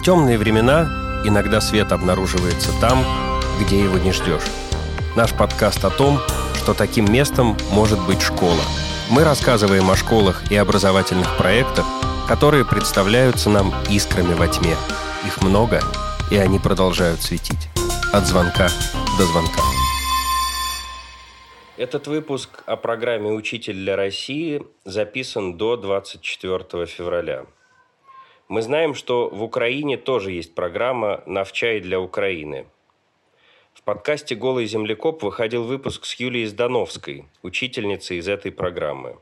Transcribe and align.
В 0.00 0.02
темные 0.02 0.38
времена 0.38 1.20
иногда 1.26 1.60
свет 1.60 1.92
обнаруживается 1.92 2.70
там, 2.80 3.04
где 3.60 3.78
его 3.78 3.98
не 3.98 4.12
ждешь. 4.12 4.46
Наш 5.14 5.34
подкаст 5.34 5.84
о 5.84 5.90
том, 5.90 6.18
что 6.54 6.72
таким 6.72 7.12
местом 7.12 7.54
может 7.70 7.98
быть 8.06 8.22
школа. 8.22 8.62
Мы 9.10 9.24
рассказываем 9.24 9.90
о 9.90 9.96
школах 9.96 10.50
и 10.50 10.56
образовательных 10.56 11.36
проектах, 11.36 11.84
которые 12.26 12.64
представляются 12.64 13.50
нам 13.50 13.74
искрами 13.90 14.32
во 14.32 14.48
тьме. 14.48 14.74
Их 15.26 15.42
много, 15.42 15.82
и 16.30 16.36
они 16.38 16.58
продолжают 16.58 17.20
светить. 17.20 17.68
От 18.10 18.26
звонка 18.26 18.70
до 19.18 19.26
звонка. 19.26 19.60
Этот 21.76 22.06
выпуск 22.06 22.62
о 22.64 22.76
программе 22.76 23.30
«Учитель 23.32 23.74
для 23.74 23.96
России» 23.96 24.62
записан 24.86 25.58
до 25.58 25.76
24 25.76 26.86
февраля. 26.86 27.44
Мы 28.50 28.62
знаем, 28.62 28.94
что 28.94 29.28
в 29.28 29.44
Украине 29.44 29.96
тоже 29.96 30.32
есть 30.32 30.56
программа 30.56 31.22
«Навчай 31.24 31.78
для 31.78 32.00
Украины». 32.00 32.66
В 33.72 33.82
подкасте 33.84 34.34
«Голый 34.34 34.66
землекоп» 34.66 35.22
выходил 35.22 35.62
выпуск 35.62 36.04
с 36.04 36.14
Юлией 36.14 36.46
Здановской, 36.46 37.26
учительницей 37.42 38.16
из 38.16 38.26
этой 38.26 38.50
программы. 38.50 39.18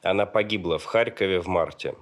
Она 0.00 0.24
погибла 0.24 0.78
в 0.78 0.86
Харькове 0.86 1.40
в 1.40 1.46
марте. 1.46 1.94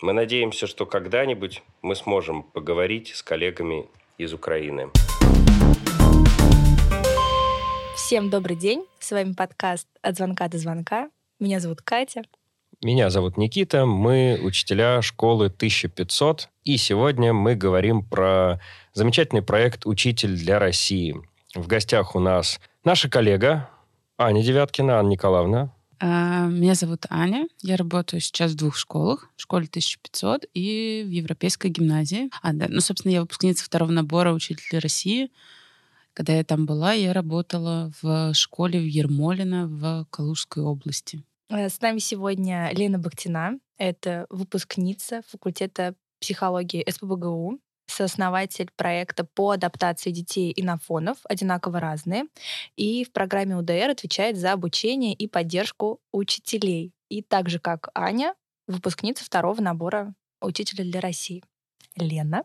Мы 0.00 0.14
надеемся, 0.14 0.66
что 0.66 0.86
когда-нибудь 0.86 1.62
мы 1.82 1.96
сможем 1.96 2.44
поговорить 2.44 3.14
с 3.14 3.22
коллегами 3.22 3.86
из 4.16 4.32
Украины. 4.32 4.88
Всем 7.94 8.30
добрый 8.30 8.56
день. 8.56 8.86
С 9.00 9.10
вами 9.10 9.34
подкаст 9.34 9.86
«От 10.00 10.16
звонка 10.16 10.48
до 10.48 10.56
звонка». 10.56 11.10
Меня 11.38 11.60
зовут 11.60 11.82
Катя. 11.82 12.22
Меня 12.84 13.08
зовут 13.08 13.38
Никита, 13.38 13.86
мы 13.86 14.38
учителя 14.42 15.00
школы 15.00 15.46
1500, 15.46 16.50
и 16.64 16.76
сегодня 16.76 17.32
мы 17.32 17.54
говорим 17.54 18.04
про 18.04 18.60
замечательный 18.92 19.40
проект 19.40 19.86
«Учитель 19.86 20.36
для 20.36 20.58
России». 20.58 21.16
В 21.54 21.66
гостях 21.66 22.14
у 22.14 22.20
нас 22.20 22.60
наша 22.84 23.08
коллега 23.08 23.70
Аня 24.18 24.42
Девяткина, 24.42 24.98
Анна 24.98 25.08
Николаевна. 25.08 25.72
А, 25.98 26.46
меня 26.46 26.74
зовут 26.74 27.06
Аня. 27.08 27.48
Я 27.62 27.78
работаю 27.78 28.20
сейчас 28.20 28.52
в 28.52 28.56
двух 28.56 28.76
школах. 28.76 29.30
В 29.34 29.40
школе 29.40 29.64
1500 29.64 30.44
и 30.52 31.04
в 31.06 31.10
Европейской 31.10 31.68
гимназии. 31.68 32.28
А, 32.42 32.52
да. 32.52 32.66
Ну, 32.68 32.82
собственно, 32.82 33.12
я 33.12 33.22
выпускница 33.22 33.64
второго 33.64 33.92
набора 33.92 34.34
«Учитель 34.34 34.78
России». 34.78 35.30
Когда 36.12 36.34
я 36.34 36.44
там 36.44 36.66
была, 36.66 36.92
я 36.92 37.14
работала 37.14 37.90
в 38.02 38.34
школе 38.34 38.78
в 38.78 38.84
Ермолино 38.84 39.68
в 39.68 40.06
Калужской 40.10 40.62
области. 40.62 41.22
Э, 41.50 41.68
с 41.68 41.80
нами 41.80 41.98
сегодня 41.98 42.70
Лена 42.72 42.98
Бахтина. 42.98 43.58
Это 43.76 44.26
выпускница 44.30 45.22
факультета 45.28 45.94
психологии 46.20 46.88
СПБГУ, 46.88 47.60
сооснователь 47.86 48.70
проекта 48.76 49.24
по 49.24 49.50
адаптации 49.50 50.10
детей 50.10 50.52
инофонов 50.56 51.18
«Одинаково 51.24 51.80
разные», 51.80 52.24
и 52.76 53.04
в 53.04 53.12
программе 53.12 53.56
УДР 53.56 53.90
отвечает 53.90 54.38
за 54.38 54.52
обучение 54.52 55.12
и 55.12 55.28
поддержку 55.28 56.00
учителей. 56.12 56.92
И 57.10 57.22
так 57.22 57.50
же, 57.50 57.58
как 57.58 57.88
Аня, 57.94 58.34
выпускница 58.66 59.24
второго 59.24 59.60
набора 59.60 60.14
«Учителя 60.40 60.84
для 60.84 61.00
России». 61.00 61.42
Лена. 61.96 62.44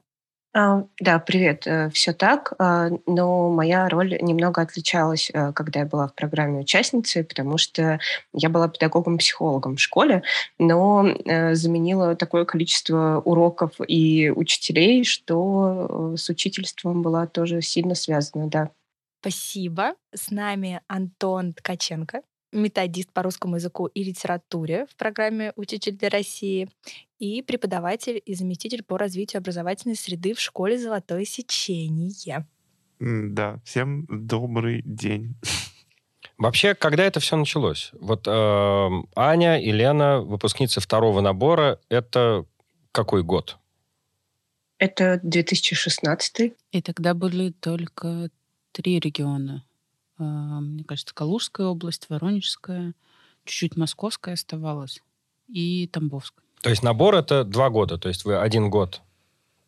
А, 0.51 0.83
да, 0.99 1.19
привет. 1.19 1.67
Э, 1.67 1.91
Все 1.91 2.11
так, 2.11 2.53
а, 2.57 2.89
но 3.05 3.49
моя 3.51 3.87
роль 3.87 4.17
немного 4.19 4.61
отличалась, 4.61 5.29
э, 5.31 5.53
когда 5.53 5.81
я 5.81 5.85
была 5.85 6.07
в 6.07 6.15
программе 6.15 6.61
участницы, 6.61 7.23
потому 7.23 7.59
что 7.59 7.99
я 8.33 8.49
была 8.49 8.67
педагогом-психологом 8.67 9.75
в 9.75 9.79
школе, 9.79 10.23
но 10.57 11.07
э, 11.07 11.53
заменила 11.53 12.15
такое 12.15 12.45
количество 12.45 13.21
уроков 13.23 13.73
и 13.87 14.31
учителей, 14.35 15.03
что 15.03 16.15
с 16.17 16.27
учительством 16.29 17.03
была 17.03 17.27
тоже 17.27 17.61
сильно 17.61 17.93
связана, 17.93 18.47
да. 18.47 18.71
Спасибо. 19.21 19.93
С 20.15 20.31
нами 20.31 20.81
Антон 20.87 21.53
Ткаченко, 21.53 22.21
методист 22.51 23.11
по 23.11 23.23
русскому 23.23 23.55
языку 23.55 23.87
и 23.87 24.03
литературе 24.03 24.85
в 24.89 24.95
программе 24.95 25.53
«Учитель 25.55 25.93
для 25.93 26.09
России» 26.09 26.69
и 27.19 27.41
преподаватель 27.41 28.21
и 28.25 28.33
заместитель 28.33 28.83
по 28.83 28.97
развитию 28.97 29.39
образовательной 29.39 29.95
среды 29.95 30.33
в 30.33 30.39
школе 30.39 30.77
«Золотое 30.77 31.25
сечение». 31.25 32.45
Да, 32.99 33.59
всем 33.63 34.05
добрый 34.09 34.81
день. 34.83 35.35
Вообще, 36.37 36.73
когда 36.73 37.03
это 37.03 37.19
все 37.19 37.35
началось? 37.35 37.91
Вот 37.93 38.27
э, 38.27 38.89
Аня 39.15 39.61
и 39.61 39.71
Лена, 39.71 40.21
выпускницы 40.21 40.79
второго 40.79 41.21
набора, 41.21 41.79
это 41.89 42.45
какой 42.91 43.23
год? 43.23 43.57
Это 44.77 45.19
2016. 45.21 46.53
И 46.71 46.81
тогда 46.81 47.13
были 47.13 47.51
только 47.51 48.29
три 48.71 48.99
региона. 48.99 49.65
А, 50.19 50.59
мне 50.59 50.83
кажется, 50.83 51.15
Калужская 51.15 51.67
область, 51.67 52.07
Воронежская, 52.09 52.93
чуть-чуть 53.45 53.77
Московская 53.77 54.33
оставалась 54.33 55.01
и 55.47 55.87
Тамбовская. 55.87 56.43
То 56.61 56.69
есть 56.69 56.83
набор 56.83 57.15
это 57.15 57.43
два 57.43 57.69
года, 57.69 57.97
то 57.97 58.09
есть 58.09 58.25
вы 58.25 58.37
один 58.37 58.69
год 58.69 59.01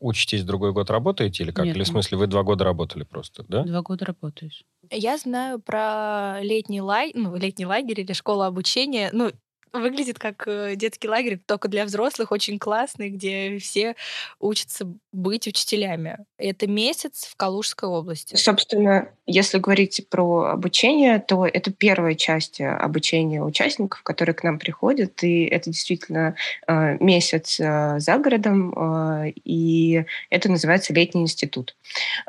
учитесь, 0.01 0.43
другой 0.43 0.73
год 0.73 0.89
работаете 0.89 1.43
или 1.43 1.51
как? 1.51 1.65
Нет. 1.65 1.75
Или 1.75 1.83
в 1.83 1.87
смысле 1.87 2.17
вы 2.17 2.27
два 2.27 2.43
года 2.43 2.65
работали 2.65 3.03
просто, 3.03 3.45
да? 3.47 3.63
Два 3.63 3.81
года 3.81 4.03
работаешь. 4.05 4.65
Я 4.89 5.17
знаю 5.17 5.59
про 5.59 6.39
летний, 6.41 6.81
лай... 6.81 7.11
ну, 7.13 7.35
летний 7.35 7.65
лагерь 7.65 8.01
или 8.01 8.13
школу 8.13 8.41
обучения. 8.41 9.09
Ну, 9.13 9.31
выглядит 9.73 10.19
как 10.19 10.47
э, 10.47 10.75
детский 10.75 11.07
лагерь, 11.07 11.39
только 11.45 11.67
для 11.67 11.85
взрослых, 11.85 12.31
очень 12.31 12.59
классный, 12.59 13.09
где 13.09 13.57
все 13.59 13.95
учатся 14.39 14.87
быть 15.11 15.47
учителями. 15.47 16.19
Это 16.37 16.67
месяц 16.67 17.25
в 17.25 17.35
Калужской 17.35 17.87
области. 17.87 18.35
Собственно, 18.35 19.09
если 19.25 19.59
говорить 19.59 20.05
про 20.09 20.51
обучение, 20.51 21.19
то 21.19 21.45
это 21.45 21.71
первая 21.71 22.15
часть 22.15 22.59
э, 22.59 22.67
обучения 22.67 23.41
участников, 23.43 24.03
которые 24.03 24.35
к 24.35 24.43
нам 24.43 24.59
приходят, 24.59 25.23
и 25.23 25.45
это 25.45 25.69
действительно 25.69 26.35
э, 26.67 26.97
месяц 26.99 27.57
за 27.57 28.17
городом, 28.17 29.31
и 29.43 30.05
это 30.29 30.49
называется 30.49 30.93
летний 30.93 31.21
институт. 31.21 31.75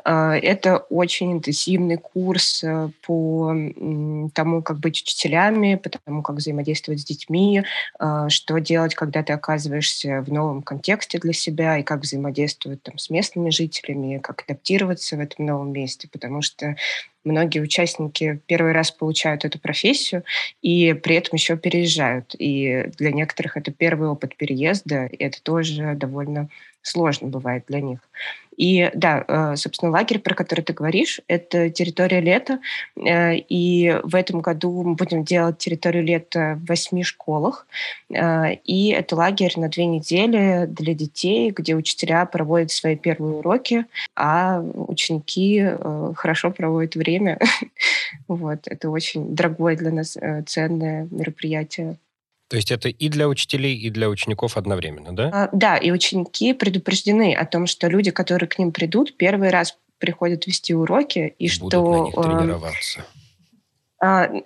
Это 0.03 0.77
очень 0.89 1.33
интенсивный 1.33 1.97
курс 1.97 2.63
по 3.05 3.55
тому, 4.33 4.61
как 4.61 4.79
быть 4.79 5.01
учителями, 5.01 5.75
по 5.75 5.89
тому, 5.89 6.21
как 6.21 6.37
взаимодействовать 6.37 7.01
с 7.01 7.05
детьми, 7.05 7.32
детьми, 7.33 7.63
а, 7.99 8.29
что 8.29 8.59
делать, 8.59 8.95
когда 8.95 9.23
ты 9.23 9.33
оказываешься 9.33 10.21
в 10.21 10.31
новом 10.31 10.61
контексте 10.61 11.19
для 11.19 11.33
себя, 11.33 11.77
и 11.77 11.83
как 11.83 12.01
взаимодействовать 12.01 12.83
там, 12.83 12.97
с 12.97 13.09
местными 13.09 13.49
жителями, 13.49 14.19
как 14.19 14.43
адаптироваться 14.43 15.17
в 15.17 15.19
этом 15.19 15.45
новом 15.45 15.71
месте, 15.71 16.07
потому 16.11 16.41
что 16.41 16.75
многие 17.23 17.59
участники 17.59 18.41
первый 18.47 18.73
раз 18.73 18.91
получают 18.91 19.45
эту 19.45 19.59
профессию 19.59 20.23
и 20.61 20.93
при 20.93 21.15
этом 21.15 21.35
еще 21.35 21.57
переезжают. 21.57 22.35
И 22.37 22.89
для 22.97 23.11
некоторых 23.11 23.57
это 23.57 23.71
первый 23.71 24.09
опыт 24.09 24.35
переезда, 24.35 25.05
и 25.05 25.23
это 25.23 25.41
тоже 25.41 25.93
довольно 25.95 26.49
сложно 26.81 27.27
бывает 27.29 27.63
для 27.67 27.81
них. 27.81 27.99
И 28.57 28.89
да, 28.93 29.23
э, 29.27 29.55
собственно, 29.55 29.91
лагерь, 29.91 30.19
про 30.19 30.35
который 30.35 30.61
ты 30.61 30.73
говоришь, 30.73 31.21
это 31.27 31.69
территория 31.69 32.21
лета. 32.21 32.59
Э, 32.95 33.35
и 33.35 33.99
в 34.03 34.15
этом 34.15 34.41
году 34.41 34.83
мы 34.83 34.95
будем 34.95 35.23
делать 35.23 35.57
территорию 35.57 36.03
лета 36.03 36.59
в 36.61 36.67
восьми 36.67 37.03
школах. 37.03 37.67
Э, 38.09 38.53
и 38.63 38.89
это 38.89 39.15
лагерь 39.15 39.53
на 39.57 39.69
две 39.69 39.85
недели 39.85 40.65
для 40.67 40.93
детей, 40.93 41.51
где 41.51 41.75
учителя 41.75 42.25
проводят 42.25 42.71
свои 42.71 42.95
первые 42.95 43.35
уроки, 43.35 43.85
а 44.15 44.61
ученики 44.61 45.65
хорошо 46.15 46.51
проводят 46.51 46.95
время. 46.95 47.39
Вот, 48.27 48.67
это 48.67 48.89
очень 48.89 49.35
дорогое 49.35 49.75
для 49.75 49.91
нас 49.91 50.17
ценное 50.45 51.07
мероприятие. 51.11 51.97
То 52.49 52.57
есть 52.57 52.71
это 52.71 52.89
и 52.89 53.09
для 53.09 53.27
учителей, 53.27 53.75
и 53.75 53.89
для 53.89 54.09
учеников 54.09 54.57
одновременно, 54.57 55.15
да? 55.15 55.29
А, 55.33 55.49
да, 55.53 55.77
и 55.77 55.91
ученики 55.91 56.53
предупреждены 56.53 57.33
о 57.33 57.45
том, 57.45 57.67
что 57.67 57.87
люди, 57.87 58.11
которые 58.11 58.47
к 58.47 58.59
ним 58.59 58.71
придут, 58.71 59.17
первый 59.17 59.49
раз 59.49 59.77
приходят 59.97 60.45
вести 60.47 60.73
уроки, 60.73 61.33
и 61.39 61.47
Будут 61.59 61.71
что... 61.71 61.91
на 61.91 62.05
них 62.05 62.15
тренироваться. 62.15 62.99
А, 62.99 63.22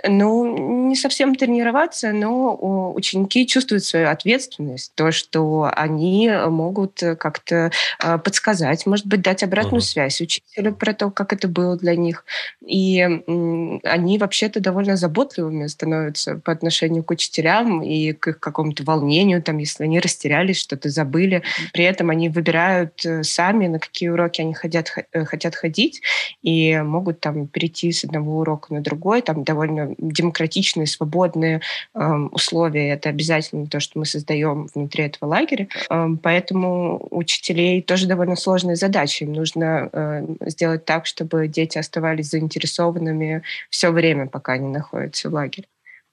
ну, 0.08 0.88
не 0.88 0.96
совсем 0.96 1.36
тренироваться, 1.36 2.12
но 2.12 2.94
ученики 2.94 3.48
чувствуют 3.48 3.84
свою 3.84 4.10
ответственность, 4.10 4.92
то, 4.96 5.12
что 5.12 5.72
они 5.76 6.32
могут 6.48 7.02
как-то 7.20 7.72
а, 8.00 8.18
подсказать, 8.18 8.86
может 8.86 9.06
быть, 9.08 9.22
дать 9.22 9.44
обратную 9.44 9.82
uh-huh. 9.82 9.86
связь 9.86 10.22
учителю 10.22 10.74
про 10.74 10.94
то, 10.94 11.10
как 11.10 11.34
это 11.34 11.48
было 11.48 11.78
для 11.78 11.96
них. 11.96 12.26
И 12.66 13.02
они 13.02 14.18
вообще-то 14.18 14.60
довольно 14.60 14.96
заботливыми 14.96 15.68
становятся 15.68 16.36
по 16.36 16.52
отношению 16.52 17.04
к 17.04 17.12
учителям 17.12 17.82
и 17.82 18.14
к 18.14 18.28
их 18.28 18.40
какому-то 18.40 18.84
волнению, 18.84 19.42
там, 19.42 19.58
если 19.58 19.84
они 19.84 20.00
растерялись, 20.00 20.60
что-то 20.60 20.90
забыли. 20.90 21.44
При 21.74 21.84
этом 21.84 22.10
они 22.10 22.30
выбирают 22.30 23.06
э, 23.06 23.24
сами, 23.24 23.68
на 23.68 23.80
какие 23.80 24.10
уроки 24.10 24.42
они 24.42 24.54
хотят, 24.54 24.92
э, 25.12 25.26
хотят 25.26 25.56
ходить, 25.56 26.02
и 26.44 26.78
могут 26.82 27.20
там 27.20 27.48
перейти 27.48 27.92
с 27.92 28.04
одного 28.04 28.40
урока 28.40 28.74
на 28.74 28.82
другой, 28.82 29.22
там 29.22 29.44
довольно 29.48 29.96
демократичные, 29.98 30.86
свободные 30.86 31.62
эм, 31.96 32.30
условия. 32.32 32.90
Это 32.92 33.10
обязательно 33.10 33.66
то, 33.68 33.80
что 33.80 33.98
мы 33.98 34.06
создаем 34.06 34.68
внутри 34.76 35.06
этого 35.06 35.30
лагеря. 35.30 35.68
Эм, 35.90 36.18
поэтому 36.18 37.08
учителей 37.10 37.82
тоже 37.82 38.08
довольно 38.08 38.36
сложная 38.36 38.76
задача. 38.76 39.26
Им 39.26 39.34
нужно 39.34 39.90
э, 39.92 40.28
сделать 40.48 40.86
так, 40.86 41.06
чтобы 41.06 41.48
дети 41.48 41.78
оставались 41.78 42.30
заинтересованными 42.30 43.44
все 43.70 43.92
время, 43.92 44.28
пока 44.28 44.54
они 44.54 44.68
находятся 44.68 45.30
в 45.30 45.34
лагере. 45.34 45.68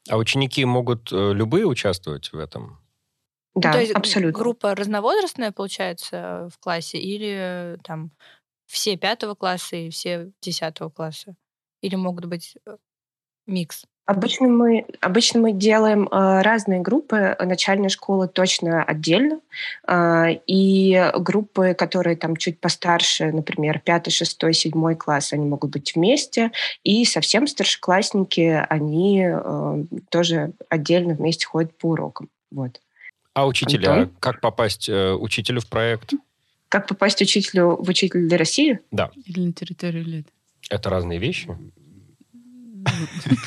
А 0.09 0.17
ученики 0.17 0.65
могут 0.65 1.13
э, 1.13 1.33
любые 1.33 1.67
участвовать 1.67 2.33
в 2.33 2.39
этом? 2.39 2.79
Да, 3.55 3.69
Ну, 3.69 3.75
то 3.75 3.81
есть 3.81 3.93
абсолютно. 3.93 4.39
группа 4.39 4.75
разновозрастная, 4.75 5.53
получается, 5.53 6.49
в 6.53 6.59
классе, 6.59 6.99
или 6.99 7.79
там 7.85 8.11
все 8.67 8.97
пятого 8.97 9.35
класса 9.35 9.77
и 9.77 9.91
все 9.91 10.33
десятого 10.43 10.91
класса? 10.91 11.37
Или 11.81 11.95
могут 11.97 12.25
быть 12.27 12.57
э, 12.67 12.77
микс? 13.47 13.85
Обычно 14.07 14.49
мы, 14.49 14.85
обычно 15.01 15.41
мы 15.41 15.53
делаем 15.53 16.07
э, 16.07 16.43
разные 16.43 16.81
группы. 16.81 17.35
Начальной 17.41 17.89
школы 17.89 18.29
точно 18.29 18.83
отдельно. 18.83 19.41
Э, 19.89 20.27
и 20.47 21.11
группы, 21.17 21.73
которые 21.73 22.17
там 22.17 22.37
чуть 22.37 22.61
постарше, 22.61 23.33
например, 23.33 23.81
пятый, 23.83 24.11
шестой, 24.11 24.53
седьмой 24.53 24.95
класс, 24.95 25.33
они 25.33 25.47
могут 25.47 25.71
быть 25.71 25.95
вместе. 25.95 26.53
И 26.83 27.07
совсем 27.07 27.47
старшеклассники, 27.47 28.67
они 28.69 29.25
э, 29.27 29.85
тоже 30.11 30.53
отдельно 30.69 31.15
вместе 31.15 31.47
ходят 31.47 31.77
по 31.79 31.87
урокам. 31.87 32.29
Вот. 32.51 32.83
А 33.33 33.47
учителя? 33.47 33.93
Антон? 33.93 34.17
Как 34.21 34.43
попасть 34.43 34.87
э, 34.91 35.13
учителю 35.13 35.63
в 35.63 35.67
проект? 35.67 36.13
Как 36.69 36.89
попасть 36.89 37.23
учителю 37.23 37.77
в 37.77 37.89
«Учитель 37.89 38.29
для 38.29 38.37
России»? 38.37 38.81
Да. 38.91 39.13
Или 39.27 39.41
на 39.41 39.53
территорию 39.53 40.05
лет? 40.05 40.27
Это 40.69 40.91
разные 40.91 41.21
вещи? 41.21 41.57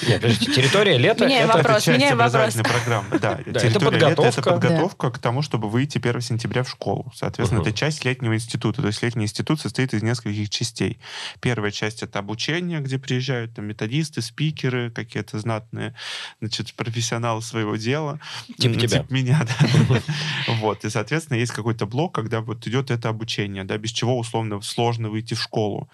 Нет, 0.07 0.21
подождите, 0.21 0.53
территория 0.53 0.97
лета 0.97 1.25
Меняем 1.25 1.49
это... 1.49 1.57
вопрос, 1.57 1.83
часть 1.83 2.01
вопрос. 2.01 2.11
образовательной 2.11 2.63
программы. 2.63 3.19
Да, 3.19 3.35
Да, 3.35 3.41
это 3.45 3.59
территория 3.59 3.99
лета 3.99 4.21
это 4.23 4.41
подготовка. 4.41 4.51
подготовка 4.51 5.11
к 5.11 5.19
тому, 5.19 5.41
чтобы 5.41 5.69
выйти 5.69 5.97
1 5.97 6.21
сентября 6.21 6.63
в 6.63 6.69
школу. 6.69 7.11
Соответственно, 7.15 7.61
это 7.61 7.73
часть 7.73 8.05
летнего 8.05 8.35
института. 8.35 8.81
То 8.81 8.87
есть 8.87 9.01
летний 9.03 9.25
институт 9.25 9.59
состоит 9.59 9.93
из 9.93 10.03
нескольких 10.03 10.49
частей. 10.49 10.99
Первая 11.39 11.71
часть 11.71 12.03
это 12.03 12.19
обучение, 12.19 12.79
где 12.79 12.99
приезжают 12.99 13.55
там 13.55 13.65
методисты, 13.65 14.21
спикеры, 14.21 14.91
какие-то 14.91 15.39
знатные, 15.39 15.95
значит, 16.39 16.73
профессионалы 16.73 17.41
своего 17.41 17.75
дела. 17.75 18.19
Типа 18.57 18.79
тебя. 18.79 18.99
Типа 18.99 19.13
меня, 19.13 19.45
да. 19.45 20.01
Вот. 20.59 20.85
И, 20.85 20.89
соответственно, 20.89 21.37
есть 21.37 21.51
какой-то 21.51 21.85
блок, 21.85 22.15
когда 22.15 22.41
вот 22.41 22.65
идет 22.67 22.91
это 22.91 23.09
обучение, 23.09 23.63
да, 23.63 23.77
без 23.77 23.91
чего 23.91 24.17
условно 24.17 24.61
сложно 24.61 25.09
выйти 25.09 25.33
в 25.33 25.41
школу. 25.41 25.89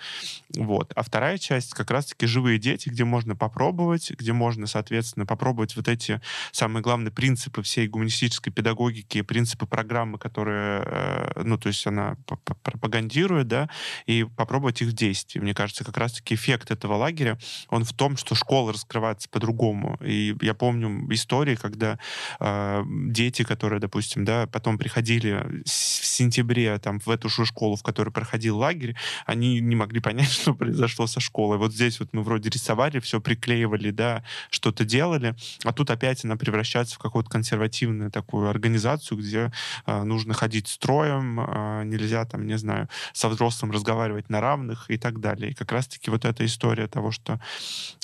Вот. 0.55 0.91
А 0.95 1.03
вторая 1.03 1.37
часть 1.37 1.73
как 1.73 1.91
раз-таки 1.91 2.25
живые 2.27 2.59
дети, 2.59 2.89
где 2.89 3.03
можно 3.03 3.35
попробовать, 3.43 4.09
где 4.11 4.31
можно, 4.31 4.67
соответственно, 4.67 5.25
попробовать 5.25 5.75
вот 5.75 5.89
эти 5.89 6.21
самые 6.53 6.81
главные 6.81 7.11
принципы 7.11 7.61
всей 7.61 7.89
гуманистической 7.89 8.53
педагогики, 8.53 9.21
принципы 9.21 9.65
программы, 9.65 10.17
которые, 10.17 10.81
э, 10.85 11.41
ну, 11.43 11.57
то 11.57 11.67
есть 11.67 11.85
она 11.85 12.15
пропагандирует, 12.63 13.49
да, 13.49 13.69
и 14.05 14.23
попробовать 14.23 14.81
их 14.81 14.93
в. 14.93 15.39
Мне 15.39 15.53
кажется, 15.53 15.83
как 15.83 15.97
раз-таки 15.97 16.35
эффект 16.35 16.71
этого 16.71 16.95
лагеря, 16.95 17.37
он 17.67 17.83
в 17.83 17.91
том, 17.91 18.15
что 18.15 18.33
школа 18.33 18.71
раскрывается 18.71 19.27
по-другому. 19.27 19.97
И 20.01 20.33
я 20.41 20.53
помню 20.53 21.13
истории, 21.13 21.55
когда 21.55 21.99
э, 22.39 22.83
дети, 22.87 23.43
которые, 23.43 23.81
допустим, 23.81 24.23
да, 24.23 24.47
потом 24.47 24.77
приходили 24.77 25.63
в 25.65 25.69
сентябре 26.05 26.77
там 26.79 26.99
в 26.99 27.09
эту 27.09 27.27
же 27.27 27.45
школу, 27.45 27.75
в 27.75 27.83
которой 27.83 28.11
проходил 28.11 28.57
лагерь, 28.57 28.95
они 29.25 29.59
не 29.59 29.75
могли 29.75 29.99
понять, 29.99 30.31
что 30.31 30.53
произошло 30.53 31.07
со 31.07 31.19
школой. 31.19 31.57
Вот 31.57 31.73
здесь 31.73 31.99
вот 31.99 32.13
мы 32.13 32.23
вроде 32.23 32.49
рисовали, 32.49 32.99
все 32.99 33.19
приклеивали, 33.33 33.91
да, 33.91 34.23
что-то 34.49 34.85
делали, 34.85 35.35
а 35.63 35.73
тут 35.73 35.89
опять 35.89 36.23
она 36.25 36.35
превращается 36.35 36.95
в 36.95 36.99
какую-то 36.99 37.29
консервативную 37.29 38.11
такую 38.11 38.47
организацию, 38.49 39.17
где 39.17 39.51
э, 39.85 40.03
нужно 40.03 40.33
ходить 40.33 40.67
строем, 40.67 41.39
э, 41.39 41.83
нельзя 41.85 42.25
там, 42.25 42.45
не 42.45 42.57
знаю, 42.57 42.89
со 43.13 43.29
взрослым 43.29 43.71
разговаривать 43.71 44.29
на 44.29 44.39
равных 44.39 44.91
и 44.91 44.97
так 44.97 45.19
далее. 45.19 45.51
И 45.51 45.53
как 45.55 45.71
раз-таки 45.71 46.11
вот 46.11 46.25
эта 46.25 46.45
история 46.45 46.87
того, 46.87 47.11
что 47.11 47.39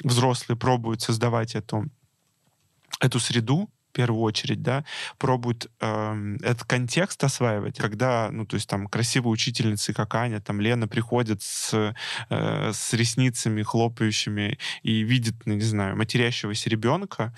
взрослые 0.04 0.58
пробуют 0.58 1.02
создавать 1.02 1.56
эту 1.56 1.86
эту 3.00 3.20
среду, 3.20 3.70
в 3.90 3.92
первую 3.92 4.22
очередь, 4.22 4.62
да, 4.62 4.86
пробуют 5.18 5.68
эм, 5.80 6.36
этот 6.38 6.64
контекст 6.66 7.24
осваивать, 7.24 7.78
когда, 7.78 8.30
ну, 8.32 8.46
то 8.46 8.56
есть 8.56 8.70
там 8.70 8.88
красивые 8.88 9.32
учительницы, 9.32 9.94
как 9.94 10.14
Аня, 10.16 10.40
там 10.40 10.62
Лена 10.62 10.88
приходит 10.88 11.42
с, 11.42 11.96
э, 12.30 12.72
с 12.72 12.94
ресницами 12.94 13.64
хлопающими 13.64 14.60
и 14.84 15.02
видит, 15.02 15.36
ну, 15.46 15.56
не 15.56 15.62
знаю, 15.62 15.98
матерящегося 15.98 16.70
ребенка, 16.70 17.36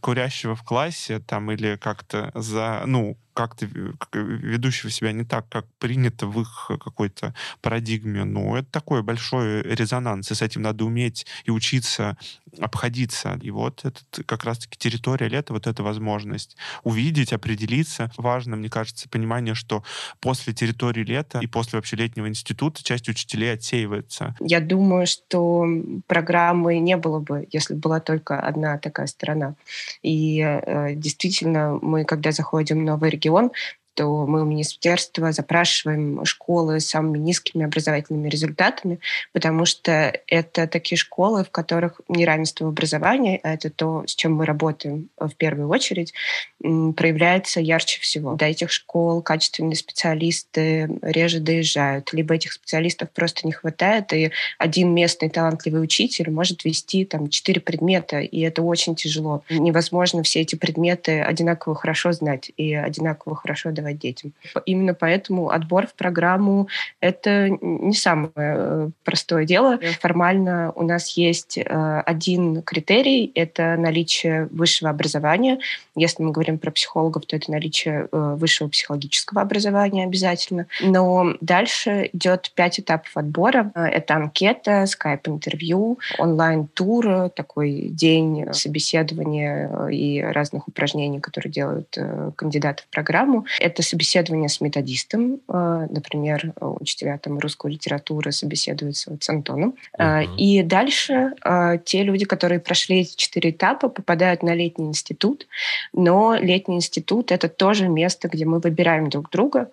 курящего 0.00 0.54
в 0.54 0.62
классе, 0.62 1.20
там, 1.20 1.50
или 1.50 1.76
как-то 1.76 2.30
за, 2.34 2.82
ну, 2.86 3.18
как-то 3.36 3.66
э, 3.66 3.92
к- 3.98 4.16
ведущего 4.16 4.90
себя 4.90 5.12
не 5.12 5.24
так, 5.24 5.48
как 5.48 5.66
принято 5.78 6.26
в 6.26 6.40
их 6.40 6.70
какой-то 6.82 7.34
парадигме. 7.60 8.24
Ну, 8.24 8.56
это 8.56 8.68
такой 8.70 9.02
большой 9.02 9.62
резонанс, 9.62 10.30
и 10.30 10.34
с 10.34 10.42
этим 10.42 10.62
надо 10.62 10.84
уметь 10.84 11.26
и 11.44 11.50
учиться 11.50 12.16
обходиться. 12.58 13.38
И 13.42 13.50
вот 13.50 13.84
это 13.84 14.00
как 14.24 14.44
раз-таки 14.44 14.78
территория 14.78 15.28
лета, 15.28 15.52
вот 15.52 15.66
эта 15.66 15.82
возможность 15.82 16.56
увидеть, 16.84 17.32
определиться. 17.32 18.10
Важно, 18.16 18.56
мне 18.56 18.70
кажется, 18.70 19.08
понимание, 19.08 19.54
что 19.54 19.82
после 20.20 20.52
территории 20.52 21.04
лета 21.04 21.40
и 21.42 21.46
после 21.46 21.76
вообще 21.76 21.96
летнего 21.96 22.28
института 22.28 22.82
часть 22.82 23.08
учителей 23.08 23.52
отсеивается. 23.52 24.34
Я 24.40 24.60
думаю, 24.60 25.06
что 25.06 25.66
программы 26.06 26.78
не 26.78 26.96
было 26.96 27.20
бы, 27.20 27.46
если 27.52 27.74
бы 27.74 27.80
была 27.80 28.00
только 28.00 28.40
одна 28.40 28.78
такая 28.78 29.06
сторона. 29.06 29.54
И 30.02 30.40
э, 30.40 30.94
действительно, 30.94 31.78
мы, 31.82 32.04
когда 32.04 32.32
заходим 32.32 32.80
в 32.80 32.84
новый 32.84 33.10
регион, 33.10 33.25
регион 33.26 33.50
то 33.96 34.26
мы 34.26 34.42
у 34.42 34.44
министерства 34.44 35.32
запрашиваем 35.32 36.24
школы 36.26 36.80
с 36.80 36.86
самыми 36.86 37.18
низкими 37.18 37.64
образовательными 37.64 38.28
результатами, 38.28 39.00
потому 39.32 39.64
что 39.64 40.12
это 40.26 40.66
такие 40.66 40.98
школы, 40.98 41.44
в 41.44 41.50
которых 41.50 42.02
неравенство 42.08 42.66
в 42.66 42.68
образовании, 42.68 43.40
а 43.42 43.54
это 43.54 43.70
то, 43.70 44.04
с 44.06 44.14
чем 44.14 44.34
мы 44.34 44.44
работаем 44.44 45.08
в 45.18 45.34
первую 45.36 45.68
очередь, 45.70 46.12
проявляется 46.60 47.60
ярче 47.60 48.00
всего. 48.00 48.34
До 48.34 48.44
этих 48.44 48.70
школ 48.70 49.22
качественные 49.22 49.76
специалисты 49.76 50.90
реже 51.00 51.40
доезжают, 51.40 52.12
либо 52.12 52.34
этих 52.34 52.52
специалистов 52.52 53.10
просто 53.10 53.46
не 53.46 53.52
хватает, 53.52 54.12
и 54.12 54.30
один 54.58 54.92
местный 54.92 55.30
талантливый 55.30 55.82
учитель 55.82 56.30
может 56.30 56.64
вести 56.64 57.06
там 57.06 57.30
четыре 57.30 57.62
предмета, 57.62 58.20
и 58.20 58.40
это 58.40 58.62
очень 58.62 58.94
тяжело. 58.94 59.42
Невозможно 59.48 60.22
все 60.22 60.42
эти 60.42 60.54
предметы 60.54 61.22
одинаково 61.22 61.74
хорошо 61.74 62.12
знать 62.12 62.50
и 62.58 62.74
одинаково 62.74 63.36
хорошо 63.36 63.70
давать 63.70 63.85
детям. 63.94 64.32
Именно 64.64 64.94
поэтому 64.94 65.50
отбор 65.50 65.86
в 65.86 65.94
программу— 65.94 66.68
это 67.00 67.48
не 67.60 67.94
самое 67.94 68.30
э, 68.34 68.88
простое 69.04 69.44
дело. 69.44 69.78
Формально 70.00 70.72
у 70.74 70.82
нас 70.82 71.16
есть 71.16 71.58
э, 71.58 71.62
один 72.06 72.62
критерий— 72.62 73.30
это 73.34 73.76
наличие 73.76 74.46
высшего 74.46 74.90
образования. 74.90 75.58
Если 75.94 76.22
мы 76.22 76.30
говорим 76.32 76.58
про 76.58 76.70
психологов, 76.70 77.26
то 77.26 77.36
это 77.36 77.50
наличие 77.50 78.08
э, 78.10 78.36
высшего 78.38 78.68
психологического 78.68 79.42
образования 79.42 80.04
обязательно. 80.04 80.66
Но 80.82 81.34
дальше 81.40 82.10
идет 82.12 82.52
пять 82.54 82.80
этапов 82.80 83.16
отбора. 83.16 83.72
Это 83.74 84.14
анкета, 84.16 84.86
скайп-интервью, 84.86 85.98
онлайн-тур, 86.18 87.30
такой 87.30 87.88
день 87.90 88.52
собеседования 88.52 89.88
и 89.88 90.20
разных 90.20 90.68
упражнений, 90.68 91.20
которые 91.20 91.52
делают 91.52 91.96
кандидаты 92.36 92.82
в 92.84 92.86
программу. 92.88 93.46
Это 93.60 93.75
собеседование 93.82 94.48
с 94.48 94.60
методистом. 94.60 95.40
Э, 95.48 95.86
Например, 95.90 96.52
учителя 96.60 97.18
там, 97.18 97.38
русской 97.38 97.72
литературы 97.72 98.32
собеседуются 98.32 99.10
вот 99.10 99.22
с 99.22 99.28
Антоном. 99.28 99.74
Мгм. 99.98 100.36
И 100.36 100.62
дальше 100.62 101.32
э, 101.44 101.78
те 101.84 102.02
люди, 102.02 102.24
которые 102.24 102.60
прошли 102.60 103.00
эти 103.00 103.16
четыре 103.16 103.50
этапа, 103.50 103.88
попадают 103.88 104.42
на 104.42 104.54
летний 104.54 104.86
институт. 104.86 105.46
Но 105.92 106.36
летний 106.36 106.76
институт— 106.76 107.30
это 107.32 107.48
тоже 107.48 107.88
место, 107.88 108.28
где 108.28 108.44
мы 108.44 108.58
выбираем 108.58 109.08
друг 109.08 109.30
друга 109.30 109.70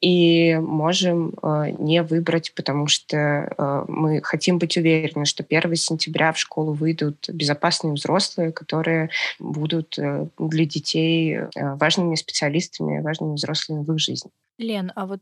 и 0.00 0.56
можем 0.56 1.34
э, 1.42 1.70
не 1.78 2.02
выбрать, 2.02 2.52
потому 2.54 2.88
что 2.88 3.16
э, 3.16 3.84
мы 3.88 4.20
хотим 4.22 4.58
быть 4.58 4.76
уверены, 4.76 5.24
что 5.24 5.44
1 5.48 5.76
сентября 5.76 6.32
в 6.32 6.38
школу 6.38 6.72
выйдут 6.72 7.28
безопасные 7.28 7.94
взрослые, 7.94 8.52
которые 8.52 9.10
будут 9.38 9.98
э, 9.98 10.26
для 10.38 10.64
детей 10.66 11.36
э, 11.36 11.48
важными 11.54 12.16
специалистами, 12.16 13.00
важными 13.00 13.34
взрослыми 13.34 13.82
в 13.82 13.92
их 13.92 13.98
жизни. 13.98 14.30
Лен, 14.58 14.92
а 14.94 15.06
вот 15.06 15.20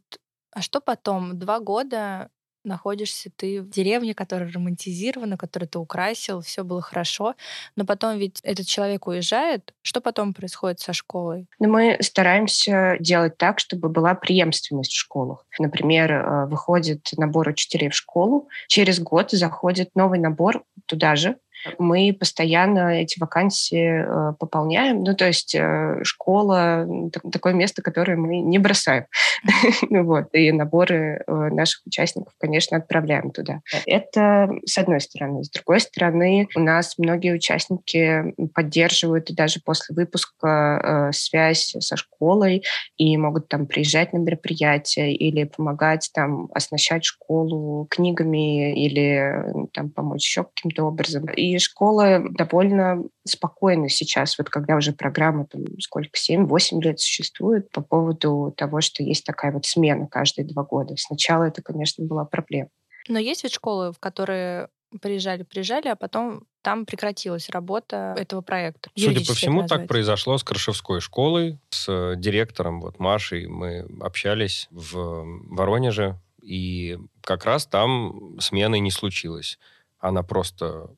а 0.53 0.61
что 0.61 0.81
потом? 0.81 1.39
Два 1.39 1.61
года 1.61 2.29
находишься 2.65 3.31
ты 3.35 3.63
в 3.63 3.71
деревне, 3.71 4.15
которая 4.15 4.51
романтизирована, 4.51 5.37
которую 5.37 5.69
ты 5.69 5.79
украсил, 5.79 6.41
все 6.41 6.65
было 6.65 6.81
хорошо, 6.81 7.35
но 7.77 7.85
потом 7.85 8.19
ведь 8.19 8.41
этот 8.43 8.67
человек 8.67 9.07
уезжает. 9.07 9.75
Что 9.83 10.01
потом 10.01 10.35
происходит 10.35 10.81
со 10.81 10.93
школой? 10.93 11.47
Но 11.59 11.69
мы 11.69 11.99
стараемся 12.01 12.97
делать 13.01 13.37
так, 13.37 13.59
чтобы 13.59 13.89
была 13.89 14.15
преемственность 14.15 14.93
в 14.93 14.99
школах. 14.99 15.45
Например, 15.59 16.13
э, 16.13 16.47
выходит 16.47 17.09
набор 17.17 17.49
учителей 17.49 17.89
в 17.89 17.95
школу, 17.95 18.49
через 18.69 19.01
год 19.01 19.31
заходит 19.31 19.91
новый 19.95 20.19
набор 20.19 20.65
туда 20.87 21.17
же, 21.17 21.37
Мы 21.79 22.17
постоянно 22.19 23.01
эти 23.01 23.19
вакансии 23.19 24.05
э, 24.05 24.35
пополняем. 24.39 25.03
Ну, 25.03 25.15
то 25.15 25.27
есть 25.27 25.55
э, 25.55 26.01
школа— 26.03 26.87
такое 27.33 27.53
место, 27.53 27.83
которое 27.83 28.17
мы 28.17 28.41
не 28.41 28.59
бросаем. 28.59 29.07
Ну 29.91 30.05
вот. 30.05 30.29
И 30.33 30.53
наборы 30.53 31.23
э, 31.27 31.33
наших 31.33 31.83
участников, 31.87 32.33
конечно, 32.39 32.77
отправляем 32.77 33.31
туда. 33.31 33.61
Это 33.87 34.51
с 34.65 34.79
одной 34.79 35.01
стороны. 35.01 35.45
С 35.45 35.51
другой 35.51 35.81
стороны, 35.81 36.49
у 36.55 36.61
нас 36.61 36.95
многие 36.99 37.35
участники 37.35 38.35
поддерживают 38.55 39.31
и 39.31 39.35
даже 39.35 39.61
после 39.65 39.95
выпуска 39.95 41.11
связь 41.13 41.75
со 41.79 41.97
школой 41.97 42.65
и 42.97 43.17
могут 43.17 43.49
там 43.49 43.67
приезжать 43.67 44.13
на 44.13 44.19
мероприятия 44.19 45.13
или 45.13 45.45
помогать 45.45 46.11
там 46.15 46.49
оснащать 46.55 47.05
школу 47.05 47.87
книгами 47.91 48.73
или 48.75 49.69
там 49.73 49.91
помочь 49.91 50.25
еще 50.25 50.45
каким-то 50.45 50.85
образом. 50.85 51.27
И 51.27 51.52
школа 51.59 52.21
довольно 52.31 53.03
спокойна 53.27 53.89
сейчас, 53.89 54.39
вот 54.39 54.49
когда 54.49 54.77
уже 54.77 54.93
программа 54.93 55.47
там 55.47 55.63
сколько, 55.81 56.11
7-8 56.17 56.81
лет 56.81 57.01
существует 57.01 57.71
по 57.71 57.83
поводу 57.83 58.53
того, 58.57 58.81
что 58.81 59.03
есть 59.03 59.25
такая 59.25 59.53
вот 59.53 59.67
смена 59.67 60.07
каждые 60.07 60.47
два 60.47 60.63
года. 60.63 60.95
Сначала 60.97 61.45
это, 61.45 61.63
конечно, 61.63 62.05
была 62.05 62.25
проблема. 62.25 62.71
Но 63.09 63.19
есть 63.19 63.43
ведь 63.45 63.55
школы, 63.55 63.93
в 63.93 63.99
которые 63.99 64.69
приезжали, 65.01 65.43
приезжали, 65.43 65.89
а 65.89 65.97
потом 65.97 66.45
там 66.63 66.85
прекратилась 66.85 67.49
работа 67.49 68.15
этого 68.19 68.43
проекта. 68.43 68.91
Судя 68.97 69.27
по 69.27 69.35
всему, 69.35 69.67
так 69.67 69.89
произошло 69.89 70.39
с 70.39 70.45
Крышевской 70.45 71.01
школой, 71.01 71.59
с 71.71 72.15
директором 72.17 72.81
вот 72.81 72.99
Машей. 72.99 73.47
Мы 73.47 73.87
общались 74.01 74.69
в 74.71 75.25
Воронеже, 75.49 76.21
и 76.43 76.99
как 77.23 77.45
раз 77.45 77.67
там 77.67 78.39
смены 78.41 78.81
не 78.81 78.91
случилось. 78.91 79.59
Она 79.99 80.23
просто 80.23 80.91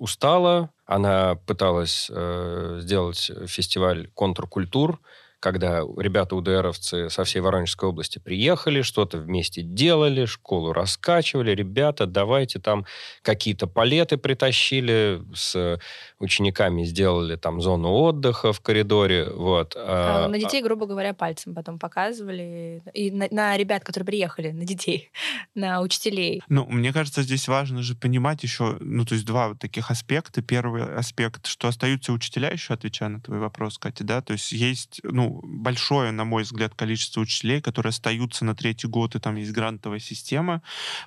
устала, 0.00 0.70
она 0.86 1.36
пыталась 1.46 2.10
э, 2.10 2.78
сделать 2.80 3.30
фестиваль 3.46 4.08
контркультур, 4.14 4.98
когда 5.40 5.80
ребята 5.96 6.36
УДРовцы 6.36 7.08
со 7.08 7.24
всей 7.24 7.40
Воронежской 7.40 7.88
области 7.88 8.18
приехали, 8.18 8.82
что-то 8.82 9.18
вместе 9.18 9.62
делали, 9.62 10.26
школу 10.26 10.72
раскачивали. 10.72 11.52
Ребята, 11.52 12.06
давайте 12.06 12.60
там 12.60 12.84
какие-то 13.22 13.66
палеты 13.66 14.18
притащили, 14.18 15.22
с 15.34 15.80
учениками 16.18 16.84
сделали 16.84 17.36
там 17.36 17.60
зону 17.62 17.90
отдыха 17.90 18.52
в 18.52 18.60
коридоре. 18.60 19.30
Вот. 19.30 19.74
А, 19.76 20.26
а 20.26 20.28
на 20.28 20.38
детей, 20.38 20.62
грубо 20.62 20.86
говоря, 20.86 21.14
пальцем 21.14 21.54
потом 21.54 21.78
показывали. 21.78 22.82
И 22.92 23.10
на, 23.10 23.26
на 23.30 23.56
ребят, 23.56 23.82
которые 23.82 24.06
приехали, 24.06 24.50
на 24.50 24.64
детей, 24.66 25.10
на 25.54 25.80
учителей. 25.80 26.42
Ну, 26.48 26.66
мне 26.66 26.92
кажется, 26.92 27.22
здесь 27.22 27.48
важно 27.48 27.82
же 27.82 27.94
понимать 27.94 28.42
еще, 28.42 28.76
ну, 28.80 29.06
то 29.06 29.14
есть 29.14 29.26
два 29.26 29.48
вот 29.48 29.58
таких 29.58 29.90
аспекта. 29.90 30.42
Первый 30.42 30.94
аспект, 30.94 31.46
что 31.46 31.68
остаются 31.68 32.12
учителя, 32.12 32.50
еще 32.50 32.74
отвечая 32.74 33.08
на 33.08 33.20
твой 33.20 33.38
вопрос, 33.38 33.78
Катя, 33.78 34.04
да, 34.04 34.20
то 34.20 34.34
есть 34.34 34.52
есть, 34.52 35.00
ну, 35.02 35.29
большое, 35.42 36.12
на 36.12 36.24
мой 36.24 36.42
взгляд, 36.42 36.74
количество 36.74 37.20
учителей, 37.20 37.60
которые 37.60 37.90
остаются 37.90 38.44
на 38.44 38.54
третий 38.54 38.88
год, 38.88 39.14
и 39.14 39.20
там 39.20 39.36
есть 39.36 39.52
грантовая 39.52 40.00
система 40.00 40.62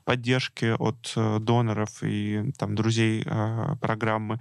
поддержки 0.05 0.75
от 0.77 1.13
э, 1.15 1.39
доноров 1.39 2.03
и 2.03 2.51
там 2.57 2.75
друзей 2.75 3.23
э, 3.25 3.75
программы. 3.81 4.39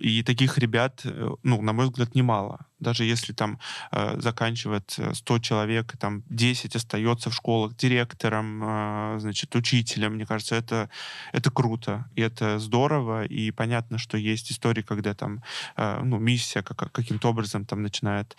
И 0.00 0.22
таких 0.22 0.58
ребят, 0.58 1.02
э, 1.04 1.30
ну, 1.42 1.62
на 1.62 1.72
мой 1.72 1.86
взгляд, 1.86 2.14
немало 2.14 2.66
даже 2.84 3.04
если 3.04 3.32
там 3.32 3.58
э, 3.90 4.20
заканчивает 4.20 4.96
100 5.12 5.38
человек, 5.40 5.96
там 5.98 6.22
10 6.30 6.76
остается 6.76 7.30
в 7.30 7.34
школах 7.34 7.76
директором, 7.76 8.62
э, 8.62 9.16
значит, 9.18 9.56
учителем, 9.56 10.14
мне 10.14 10.26
кажется, 10.26 10.54
это, 10.54 10.88
это 11.32 11.50
круто, 11.50 12.04
и 12.14 12.20
это 12.20 12.58
здорово, 12.58 13.24
и 13.24 13.50
понятно, 13.50 13.98
что 13.98 14.16
есть 14.16 14.52
истории, 14.52 14.82
когда 14.82 15.14
там, 15.14 15.42
э, 15.76 16.00
ну, 16.04 16.18
миссия 16.18 16.62
как, 16.62 16.92
каким-то 16.92 17.30
образом 17.30 17.64
там 17.64 17.82
начинает 17.82 18.36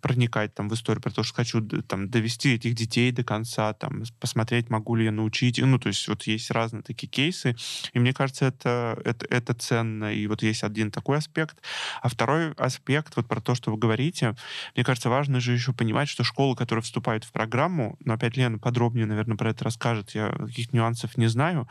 проникать 0.00 0.54
там 0.54 0.68
в 0.68 0.74
историю 0.74 1.02
про 1.02 1.10
то, 1.10 1.22
что 1.22 1.34
хочу 1.34 1.60
там 1.62 2.08
довести 2.08 2.54
этих 2.54 2.74
детей 2.74 3.12
до 3.12 3.24
конца, 3.24 3.72
там, 3.72 4.02
посмотреть, 4.20 4.70
могу 4.70 4.94
ли 4.94 5.04
я 5.04 5.12
научить, 5.12 5.58
ну, 5.58 5.78
то 5.78 5.88
есть 5.88 6.06
вот 6.08 6.24
есть 6.24 6.50
разные 6.50 6.82
такие 6.82 7.08
кейсы, 7.08 7.56
и 7.92 7.98
мне 7.98 8.12
кажется, 8.12 8.46
это, 8.46 9.00
это, 9.04 9.26
это 9.26 9.54
ценно, 9.54 10.12
и 10.12 10.26
вот 10.26 10.42
есть 10.42 10.62
один 10.62 10.90
такой 10.90 11.18
аспект, 11.18 11.58
а 12.02 12.08
второй 12.08 12.52
аспект 12.52 13.16
вот 13.16 13.26
про 13.26 13.40
то, 13.40 13.54
что 13.54 13.70
вы 13.70 13.78
говорите. 13.78 14.34
Мне 14.74 14.84
кажется, 14.84 15.10
важно 15.10 15.40
же 15.40 15.52
еще 15.52 15.72
понимать, 15.72 16.08
что 16.08 16.24
школы, 16.24 16.56
которые 16.56 16.82
вступают 16.82 17.24
в 17.24 17.32
программу, 17.32 17.96
но 18.04 18.14
опять 18.14 18.36
Лена 18.36 18.58
подробнее, 18.58 19.06
наверное, 19.06 19.36
про 19.36 19.50
это 19.50 19.64
расскажет, 19.64 20.10
я 20.14 20.30
каких 20.30 20.72
нюансов 20.72 21.16
не 21.16 21.26
знаю, 21.26 21.68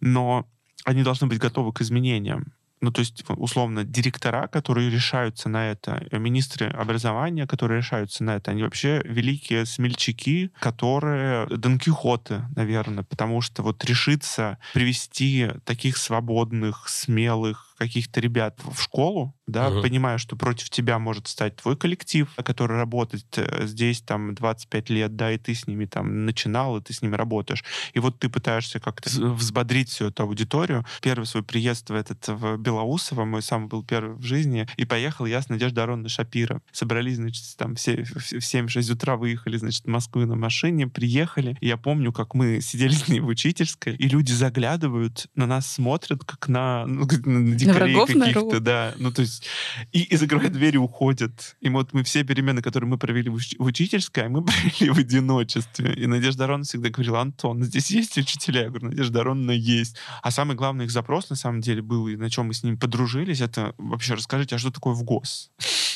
но 0.00 0.46
они 0.84 1.02
должны 1.02 1.26
быть 1.26 1.38
готовы 1.38 1.72
к 1.72 1.80
изменениям 1.80 2.52
ну, 2.84 2.90
то 2.90 3.00
есть, 3.00 3.24
условно, 3.28 3.82
директора, 3.84 4.46
которые 4.46 4.90
решаются 4.90 5.48
на 5.48 5.70
это, 5.70 6.06
э, 6.10 6.18
министры 6.18 6.68
образования, 6.68 7.46
которые 7.46 7.78
решаются 7.78 8.22
на 8.24 8.36
это, 8.36 8.50
они 8.50 8.62
вообще 8.62 9.00
великие 9.04 9.64
смельчаки, 9.64 10.50
которые 10.60 11.46
Дон 11.46 11.78
Кихоты, 11.78 12.42
наверное, 12.54 13.04
потому 13.04 13.40
что 13.40 13.62
вот 13.62 13.84
решиться 13.84 14.58
привести 14.74 15.48
таких 15.64 15.96
свободных, 15.96 16.88
смелых, 16.88 17.73
каких-то 17.76 18.20
ребят 18.20 18.58
в 18.64 18.80
школу, 18.80 19.34
да, 19.46 19.68
угу. 19.68 19.82
понимая, 19.82 20.18
что 20.18 20.36
против 20.36 20.70
тебя 20.70 20.98
может 20.98 21.28
стать 21.28 21.56
твой 21.56 21.76
коллектив, 21.76 22.32
который 22.44 22.76
работает 22.76 23.26
э, 23.36 23.66
здесь 23.66 24.00
там 24.00 24.34
25 24.34 24.90
лет, 24.90 25.16
да, 25.16 25.32
и 25.32 25.38
ты 25.38 25.54
с 25.54 25.66
ними 25.66 25.84
там 25.84 26.24
начинал, 26.24 26.76
и 26.76 26.82
ты 26.82 26.92
с 26.92 27.02
ними 27.02 27.14
работаешь. 27.14 27.64
И 27.92 27.98
вот 27.98 28.18
ты 28.18 28.28
пытаешься 28.28 28.80
как-то 28.80 29.10
взбодрить 29.10 29.90
всю 29.90 30.06
эту 30.06 30.22
аудиторию. 30.22 30.84
Первый 31.02 31.24
свой 31.24 31.42
приезд 31.42 31.90
в 31.90 31.94
этот 31.94 32.26
в 32.28 32.56
Белоусово, 32.56 33.24
мой 33.24 33.42
сам 33.42 33.68
был 33.68 33.84
первый 33.84 34.16
в 34.16 34.22
жизни, 34.22 34.66
и 34.76 34.84
поехал 34.84 35.26
я 35.26 35.42
с 35.42 35.48
Надеждой 35.48 35.84
Аронной 35.84 36.08
Шапира. 36.08 36.62
Собрались, 36.72 37.16
значит, 37.16 37.44
там 37.56 37.74
все 37.74 38.04
в 38.04 38.38
7-6 38.38 38.92
утра 38.92 39.16
выехали, 39.16 39.56
значит, 39.56 39.84
в 39.84 39.88
Москву 39.88 40.22
на 40.22 40.36
машине, 40.36 40.86
приехали. 40.86 41.56
И 41.60 41.66
я 41.66 41.76
помню, 41.76 42.12
как 42.12 42.34
мы 42.34 42.60
сидели 42.62 42.92
с 42.92 43.08
ней 43.08 43.20
в 43.20 43.26
учительской, 43.26 43.94
и 43.96 44.08
люди 44.08 44.32
заглядывают, 44.32 45.26
на 45.34 45.46
нас 45.46 45.66
смотрят, 45.66 46.24
как 46.24 46.48
на, 46.48 46.86
ну, 46.86 47.06
на 47.24 47.54
дикарей 47.72 47.94
каких-то, 48.06 48.60
да. 48.60 48.94
Ну, 48.98 49.12
то 49.12 49.22
есть, 49.22 49.46
и, 49.92 50.02
и 50.02 50.16
закрывают 50.16 50.52
двери, 50.52 50.76
уходят. 50.76 51.56
И 51.60 51.68
вот 51.68 51.92
мы 51.92 52.02
все 52.02 52.24
перемены, 52.24 52.62
которые 52.62 52.88
мы 52.88 52.98
провели 52.98 53.30
в, 53.30 53.36
уч- 53.36 53.56
в 53.58 53.64
учительской, 53.64 54.28
мы 54.28 54.42
провели 54.44 54.90
в 54.90 54.98
одиночестве. 54.98 55.94
И 55.94 56.06
Надежда 56.06 56.44
Ароновна 56.44 56.64
всегда 56.64 56.90
говорила, 56.90 57.20
Антон, 57.20 57.62
здесь 57.62 57.90
есть 57.90 58.16
учителя? 58.18 58.62
Я 58.62 58.68
говорю, 58.68 58.88
Надежда 58.88 59.20
Ароновна 59.20 59.52
есть. 59.52 59.96
А 60.22 60.30
самый 60.30 60.56
главный 60.56 60.84
их 60.84 60.90
запрос, 60.90 61.30
на 61.30 61.36
самом 61.36 61.60
деле, 61.60 61.82
был, 61.82 62.08
и 62.08 62.16
на 62.16 62.30
чем 62.30 62.46
мы 62.46 62.54
с 62.54 62.62
ними 62.62 62.76
подружились, 62.76 63.40
это 63.40 63.74
вообще 63.78 64.14
расскажите, 64.14 64.56
а 64.56 64.58
что 64.58 64.70
такое 64.70 64.94
в 64.94 65.02
ГОС? 65.02 65.50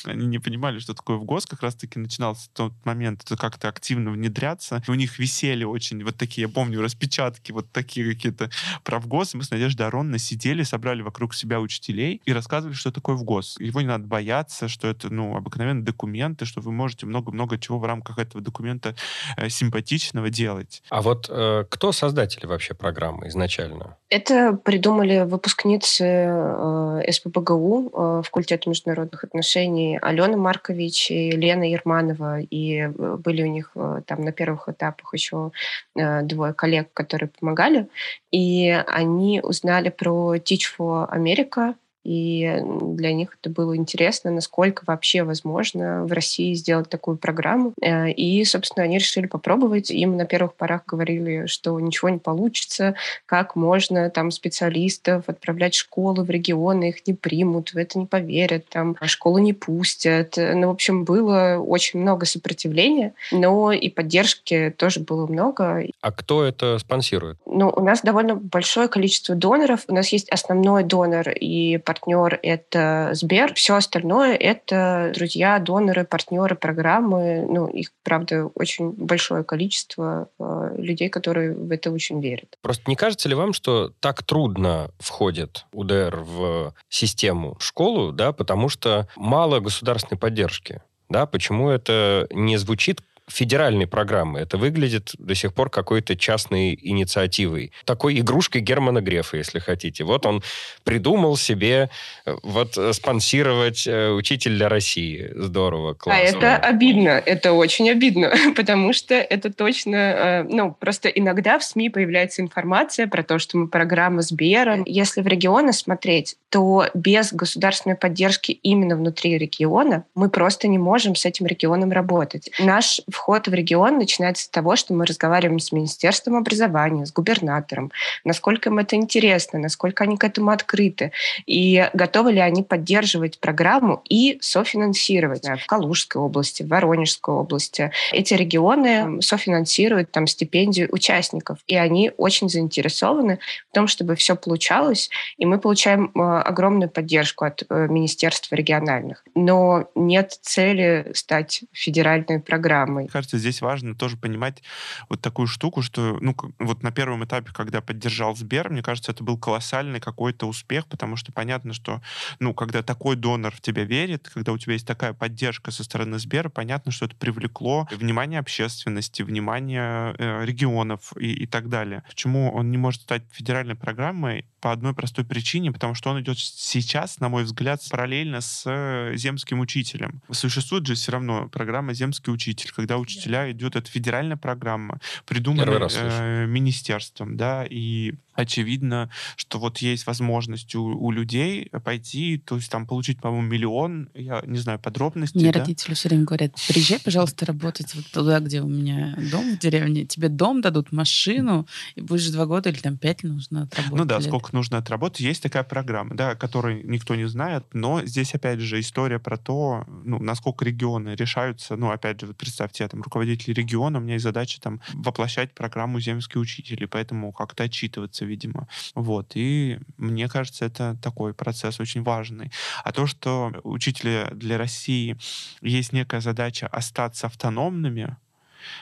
Они 0.04 0.26
не 0.26 0.38
понимали, 0.38 0.78
что 0.78 0.94
такое 0.94 1.16
в 1.16 1.24
ГОС. 1.24 1.46
Как 1.46 1.62
раз-таки 1.62 1.98
начинался 1.98 2.48
тот 2.52 2.72
момент, 2.84 3.22
это 3.24 3.36
как-то 3.36 3.68
активно 3.68 4.10
внедряться. 4.10 4.82
И 4.86 4.90
у 4.90 4.94
них 4.94 5.18
висели 5.18 5.64
очень 5.64 6.02
вот 6.04 6.16
такие, 6.16 6.46
я 6.46 6.52
помню, 6.52 6.80
распечатки, 6.82 7.52
вот 7.52 7.70
такие 7.72 8.12
какие-то 8.12 8.50
про 8.84 8.98
ВГОС. 8.98 9.34
И 9.34 9.36
мы 9.36 9.44
с 9.44 9.50
Надеждой 9.50 9.86
Ароновной 9.86 10.18
сидели, 10.18 10.62
собрали 10.62 11.02
вокруг 11.02 11.34
себя 11.34 11.60
учителей 11.60 12.20
и 12.24 12.32
рассказывали, 12.32 12.74
что 12.74 12.92
такое 12.92 13.16
ВГОС. 13.16 13.56
Его 13.58 13.80
не 13.80 13.86
надо 13.86 14.06
бояться, 14.06 14.68
что 14.68 14.88
это, 14.88 15.12
ну, 15.12 15.36
обыкновенные 15.36 15.84
документы, 15.84 16.44
что 16.44 16.60
вы 16.60 16.72
можете 16.72 17.06
много-много 17.06 17.58
чего 17.58 17.78
в 17.78 17.84
рамках 17.84 18.18
этого 18.18 18.42
документа 18.42 18.94
э, 19.36 19.48
симпатичного 19.48 20.30
делать. 20.30 20.82
А 20.90 21.02
вот 21.02 21.28
э, 21.28 21.64
кто 21.68 21.92
создатели 21.92 22.46
вообще 22.46 22.74
программы 22.74 23.28
изначально? 23.28 23.96
Это 24.10 24.54
придумали 24.54 25.24
выпускницы 25.24 26.04
э, 26.04 27.12
СПБГУ, 27.12 27.92
э, 27.92 28.22
факультета 28.24 28.68
международных 28.68 29.24
отношений, 29.24 29.97
Алена 30.02 30.36
Маркович 30.36 31.10
и 31.10 31.30
Лена 31.30 31.64
Ерманова. 31.70 32.40
И 32.40 32.78
э, 32.78 32.88
были 32.88 33.42
у 33.42 33.46
них 33.46 33.72
э, 33.74 34.02
там 34.06 34.22
на 34.22 34.32
первых 34.32 34.68
этапах 34.68 35.14
еще 35.14 35.52
э, 35.96 36.22
двое 36.22 36.52
коллег, 36.54 36.92
которые 36.92 37.28
помогали. 37.28 37.88
И 38.30 38.70
они 38.86 39.40
узнали 39.42 39.90
про 39.90 40.36
Teach 40.36 40.66
for 40.78 41.08
America, 41.10 41.74
и 42.08 42.62
для 42.64 43.12
них 43.12 43.36
это 43.38 43.50
было 43.50 43.76
интересно, 43.76 44.30
насколько 44.30 44.82
вообще 44.86 45.24
возможно 45.24 46.06
в 46.06 46.12
России 46.12 46.54
сделать 46.54 46.88
такую 46.88 47.18
программу. 47.18 47.74
Э, 47.82 48.10
и, 48.10 48.42
собственно, 48.46 48.84
они 48.84 48.96
решили 48.96 49.26
попробовать. 49.26 49.90
Им 49.90 50.16
на 50.16 50.24
первых 50.24 50.54
порах 50.54 50.86
говорили, 50.86 51.44
что 51.44 51.78
ничего 51.78 52.08
не 52.08 52.16
получится, 52.16 52.94
как 53.26 53.56
можно 53.56 54.08
там 54.08 54.30
специалистов 54.30 55.24
отправлять 55.26 55.74
в 55.74 55.80
школы 55.80 56.24
в 56.24 56.30
регионы, 56.30 56.88
их 56.88 57.06
не 57.06 57.12
примут, 57.12 57.74
в 57.74 57.76
это 57.76 57.98
не 57.98 58.06
поверят, 58.06 58.64
там 58.70 58.96
школу 59.02 59.36
не 59.36 59.52
пустят. 59.52 60.32
Ну, 60.38 60.68
в 60.68 60.70
общем, 60.70 61.04
было 61.04 61.58
очень 61.58 62.00
много 62.00 62.24
сопротивления, 62.24 63.12
но 63.32 63.70
и 63.70 63.90
поддержки 63.90 64.74
тоже 64.78 65.00
было 65.00 65.26
много. 65.26 65.84
А 66.00 66.12
кто 66.12 66.42
это 66.42 66.78
спонсирует? 66.78 67.36
Ну, 67.44 67.68
у 67.68 67.82
нас 67.82 68.00
довольно 68.00 68.34
большое 68.34 68.88
количество 68.88 69.34
доноров. 69.34 69.84
У 69.88 69.94
нас 69.94 70.08
есть 70.08 70.30
основной 70.30 70.84
донор 70.84 71.28
и 71.28 71.76
партнер 71.76 71.97
партнер— 71.98 72.38
это 72.42 73.10
Сбер. 73.12 73.54
Все 73.54 73.76
остальное— 73.76 74.34
это 74.40 75.12
друзья, 75.14 75.58
доноры, 75.58 76.04
партнеры 76.04 76.54
программы. 76.54 77.44
Ну, 77.48 77.66
их, 77.66 77.90
правда, 78.02 78.46
очень 78.54 78.92
большое 78.92 79.44
количество 79.44 80.28
э, 80.38 80.74
людей, 80.76 81.08
которые 81.08 81.54
в 81.54 81.70
это 81.70 81.90
очень 81.90 82.20
верят. 82.20 82.56
Просто 82.62 82.84
не 82.86 82.96
кажется 82.96 83.28
ли 83.28 83.34
вам, 83.34 83.52
что 83.52 83.92
так 84.00 84.22
трудно 84.22 84.90
входит 84.98 85.66
УДР 85.72 86.20
в 86.20 86.74
систему 86.88 87.56
школу, 87.58 88.12
да, 88.12 88.32
потому 88.32 88.68
что 88.68 89.08
мало 89.16 89.60
государственной 89.60 90.18
поддержки? 90.18 90.82
Да, 91.08 91.26
почему 91.26 91.70
это 91.70 92.26
не 92.30 92.56
звучит 92.58 93.00
федеральной 93.28 93.86
программы. 93.86 94.40
Это 94.40 94.56
выглядит 94.58 95.12
до 95.18 95.34
сих 95.34 95.54
пор 95.54 95.70
какой-то 95.70 96.16
частной 96.16 96.78
инициативой. 96.80 97.72
Такой 97.84 98.18
игрушкой 98.20 98.60
Германа 98.60 99.00
Грефа, 99.00 99.36
если 99.36 99.58
хотите. 99.58 100.04
Вот 100.04 100.26
он 100.26 100.42
придумал 100.84 101.36
себе 101.36 101.90
э, 102.24 102.36
вот 102.42 102.76
э, 102.76 102.92
спонсировать 102.92 103.86
э, 103.86 104.10
учитель 104.10 104.56
для 104.56 104.68
России. 104.68 105.30
Здорово, 105.34 105.94
классно. 105.94 106.22
А 106.22 106.26
это 106.26 106.56
обидно, 106.56 107.10
это 107.10 107.52
очень 107.52 107.90
обидно, 107.90 108.32
потому 108.56 108.92
что 108.92 109.14
это 109.14 109.52
точно, 109.52 110.46
ну, 110.48 110.74
просто 110.78 111.08
иногда 111.08 111.58
в 111.58 111.64
СМИ 111.64 111.90
появляется 111.90 112.42
информация 112.42 113.06
про 113.06 113.22
то, 113.22 113.38
что 113.38 113.58
мы 113.58 113.68
программа 113.68 114.22
Сбера. 114.22 114.82
Если 114.86 115.20
в 115.20 115.26
регионы 115.26 115.72
смотреть, 115.72 116.36
то 116.50 116.86
без 116.94 117.32
государственной 117.32 117.96
поддержки 117.96 118.52
именно 118.52 118.96
внутри 118.96 119.36
региона 119.36 120.04
мы 120.14 120.30
просто 120.30 120.68
не 120.68 120.78
можем 120.78 121.14
с 121.14 121.24
этим 121.24 121.46
регионом 121.46 121.92
работать. 121.92 122.50
Наш 122.58 123.00
вход 123.18 123.48
в 123.48 123.52
регион 123.54 123.98
начинается 123.98 124.44
с 124.44 124.48
того, 124.48 124.76
что 124.76 124.94
мы 124.94 125.04
разговариваем 125.04 125.58
с 125.58 125.72
Министерством 125.72 126.36
образования, 126.36 127.04
с 127.04 127.12
губернатором, 127.12 127.90
насколько 128.24 128.70
им 128.70 128.78
это 128.78 128.94
интересно, 128.94 129.58
насколько 129.58 130.04
они 130.04 130.16
к 130.16 130.24
этому 130.24 130.50
открыты, 130.50 131.10
и 131.46 131.90
готовы 131.94 132.32
ли 132.32 132.40
они 132.40 132.62
поддерживать 132.62 133.40
программу 133.40 134.02
и 134.08 134.38
софинансировать 134.40 135.44
в 135.44 135.66
Калужской 135.66 136.22
области, 136.22 136.62
в 136.62 136.68
Воронежской 136.68 137.34
области. 137.34 137.90
Эти 138.12 138.34
регионы 138.34 139.20
софинансируют 139.20 140.12
там 140.12 140.26
стипендию 140.26 140.88
участников, 140.92 141.58
и 141.66 141.76
они 141.76 142.12
очень 142.16 142.48
заинтересованы 142.48 143.40
в 143.70 143.74
том, 143.74 143.88
чтобы 143.88 144.14
все 144.14 144.36
получалось, 144.36 145.10
и 145.38 145.44
мы 145.44 145.58
получаем 145.58 146.12
э, 146.14 146.20
огромную 146.20 146.88
поддержку 146.88 147.44
от 147.44 147.64
э, 147.68 147.86
министерств 147.88 148.52
региональных. 148.52 149.24
Но 149.34 149.88
нет 149.96 150.38
цели 150.40 151.10
стать 151.14 151.64
федеральной 151.72 152.40
программой. 152.40 153.07
Мне 153.08 153.12
кажется, 153.14 153.38
здесь 153.38 153.62
важно 153.62 153.94
тоже 153.94 154.18
понимать 154.18 154.62
вот 155.08 155.22
такую 155.22 155.46
штуку, 155.46 155.80
что 155.80 156.18
ну, 156.20 156.36
вот 156.58 156.82
на 156.82 156.92
первом 156.92 157.24
этапе, 157.24 157.52
когда 157.54 157.80
поддержал 157.80 158.36
Сбер, 158.36 158.68
мне 158.68 158.82
кажется, 158.82 159.12
это 159.12 159.24
был 159.24 159.38
колоссальный 159.38 159.98
какой-то 159.98 160.46
успех, 160.46 160.86
потому 160.86 161.16
что 161.16 161.32
понятно, 161.32 161.72
что 161.72 162.02
ну, 162.38 162.52
когда 162.52 162.82
такой 162.82 163.16
донор 163.16 163.54
в 163.54 163.62
тебя 163.62 163.84
верит, 163.84 164.28
когда 164.28 164.52
у 164.52 164.58
тебя 164.58 164.74
есть 164.74 164.86
такая 164.86 165.14
поддержка 165.14 165.70
со 165.70 165.84
стороны 165.84 166.18
Сбера, 166.18 166.50
понятно, 166.50 166.92
что 166.92 167.06
это 167.06 167.16
привлекло 167.16 167.88
внимание 167.92 168.40
общественности, 168.40 169.22
внимание 169.22 170.14
э, 170.18 170.44
регионов 170.44 171.14
и, 171.18 171.32
и 171.32 171.46
так 171.46 171.70
далее. 171.70 172.02
Почему 172.08 172.52
он 172.52 172.70
не 172.70 172.76
может 172.76 173.00
стать 173.00 173.22
федеральной 173.32 173.74
программой? 173.74 174.44
По 174.60 174.72
одной 174.72 174.94
простой 174.94 175.24
причине, 175.24 175.72
потому 175.72 175.94
что 175.94 176.10
он 176.10 176.20
идет 176.20 176.38
сейчас, 176.38 177.20
на 177.20 177.28
мой 177.28 177.44
взгляд, 177.44 177.80
параллельно 177.90 178.40
с 178.40 178.64
э, 178.66 179.16
земским 179.16 179.60
учителем. 179.60 180.20
Существует 180.30 180.86
же 180.86 180.94
все 180.94 181.12
равно 181.12 181.48
программа 181.48 181.94
«Земский 181.94 182.32
учитель», 182.32 182.72
когда 182.74 182.98
учителя 182.98 183.50
идет, 183.50 183.76
это 183.76 183.90
федеральная 183.90 184.36
программа, 184.36 185.00
придуманная 185.26 185.88
э, 185.94 186.46
министерством, 186.46 187.36
да, 187.36 187.64
и 187.68 188.14
очевидно, 188.38 189.10
что 189.36 189.58
вот 189.58 189.78
есть 189.78 190.06
возможность 190.06 190.74
у, 190.76 190.84
у 190.84 191.10
людей 191.10 191.70
пойти, 191.84 192.38
то 192.38 192.56
есть 192.56 192.70
там 192.70 192.86
получить, 192.86 193.20
по-моему, 193.20 193.48
миллион, 193.48 194.10
я 194.14 194.42
не 194.46 194.58
знаю 194.58 194.78
подробностей. 194.78 195.40
Мне 195.40 195.52
да? 195.52 195.60
родители 195.60 195.94
все 195.94 196.08
время 196.08 196.24
говорят, 196.24 196.52
приезжай, 196.68 197.00
пожалуйста, 197.00 197.46
работать 197.46 197.94
вот 197.94 198.06
туда, 198.06 198.38
где 198.38 198.62
у 198.62 198.68
меня 198.68 199.18
дом 199.32 199.56
в 199.56 199.58
деревне, 199.58 200.04
тебе 200.06 200.28
дом 200.28 200.60
дадут, 200.60 200.92
машину, 200.92 201.66
и 201.96 202.00
будешь 202.00 202.28
два 202.28 202.46
года 202.46 202.70
или 202.70 202.78
там 202.78 202.96
пять 202.96 203.24
нужно 203.24 203.62
отработать. 203.62 203.98
Ну 203.98 204.04
да, 204.04 204.18
лет. 204.18 204.26
сколько 204.26 204.54
нужно 204.54 204.78
отработать. 204.78 205.20
Есть 205.20 205.42
такая 205.42 205.64
программа, 205.64 206.14
да, 206.14 206.30
о 206.30 206.36
которой 206.36 206.82
никто 206.84 207.16
не 207.16 207.26
знает, 207.26 207.64
но 207.72 208.04
здесь, 208.04 208.34
опять 208.34 208.60
же, 208.60 208.78
история 208.78 209.18
про 209.18 209.36
то, 209.36 209.84
ну, 210.04 210.20
насколько 210.20 210.64
регионы 210.64 211.16
решаются, 211.16 211.74
ну, 211.74 211.90
опять 211.90 212.20
же, 212.20 212.26
вот 212.28 212.36
представьте, 212.36 212.84
я 212.84 212.88
там 212.88 213.02
руководитель 213.02 213.52
региона, 213.52 213.98
у 213.98 214.02
меня 214.02 214.14
есть 214.14 214.24
задача 214.24 214.60
там 214.60 214.80
воплощать 214.94 215.54
программу 215.54 215.98
«Земские 215.98 216.40
учители», 216.40 216.84
поэтому 216.84 217.32
как-то 217.32 217.64
отчитываться, 217.64 218.27
видимо. 218.28 218.68
Вот. 218.94 219.32
И 219.34 219.78
мне 219.96 220.28
кажется, 220.28 220.66
это 220.66 220.96
такой 221.02 221.34
процесс 221.34 221.80
очень 221.80 222.02
важный. 222.02 222.52
А 222.84 222.92
то, 222.92 223.06
что 223.06 223.52
учителя 223.64 224.28
для 224.32 224.58
России 224.58 225.16
есть 225.60 225.92
некая 225.92 226.20
задача 226.20 226.66
остаться 226.68 227.26
автономными, 227.26 228.16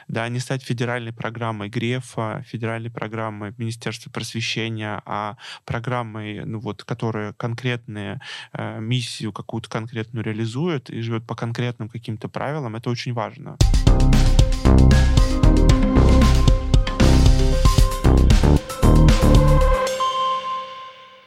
да, 0.08 0.28
не 0.28 0.38
стать 0.38 0.62
федеральной 0.62 1.12
программой 1.12 1.68
Грефа, 1.68 2.44
федеральной 2.46 2.90
программой 2.90 3.54
Министерства 3.58 4.10
просвещения, 4.10 5.02
а 5.04 5.36
программой, 5.64 6.44
ну 6.44 6.58
вот, 6.58 6.84
которая 6.84 7.32
конкретную 7.32 8.20
э, 8.52 8.80
миссию 8.80 9.32
какую-то 9.32 9.68
конкретную 9.68 10.24
реализует 10.24 10.90
и 10.90 11.00
живет 11.00 11.26
по 11.26 11.34
конкретным 11.34 11.88
каким-то 11.88 12.28
правилам, 12.28 12.76
это 12.76 12.90
очень 12.90 13.12
важно. 13.12 13.56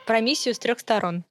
Про 0.10 0.22
миссию 0.22 0.56
с 0.56 0.58
трех 0.58 0.80
сторон. 0.80 1.24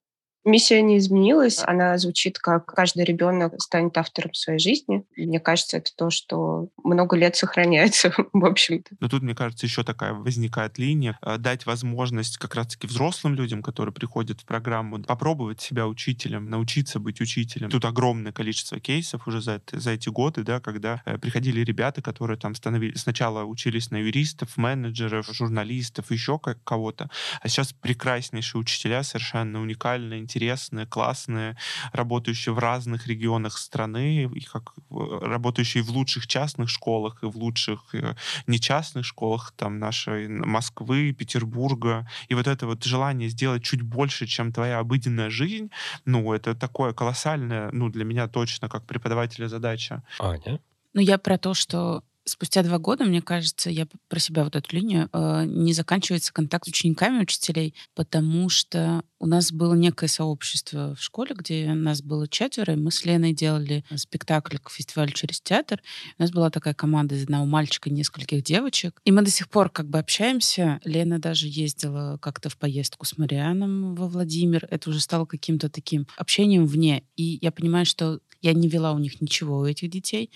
Миссия 0.48 0.80
не 0.80 0.96
изменилась. 0.96 1.62
Она 1.62 1.98
звучит 1.98 2.38
как 2.38 2.64
«каждый 2.64 3.04
ребенок 3.04 3.61
станет 3.61 3.98
автором 3.98 4.32
своей 4.32 4.58
жизни». 4.58 5.04
Мне 5.14 5.40
кажется, 5.40 5.76
это 5.76 5.90
то, 5.94 6.08
что 6.08 6.68
много 6.82 7.16
лет 7.16 7.37
сохраняется, 7.37 8.14
в 8.32 8.44
общем-то. 8.44 8.96
Но 8.98 9.08
тут, 9.08 9.22
мне 9.22 9.34
кажется, 9.34 9.66
еще 9.66 9.84
такая 9.84 10.14
возникает 10.14 10.78
линия. 10.78 11.18
Э, 11.20 11.37
дать 11.37 11.66
возможность 11.66 12.38
как 12.38 12.54
раз-таки 12.54 12.87
взрослым 12.87 13.34
людям, 13.34 13.62
которые 13.62 13.92
приходят 13.92 14.40
в 14.40 14.46
программу, 14.46 15.02
попробовать 15.02 15.61
себя 15.61 15.87
учителем, 15.87 16.48
научиться 16.48 16.98
быть 16.98 17.20
учителем. 17.20 17.68
Тут 17.68 17.84
огромное 17.84 18.32
количество 18.32 18.80
кейсов 18.80 19.28
уже 19.28 19.42
за, 19.42 19.61
за 19.70 19.90
эти 19.90 20.08
годы, 20.08 20.44
да, 20.44 20.61
когда 20.61 21.02
э, 21.04 21.18
приходили 21.18 21.61
ребята, 21.61 22.00
которые 22.00 22.38
там 22.38 22.54
становились, 22.54 23.02
сначала 23.02 23.44
учились 23.44 23.90
на 23.90 23.96
юристов, 23.98 24.56
менеджеров, 24.56 25.26
журналистов, 25.30 26.11
еще 26.11 26.40
кого-то, 26.64 27.11
а 27.42 27.48
сейчас 27.48 27.74
прекраснейшие 27.74 28.61
учителя, 28.61 29.02
совершенно 29.02 29.61
уникальные, 29.61 30.20
интересные, 30.20 30.38
классные, 30.87 31.57
работающие 31.92 32.53
в 32.55 32.59
разных 32.59 33.07
регионах 33.07 33.59
страны, 33.59 34.24
и 34.24 34.40
как 34.40 34.74
работающие 34.90 35.83
в 35.83 35.90
лучших 35.90 36.27
частных 36.27 36.68
школах 36.68 37.22
и 37.22 37.27
в 37.27 37.37
лучших 37.37 37.94
э, 37.94 38.14
нечастных 38.46 39.05
школах 39.05 39.53
там 39.57 39.79
нашей 39.79 40.29
Москвы, 40.29 41.12
Петербурга. 41.12 42.09
И 42.29 42.35
вот 42.35 42.46
это 42.46 42.66
вот 42.66 42.85
желание 42.85 43.29
сделать 43.29 43.62
чуть 43.62 43.83
больше, 43.83 44.27
чем 44.27 44.53
твоя 44.53 44.79
обыденная 44.79 45.31
жизнь, 45.31 45.70
ну, 46.05 46.33
это 46.33 46.55
такое 46.55 46.92
колоссальное, 46.92 47.70
ну, 47.72 47.88
для 47.88 48.05
меня 48.05 48.29
точно, 48.29 48.68
как 48.68 48.85
преподавателя 48.87 49.48
задача. 49.48 50.03
Аня? 50.18 50.61
Ну, 50.94 51.01
я 51.01 51.18
про 51.18 51.38
то, 51.38 51.55
что 51.55 52.03
спустя 52.28 52.62
два 52.62 52.78
года, 52.78 53.04
мне 53.04 53.22
кажется, 53.22 53.70
я 53.70 53.86
про 54.08 54.20
себя 54.20 54.44
вот 54.44 54.54
эту 54.56 54.76
линию, 54.76 55.08
э, 55.12 55.44
не 55.46 55.72
заканчивается 55.72 56.32
контакт 56.32 56.66
с 56.66 56.68
учениками 56.68 57.20
учителей, 57.20 57.74
потому 57.94 58.48
что 58.48 59.02
у 59.18 59.26
нас 59.26 59.50
было 59.50 59.74
некое 59.74 60.08
сообщество 60.08 60.94
в 60.94 61.02
школе, 61.02 61.34
где 61.36 61.72
нас 61.74 62.02
было 62.02 62.28
четверо, 62.28 62.74
и 62.74 62.76
мы 62.76 62.90
с 62.90 63.04
Леной 63.04 63.32
делали 63.32 63.84
спектакль 63.96 64.58
к 64.58 64.70
фестивалю 64.70 65.10
через 65.12 65.40
театр. 65.40 65.80
У 66.18 66.22
нас 66.22 66.30
была 66.30 66.50
такая 66.50 66.74
команда 66.74 67.16
из 67.16 67.24
одного 67.24 67.44
мальчика 67.44 67.88
и 67.88 67.92
нескольких 67.92 68.42
девочек. 68.42 69.00
И 69.04 69.10
мы 69.10 69.22
до 69.22 69.30
сих 69.30 69.48
пор 69.48 69.70
как 69.70 69.88
бы 69.88 69.98
общаемся. 69.98 70.80
Лена 70.84 71.18
даже 71.18 71.48
ездила 71.48 72.18
как-то 72.20 72.48
в 72.48 72.56
поездку 72.56 73.06
с 73.06 73.18
Марианом 73.18 73.94
во 73.94 74.08
Владимир. 74.08 74.66
Это 74.70 74.90
уже 74.90 75.00
стало 75.00 75.24
каким-то 75.26 75.68
таким 75.68 76.06
общением 76.16 76.66
вне. 76.66 77.02
И 77.16 77.38
я 77.42 77.50
понимаю, 77.50 77.86
что 77.86 78.20
я 78.40 78.52
не 78.52 78.68
вела 78.68 78.92
у 78.92 78.98
них 78.98 79.20
ничего, 79.20 79.58
у 79.58 79.66
этих 79.66 79.90
детей, 79.90 80.30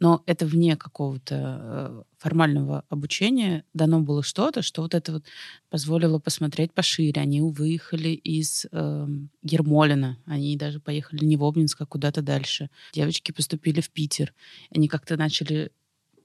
но 0.00 0.22
это 0.26 0.46
вне 0.46 0.76
какого-то 0.76 1.33
э, 1.36 2.02
формального 2.18 2.84
обучения 2.88 3.64
дано 3.74 4.00
было 4.00 4.22
что-то, 4.22 4.62
что 4.62 4.82
вот 4.82 4.94
это 4.94 5.12
вот 5.12 5.24
позволило 5.70 6.18
посмотреть 6.18 6.72
пошире. 6.72 7.20
Они 7.20 7.40
выехали 7.40 8.10
из 8.10 8.66
э, 8.70 9.06
Ермолина, 9.42 10.18
они 10.26 10.56
даже 10.56 10.80
поехали 10.80 11.24
не 11.24 11.36
в 11.36 11.44
Обнинск, 11.44 11.80
а 11.80 11.86
куда-то 11.86 12.22
дальше. 12.22 12.70
Девочки 12.92 13.32
поступили 13.32 13.80
в 13.80 13.90
Питер. 13.90 14.34
Они 14.74 14.88
как-то 14.88 15.16
начали 15.16 15.70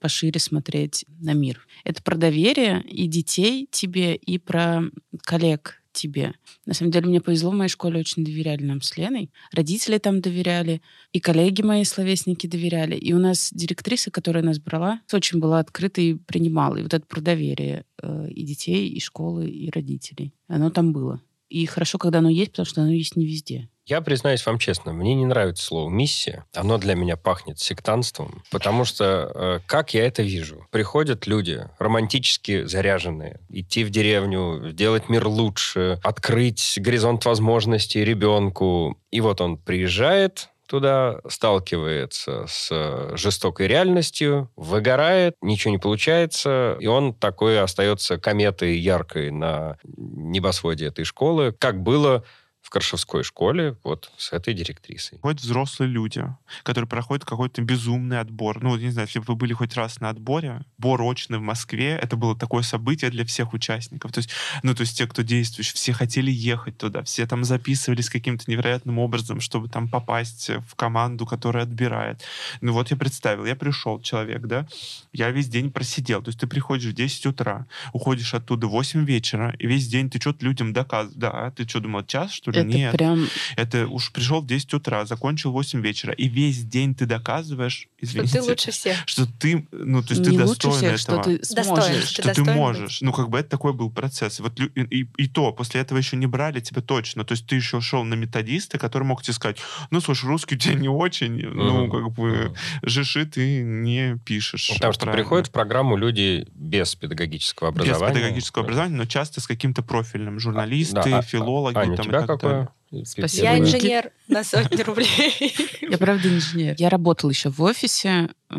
пошире 0.00 0.40
смотреть 0.40 1.04
на 1.20 1.34
мир. 1.34 1.66
Это 1.84 2.02
про 2.02 2.16
доверие 2.16 2.82
и 2.82 3.06
детей 3.06 3.68
тебе, 3.70 4.16
и 4.16 4.38
про 4.38 4.82
коллег 5.22 5.79
тебе. 5.92 6.34
На 6.66 6.74
самом 6.74 6.90
деле 6.90 7.06
мне 7.06 7.20
повезло, 7.20 7.50
в 7.50 7.54
моей 7.54 7.68
школе 7.68 8.00
очень 8.00 8.24
доверяли 8.24 8.64
нам 8.64 8.80
с 8.80 8.96
Леной. 8.96 9.30
Родители 9.52 9.98
там 9.98 10.20
доверяли, 10.20 10.82
и 11.12 11.20
коллеги 11.20 11.62
мои 11.62 11.84
словесники 11.84 12.46
доверяли. 12.46 12.96
И 12.96 13.12
у 13.12 13.18
нас 13.18 13.50
директриса, 13.52 14.10
которая 14.10 14.42
нас 14.42 14.58
брала, 14.58 15.00
очень 15.12 15.38
была 15.38 15.58
открыта 15.58 16.00
и 16.00 16.14
принимала. 16.14 16.76
И 16.76 16.82
вот 16.82 16.94
это 16.94 17.06
про 17.06 17.20
доверие 17.20 17.84
э, 18.02 18.28
и 18.30 18.42
детей, 18.44 18.88
и 18.88 19.00
школы, 19.00 19.48
и 19.48 19.70
родителей. 19.70 20.34
Оно 20.48 20.70
там 20.70 20.92
было. 20.92 21.20
И 21.50 21.66
хорошо, 21.66 21.98
когда 21.98 22.20
оно 22.20 22.30
есть, 22.30 22.52
потому 22.52 22.66
что 22.66 22.80
оно 22.82 22.92
есть 22.92 23.16
не 23.16 23.26
везде. 23.26 23.68
Я 23.86 24.00
признаюсь 24.02 24.46
вам 24.46 24.58
честно, 24.60 24.92
мне 24.92 25.14
не 25.14 25.26
нравится 25.26 25.64
слово 25.64 25.90
«миссия». 25.90 26.44
Оно 26.54 26.78
для 26.78 26.94
меня 26.94 27.16
пахнет 27.16 27.58
сектантством, 27.58 28.44
потому 28.52 28.84
что, 28.84 29.32
э, 29.34 29.60
как 29.66 29.94
я 29.94 30.06
это 30.06 30.22
вижу, 30.22 30.64
приходят 30.70 31.26
люди, 31.26 31.66
романтически 31.80 32.66
заряженные, 32.66 33.40
идти 33.48 33.82
в 33.82 33.90
деревню, 33.90 34.70
сделать 34.70 35.08
мир 35.08 35.26
лучше, 35.26 35.98
открыть 36.04 36.74
горизонт 36.76 37.24
возможностей 37.24 38.04
ребенку. 38.04 38.96
И 39.10 39.20
вот 39.20 39.40
он 39.40 39.56
приезжает, 39.56 40.50
туда, 40.70 41.20
сталкивается 41.28 42.46
с 42.46 42.70
жестокой 43.16 43.66
реальностью, 43.66 44.48
выгорает, 44.54 45.34
ничего 45.42 45.72
не 45.72 45.78
получается, 45.78 46.76
и 46.78 46.86
он 46.86 47.12
такой 47.12 47.60
остается 47.60 48.18
кометой 48.18 48.76
яркой 48.78 49.32
на 49.32 49.78
небосводе 49.96 50.86
этой 50.86 51.04
школы, 51.04 51.52
как 51.58 51.82
было 51.82 52.22
в 52.70 52.72
Каршевской 52.72 53.24
школе 53.24 53.76
вот 53.82 54.12
с 54.16 54.32
этой 54.32 54.54
директрисой. 54.54 55.18
Ходят 55.18 55.40
взрослые 55.40 55.90
люди, 55.90 56.24
которые 56.62 56.88
проходят 56.88 57.24
какой-то 57.24 57.62
безумный 57.62 58.20
отбор. 58.20 58.62
Ну, 58.62 58.76
не 58.76 58.90
знаю, 58.90 59.08
если 59.08 59.18
бы 59.18 59.24
вы 59.26 59.34
были 59.34 59.52
хоть 59.54 59.74
раз 59.74 59.98
на 59.98 60.08
отборе, 60.08 60.62
отбор 60.78 61.02
очный 61.02 61.38
в 61.38 61.42
Москве, 61.42 61.98
это 62.00 62.16
было 62.16 62.38
такое 62.38 62.62
событие 62.62 63.10
для 63.10 63.24
всех 63.24 63.54
участников. 63.54 64.12
То 64.12 64.18
есть, 64.18 64.30
ну, 64.62 64.72
то 64.72 64.82
есть 64.82 64.96
те, 64.96 65.08
кто 65.08 65.22
действующий, 65.22 65.74
все 65.74 65.92
хотели 65.92 66.30
ехать 66.30 66.78
туда, 66.78 67.02
все 67.02 67.26
там 67.26 67.42
записывались 67.42 68.08
каким-то 68.08 68.48
невероятным 68.48 69.00
образом, 69.00 69.40
чтобы 69.40 69.68
там 69.68 69.88
попасть 69.88 70.50
в 70.68 70.76
команду, 70.76 71.26
которая 71.26 71.64
отбирает. 71.64 72.22
Ну, 72.60 72.72
вот 72.72 72.92
я 72.92 72.96
представил, 72.96 73.46
я 73.46 73.56
пришел, 73.56 74.00
человек, 74.00 74.42
да, 74.42 74.68
я 75.12 75.32
весь 75.32 75.48
день 75.48 75.72
просидел. 75.72 76.22
То 76.22 76.28
есть 76.28 76.38
ты 76.38 76.46
приходишь 76.46 76.92
в 76.92 76.94
10 76.94 77.26
утра, 77.26 77.66
уходишь 77.92 78.32
оттуда 78.32 78.68
в 78.68 78.70
8 78.70 79.04
вечера, 79.04 79.56
и 79.58 79.66
весь 79.66 79.88
день 79.88 80.08
ты 80.08 80.20
что-то 80.20 80.44
людям 80.44 80.72
доказываешь. 80.72 81.18
Да, 81.18 81.50
ты 81.50 81.68
что, 81.68 81.80
думал, 81.80 82.04
час, 82.04 82.30
что 82.30 82.52
ли? 82.52 82.59
Это 82.60 82.76
Нет. 82.76 82.92
прям... 82.96 83.26
Это 83.56 83.86
уж 83.86 84.12
пришел 84.12 84.40
в 84.40 84.46
10 84.46 84.74
утра, 84.74 85.04
закончил 85.06 85.50
в 85.50 85.54
8 85.54 85.80
вечера, 85.80 86.12
и 86.12 86.28
весь 86.28 86.62
день 86.64 86.94
ты 86.94 87.06
доказываешь, 87.06 87.88
Что 87.98 88.06
извините, 88.06 88.32
ты 88.38 88.42
лучше 88.42 88.70
всех. 88.70 88.96
что 89.06 89.26
ты, 89.26 89.66
ну, 89.72 90.02
то 90.02 90.14
есть 90.14 90.26
не 90.28 90.36
ты 90.38 90.44
лучше 90.44 90.68
достоин 90.68 90.76
всех, 90.96 91.04
этого. 91.04 91.22
что 91.22 91.30
ты 91.30 91.38
Достоин, 91.38 91.64
сможешь. 91.64 92.04
что 92.04 92.12
что 92.12 92.22
ты 92.22 92.28
достоин 92.28 92.56
можешь. 92.56 93.00
Ну, 93.00 93.12
как 93.12 93.28
бы 93.28 93.38
это 93.38 93.48
такой 93.48 93.72
был 93.72 93.90
процесс. 93.90 94.40
И 94.40 94.42
Вот, 94.42 94.58
и, 94.60 94.64
и- 94.80 95.08
и 95.16 95.28
то, 95.28 95.52
после 95.52 95.80
этого 95.80 95.98
еще 95.98 96.16
не 96.16 96.26
брали 96.26 96.60
тебя 96.60 96.82
точно. 96.82 97.24
То 97.24 97.32
есть 97.32 97.46
ты 97.46 97.56
еще 97.56 97.80
шел 97.80 98.04
на 98.04 98.14
методиста, 98.14 98.78
который 98.78 99.04
мог 99.04 99.22
тебе 99.22 99.34
сказать, 99.34 99.58
ну, 99.90 100.00
слушай, 100.00 100.26
русский 100.26 100.54
у 100.56 100.58
тебя 100.58 100.74
не 100.74 100.88
очень, 100.88 101.32
ну, 101.46 101.86
Мгм. 101.86 101.90
как 101.90 102.12
бы, 102.12 102.54
жиши 102.82 103.26
ты 103.26 103.62
не 103.62 104.18
пишешь. 104.24 104.68
Ну, 104.70 104.74
Потому 104.76 104.92
что 104.92 105.02
правильно. 105.02 105.22
приходят 105.24 105.46
в 105.48 105.50
программу 105.50 105.96
люди 105.96 106.46
без 106.54 106.94
педагогического 106.94 107.70
без 107.70 107.82
образования. 107.82 108.14
педагогического 108.14 108.62
Да. 108.64 108.66
образования, 108.66 108.96
но 108.96 109.04
часто 109.06 109.40
с 109.40 109.46
каким-то 109.46 109.82
профильным. 109.82 110.38
Журналисты, 110.38 110.94
Да, 110.94 111.18
а- 111.18 111.22
филологи 111.22 111.76
Аня, 111.76 111.92
у 111.92 111.96
там, 111.96 112.04
и 112.06 112.08
тебя 112.08 112.26
так 112.26 112.40
далее. 112.50 113.06
Спасибо, 113.06 113.44
Я 113.44 113.58
инженер 113.58 114.10
на 114.28 114.42
сотни 114.42 114.82
рублей. 114.82 115.54
Я 115.80 115.98
правда 115.98 116.28
инженер. 116.28 116.74
Я 116.78 116.88
работала 116.88 117.30
еще 117.30 117.48
в 117.48 117.62
офисе 117.62 118.30
в 118.50 118.56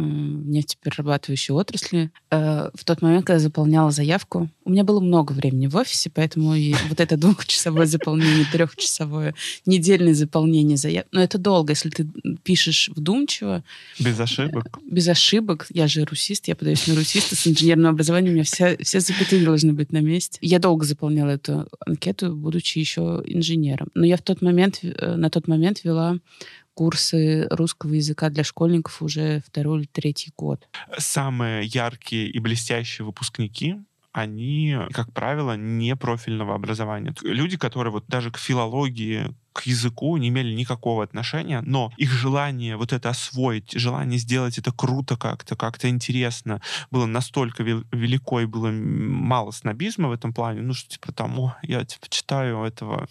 нефтеперерабатывающей 0.50 1.54
отрасли. 1.54 2.12
Э, 2.30 2.70
В 2.74 2.84
тот 2.86 3.02
момент, 3.02 3.26
когда 3.26 3.40
заполняла 3.40 3.92
заявку, 3.92 4.50
у 4.64 4.70
меня 4.70 4.84
было 4.84 5.00
много 5.00 5.32
времени 5.34 5.68
в 5.68 5.76
офисе, 5.76 6.10
поэтому 6.14 6.56
и 6.56 6.74
вот 6.90 7.00
это 7.00 7.18
двухчасовое 7.18 7.86
заполнение, 7.86 8.46
трехчасовое, 8.52 9.34
недельное 9.66 10.14
заполнение 10.14 10.78
заявки. 10.78 11.10
Но 11.12 11.22
это 11.22 11.38
долго, 11.38 11.72
если 11.72 11.90
ты 11.90 12.08
пишешь 12.44 12.90
вдумчиво, 12.96 13.64
Без 14.00 14.20
ошибок. 14.20 14.80
без 14.90 15.08
ошибок. 15.08 15.68
Я 15.74 15.88
же 15.88 16.06
русист, 16.06 16.48
я 16.48 16.56
подаюсь 16.56 16.88
на 16.88 16.96
русиста 16.96 17.36
с 17.36 17.48
инженерным 17.48 17.92
образованием, 17.92 18.32
у 18.32 18.36
меня 18.36 18.44
все, 18.44 18.78
все 18.82 19.00
запятые 19.00 19.44
должны 19.44 19.74
быть 19.74 19.92
на 19.92 20.00
месте. 20.00 20.38
Я 20.42 20.60
долго 20.60 20.86
заполняла 20.86 21.32
эту 21.32 21.68
анкету, 21.86 22.36
будучи 22.36 22.80
еще 22.80 23.22
инженером. 23.26 23.90
Но 23.94 24.06
я 24.06 24.18
в 24.18 24.22
тот 24.22 24.42
момент, 24.42 24.80
э, 24.84 25.16
на 25.16 25.30
тот 25.30 25.48
момент 25.48 25.84
вела 25.84 26.18
курсы 26.74 27.48
русского 27.50 27.94
языка 27.94 28.30
для 28.30 28.44
школьников 28.44 29.02
уже 29.02 29.42
второй 29.46 29.80
или 29.80 29.88
третий 29.88 30.32
год. 30.38 30.68
Самые 30.98 31.66
яркие 31.66 32.30
и 32.30 32.40
блестящие 32.40 33.06
выпускники 33.06 33.78
они, 34.14 34.78
как 34.92 35.14
правило, 35.14 35.56
не 35.56 35.96
профильного 35.96 36.56
образования. 36.56 37.14
Люди, 37.22 37.58
которые 37.58 37.94
вот 37.94 38.06
даже 38.08 38.30
к 38.30 38.38
филологии, 38.38 39.34
к 39.54 39.64
языку 39.64 40.18
не 40.18 40.30
имели 40.30 40.54
никакого 40.54 41.04
отношения, 41.04 41.62
но 41.62 41.92
их 41.98 42.12
желание 42.12 42.76
вот 42.78 42.94
это 42.94 43.10
освоить, 43.10 43.72
желание 43.72 44.20
сделать 44.20 44.58
это 44.58 44.72
круто 44.72 45.18
как-то, 45.18 45.56
как-то 45.56 45.90
интересно, 45.90 46.62
было 46.90 47.06
настолько 47.06 47.64
вел- 47.64 47.86
велико 47.92 48.42
и 48.42 48.46
было 48.46 48.70
мало 48.72 49.52
снобизма 49.52 50.10
в 50.10 50.14
этом 50.14 50.34
плане, 50.34 50.62
ну 50.62 50.74
что 50.74 50.90
типа 50.90 51.12
там, 51.12 51.40
о, 51.40 51.56
я 51.64 51.84
типа 51.86 52.08
читаю 52.10 52.64
этого 52.64 53.08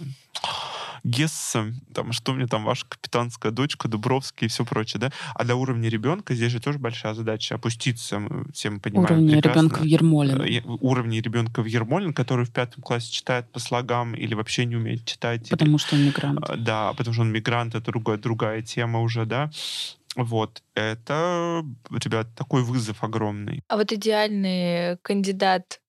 Гесса, 1.04 1.72
там, 1.94 2.12
что 2.12 2.32
мне 2.32 2.46
там 2.46 2.64
ваша 2.64 2.86
капитанская 2.86 3.52
дочка, 3.52 3.88
Дубровский 3.88 4.46
и 4.46 4.48
все 4.48 4.64
прочее, 4.64 5.00
да? 5.00 5.10
А 5.34 5.44
до 5.44 5.56
уровня 5.56 5.88
ребенка 5.88 6.34
здесь 6.34 6.52
же 6.52 6.60
тоже 6.60 6.78
большая 6.78 7.14
задача 7.14 7.54
опуститься, 7.56 8.18
мы 8.18 8.44
все 8.52 8.70
мы 8.70 8.80
понимаем 8.80 9.06
Уровень 9.06 9.30
прекрасно. 9.32 9.60
ребенка 9.60 9.78
в 9.80 9.84
Ермолино. 9.84 10.42
Э, 10.42 10.60
уровни 10.64 11.18
ребенка 11.20 11.62
в 11.62 11.66
Ермолин, 11.66 12.12
который 12.12 12.44
в 12.44 12.50
пятом 12.52 12.82
классе 12.82 13.10
читает 13.12 13.50
по 13.52 13.58
слогам 13.58 14.14
или 14.14 14.34
вообще 14.34 14.64
не 14.64 14.76
умеет 14.76 15.04
читать. 15.04 15.42
или- 15.42 15.50
Потому 15.50 15.78
что 15.78 15.96
он 15.96 16.04
мигрант. 16.04 16.38
а, 16.48 16.56
Да, 16.56 16.92
потому 16.94 17.12
что 17.14 17.22
он 17.22 17.32
мигрант, 17.32 17.74
это 17.74 17.84
другая, 17.86 18.18
другая 18.18 18.62
тема 18.62 19.00
уже, 19.00 19.24
да. 19.26 19.50
Вот, 20.16 20.62
это, 20.74 21.64
ребят, 21.90 22.34
такой 22.34 22.62
вызов 22.64 23.04
огромный. 23.04 23.62
А 23.68 23.76
вот 23.76 23.92
идеальный 23.92 24.96
кандидат, 25.02 25.80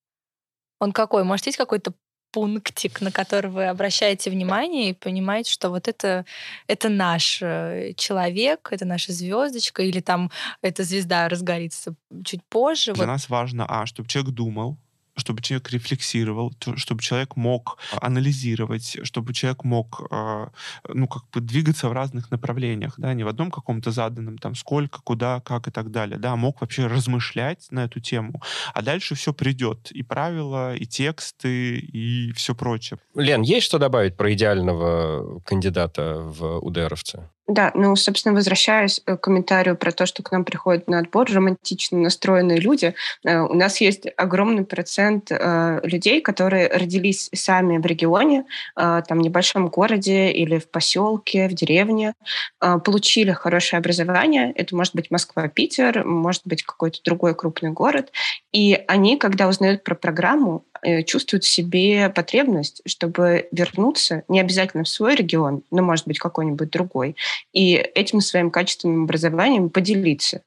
он 0.80 0.92
какой? 0.92 1.24
Может, 1.24 1.48
есть 1.48 1.58
какой-то 1.58 1.94
пунктик, 2.32 3.02
на 3.02 3.12
который 3.12 3.52
вы 3.52 3.66
обращаете 3.66 4.30
внимание 4.30 4.90
и 4.90 4.94
понимаете, 4.94 5.52
что 5.52 5.70
вот 5.70 5.88
это, 5.88 6.26
это 6.68 6.90
наш 6.90 7.40
э, 7.42 7.94
человек, 7.98 8.70
это 8.72 8.86
наша 8.86 9.12
звездочка, 9.12 9.84
или 9.84 10.00
там 10.00 10.32
эта 10.62 10.84
звезда 10.84 11.30
разгорится 11.30 11.96
чуть 12.26 12.44
позже. 12.44 12.94
Для 12.94 13.04
Вот 13.04 13.08
нас 13.08 13.30
важно, 13.30 13.66
а, 13.68 13.86
чтобы 13.86 14.10
человек 14.10 14.34
думал, 14.34 14.78
чтобы 15.22 15.42
человек 15.42 15.70
рефлексировал, 15.70 16.52
то- 16.60 16.76
чтобы 16.76 17.02
человек 17.02 17.36
мог 17.36 17.78
анализировать, 18.02 18.98
чтобы 19.04 19.34
человек 19.34 19.64
мог, 19.64 20.02
а, 20.12 20.50
ну, 20.88 21.08
как 21.08 21.24
бы 21.32 21.40
двигаться 21.40 21.88
в 21.90 21.94
разных 21.94 22.32
направлениях, 22.32 22.96
да, 22.98 23.14
не 23.14 23.24
в 23.24 23.28
одном 23.28 23.52
каком-то 23.52 23.92
заданном, 23.92 24.38
там, 24.38 24.56
сколько, 24.56 25.00
куда, 25.02 25.40
как 25.40 25.68
и 25.68 25.72
так 25.72 25.92
далее, 25.92 26.18
да, 26.18 26.36
мог 26.36 26.62
вообще 26.62 26.88
размышлять 26.88 27.68
на 27.72 27.86
эту 27.86 28.00
тему, 28.00 28.42
а 28.74 28.82
дальше 28.82 29.16
все 29.16 29.34
придет, 29.34 29.92
и 29.92 30.04
правила, 30.04 30.76
и 30.76 30.86
тексты, 30.86 31.78
и 31.78 32.32
все 32.34 32.54
прочее. 32.56 33.00
Лен, 33.16 33.42
есть 33.42 33.66
что 33.66 33.78
добавить 33.78 34.18
про 34.18 34.34
идеального 34.34 35.40
кандидата 35.42 36.16
в 36.20 36.60
УДРовцы? 36.60 37.30
Да, 37.48 37.72
ну, 37.74 37.96
собственно, 37.96 38.36
возвращаясь 38.36 39.02
э, 39.06 39.18
к 39.18 39.22
комментарию 39.22 39.76
про 39.76 39.92
то, 39.92 40.06
что 40.06 40.22
к 40.24 40.32
нам 40.32 40.46
приходят 40.46 40.88
на 40.88 41.00
отбор 41.00 41.30
романтично 41.30 41.98
настроенные 41.98 42.60
люди, 42.60 42.94
э, 43.26 43.40
у 43.40 43.54
нас 43.56 43.82
есть 43.82 44.08
огромный 44.16 44.64
процент 44.64 45.32
э, 45.32 45.80
людей, 45.84 46.22
которые 46.22 46.70
родились 46.70 47.30
сами 47.34 47.78
в 47.78 47.86
регионе, 47.86 48.46
там, 48.76 49.04
в 49.20 49.22
небольшом 49.22 49.68
городе 49.70 50.32
или 50.32 50.60
в 50.60 50.70
поселке, 50.70 51.48
в 51.48 51.54
деревне, 51.54 52.14
получили 52.60 53.32
хорошее 53.32 53.80
образование, 53.80 54.52
это 54.56 54.76
может 54.76 54.96
быть 54.96 55.12
Москва, 55.12 55.48
Питер, 55.48 56.06
может 56.06 56.44
быть 56.46 56.64
какой-то 56.64 57.00
другой 57.04 57.36
крупный 57.36 57.72
город, 57.72 58.12
и 58.52 58.80
они, 58.88 59.18
когда 59.18 59.48
узнают 59.48 59.84
про 59.84 59.96
программу, 59.96 60.64
чувствуют 61.06 61.44
в 61.44 61.48
себе 61.50 62.10
потребность, 62.10 62.82
чтобы 62.86 63.48
вернуться, 63.52 64.24
не 64.28 64.40
обязательно 64.40 64.84
в 64.84 64.90
свой 64.90 65.16
регион, 65.16 65.64
но, 65.72 65.82
может 65.82 66.08
быть, 66.08 66.20
какой-нибудь 66.20 66.70
другой, 66.70 67.16
и 67.54 67.76
этим 67.76 68.22
своим 68.22 68.52
качественным 68.52 69.04
образованием 69.04 69.70
поделиться. 69.70 70.42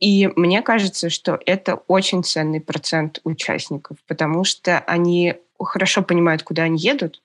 И 0.00 0.28
мне 0.36 0.62
кажется, 0.62 1.08
что 1.10 1.40
это 1.46 1.76
очень 1.86 2.24
ценный 2.24 2.60
процент 2.60 3.20
участников, 3.24 3.96
потому 4.06 4.44
что 4.44 4.78
они 4.80 5.34
хорошо 5.58 6.02
понимают, 6.02 6.42
куда 6.42 6.64
они 6.64 6.78
едут, 6.78 7.22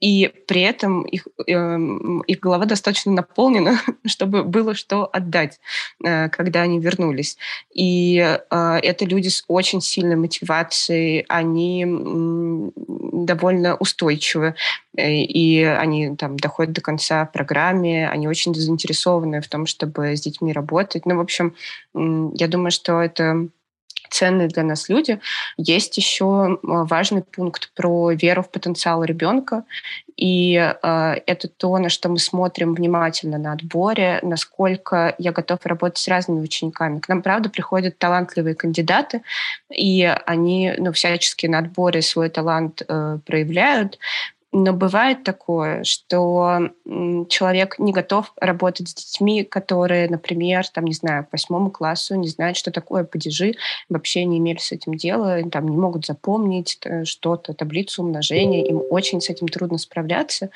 и 0.00 0.32
при 0.46 0.62
этом 0.62 1.02
их, 1.02 1.26
эм, 1.46 2.20
их 2.22 2.40
голова 2.40 2.64
достаточно 2.64 3.12
наполнена, 3.12 3.78
чтобы 4.06 4.44
было 4.44 4.74
что 4.74 5.08
отдать, 5.12 5.60
э, 6.04 6.28
когда 6.30 6.62
они 6.62 6.80
вернулись. 6.80 7.36
И 7.74 8.18
э, 8.18 8.78
это 8.82 9.04
люди 9.04 9.28
с 9.28 9.44
очень 9.48 9.80
сильной 9.80 10.16
мотивацией, 10.16 11.24
они 11.28 11.82
м, 11.84 12.72
довольно 12.76 13.76
устойчивы, 13.76 14.54
э, 14.96 15.12
и 15.12 15.62
они 15.64 16.16
там 16.16 16.36
доходят 16.38 16.72
до 16.72 16.80
конца 16.80 17.26
программе, 17.26 18.08
они 18.08 18.26
очень 18.28 18.54
заинтересованы 18.54 19.40
в 19.40 19.48
том, 19.48 19.66
чтобы 19.66 20.16
с 20.16 20.20
детьми 20.20 20.52
работать. 20.52 21.06
Ну, 21.06 21.16
в 21.16 21.20
общем, 21.20 21.54
м, 21.94 22.32
я 22.34 22.48
думаю, 22.48 22.70
что 22.70 23.00
это 23.02 23.48
ценные 24.10 24.48
для 24.48 24.62
нас 24.62 24.88
люди. 24.88 25.20
Есть 25.56 25.96
еще 25.96 26.58
важный 26.62 27.22
пункт 27.22 27.72
про 27.74 28.10
веру 28.10 28.42
в 28.42 28.50
потенциал 28.50 29.04
ребенка. 29.04 29.64
И 30.16 30.54
э, 30.56 31.14
это 31.26 31.48
то, 31.48 31.78
на 31.78 31.88
что 31.88 32.10
мы 32.10 32.18
смотрим 32.18 32.74
внимательно 32.74 33.38
на 33.38 33.52
отборе, 33.52 34.18
насколько 34.22 35.14
я 35.16 35.32
готов 35.32 35.64
работать 35.64 35.98
с 35.98 36.08
разными 36.08 36.42
учениками. 36.42 36.98
К 36.98 37.08
нам, 37.08 37.22
правда, 37.22 37.48
приходят 37.48 37.98
талантливые 37.98 38.54
кандидаты, 38.54 39.22
и 39.70 40.04
они 40.26 40.74
ну, 40.76 40.92
всячески 40.92 41.46
на 41.46 41.58
отборе 41.58 42.02
свой 42.02 42.28
талант 42.28 42.82
э, 42.86 43.18
проявляют. 43.24 43.98
Но 44.52 44.72
бывает 44.72 45.22
такое, 45.22 45.84
что 45.84 46.70
человек 47.28 47.78
не 47.78 47.92
готов 47.92 48.32
работать 48.36 48.88
с 48.88 48.94
детьми, 48.94 49.44
которые, 49.44 50.08
например, 50.08 50.66
там, 50.68 50.84
не 50.86 50.94
знаю, 50.94 51.24
к 51.26 51.32
восьмому 51.32 51.70
классу 51.70 52.16
не 52.16 52.28
знают, 52.28 52.56
что 52.56 52.72
такое 52.72 53.04
падежи, 53.04 53.54
вообще 53.88 54.24
не 54.24 54.38
имели 54.38 54.58
с 54.58 54.72
этим 54.72 54.94
дела, 54.94 55.42
там 55.50 55.68
не 55.68 55.76
могут 55.76 56.06
запомнить 56.06 56.78
э, 56.84 57.04
что-то, 57.04 57.54
таблицу 57.54 58.02
умножения, 58.02 58.64
им 58.64 58.82
очень 58.90 59.20
с 59.20 59.30
этим 59.30 59.46
трудно 59.46 59.78
справляться. 59.78 60.50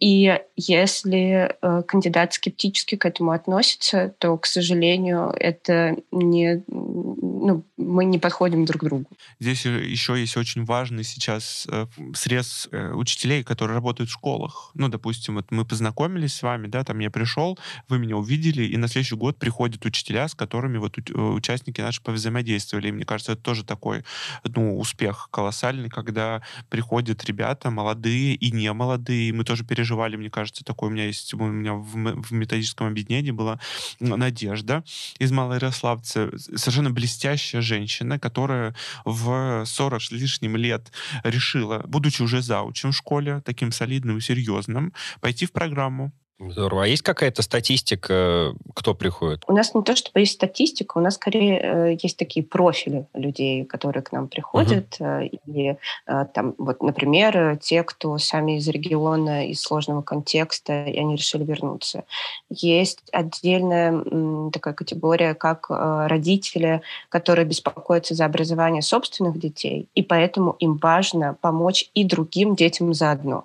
И 0.00 0.40
если 0.56 1.56
э, 1.60 1.82
кандидат 1.82 2.32
скептически 2.32 2.96
к 2.96 3.04
этому 3.04 3.32
относится, 3.32 4.14
то, 4.18 4.36
к 4.36 4.46
сожалению, 4.46 5.32
это 5.38 5.96
не, 6.12 6.62
ну, 6.68 7.64
мы 7.78 8.04
не 8.04 8.18
подходим 8.18 8.64
друг 8.64 8.82
к 8.82 8.84
другу. 8.84 9.06
Здесь 9.38 9.64
еще 9.64 10.18
есть 10.18 10.36
очень 10.36 10.64
важный 10.64 11.04
сейчас 11.04 11.66
э, 11.70 11.86
срез 12.14 12.68
э, 12.72 12.92
учителей, 12.92 13.44
которые 13.44 13.76
работают 13.76 14.10
в 14.10 14.12
школах. 14.12 14.72
Ну, 14.74 14.88
допустим, 14.88 15.36
вот 15.36 15.50
мы 15.50 15.64
познакомились 15.64 16.34
с 16.34 16.42
вами, 16.42 16.66
да, 16.66 16.82
там 16.82 16.98
я 16.98 17.10
пришел, 17.10 17.56
вы 17.88 17.98
меня 17.98 18.16
увидели, 18.16 18.64
и 18.64 18.76
на 18.76 18.88
следующий 18.88 19.14
год 19.14 19.38
приходят 19.38 19.84
учителя, 19.86 20.26
с 20.26 20.34
которыми 20.34 20.78
вот 20.78 20.98
э, 20.98 21.12
участники 21.12 21.80
наши 21.80 22.02
повзаимодействовали. 22.02 22.88
И 22.88 22.92
мне 22.92 23.04
кажется, 23.04 23.32
это 23.32 23.42
тоже 23.42 23.64
такой, 23.64 24.02
ну, 24.42 24.76
успех 24.76 25.28
колоссальный, 25.30 25.88
когда 25.88 26.42
приходят 26.68 27.24
ребята 27.24 27.70
молодые 27.70 28.34
и 28.34 28.50
не 28.50 28.72
молодые. 28.72 29.32
Мы 29.32 29.44
тоже 29.44 29.64
переживали, 29.64 30.16
мне 30.16 30.30
кажется, 30.30 30.64
такой 30.64 30.88
у 30.88 30.92
меня 30.92 31.06
есть, 31.06 31.32
у 31.32 31.38
меня 31.38 31.74
в 31.74 32.32
методическом 32.32 32.88
объединении 32.88 33.30
была 33.30 33.60
Надежда 34.00 34.82
из 35.20 35.30
Малоярославца, 35.30 36.30
совершенно 36.36 36.90
блестящая 36.90 37.62
женщина, 37.68 38.18
которая 38.18 38.74
в 39.04 39.64
40 39.64 40.02
с 40.02 40.10
лишним 40.10 40.56
лет 40.56 40.92
решила, 41.24 41.78
будучи 41.86 42.22
уже 42.22 42.42
заучим 42.42 42.90
в 42.90 42.96
школе, 42.96 43.40
таким 43.44 43.72
солидным 43.72 44.18
и 44.18 44.20
серьезным, 44.20 44.92
пойти 45.20 45.46
в 45.46 45.52
программу 45.52 46.12
Здорово. 46.40 46.84
А 46.84 46.86
есть 46.86 47.02
какая-то 47.02 47.42
статистика, 47.42 48.54
кто 48.74 48.94
приходит? 48.94 49.42
У 49.48 49.52
нас 49.52 49.74
не 49.74 49.82
то, 49.82 49.96
чтобы 49.96 50.20
есть 50.20 50.34
статистика, 50.34 50.98
у 50.98 51.00
нас 51.00 51.16
скорее 51.16 51.60
э, 51.60 51.96
есть 52.00 52.16
такие 52.16 52.46
профили 52.46 53.06
людей, 53.12 53.64
которые 53.64 54.04
к 54.04 54.12
нам 54.12 54.28
приходят. 54.28 54.96
Uh-huh. 55.00 55.26
И 55.46 55.76
э, 56.06 56.26
там, 56.32 56.54
вот, 56.58 56.80
например, 56.80 57.56
те, 57.60 57.82
кто 57.82 58.18
сами 58.18 58.58
из 58.58 58.68
региона, 58.68 59.48
из 59.48 59.60
сложного 59.60 60.02
контекста, 60.02 60.84
и 60.84 60.96
они 60.96 61.16
решили 61.16 61.42
вернуться. 61.42 62.04
Есть 62.50 63.00
отдельная 63.12 64.50
такая 64.52 64.74
категория, 64.74 65.34
как 65.34 65.66
родители, 65.68 66.82
которые 67.08 67.46
беспокоятся 67.46 68.14
за 68.14 68.24
образование 68.24 68.82
собственных 68.82 69.38
детей, 69.38 69.88
и 69.94 70.02
поэтому 70.02 70.56
им 70.60 70.76
важно 70.76 71.36
помочь 71.40 71.90
и 71.94 72.04
другим 72.04 72.54
детям 72.54 72.94
заодно. 72.94 73.44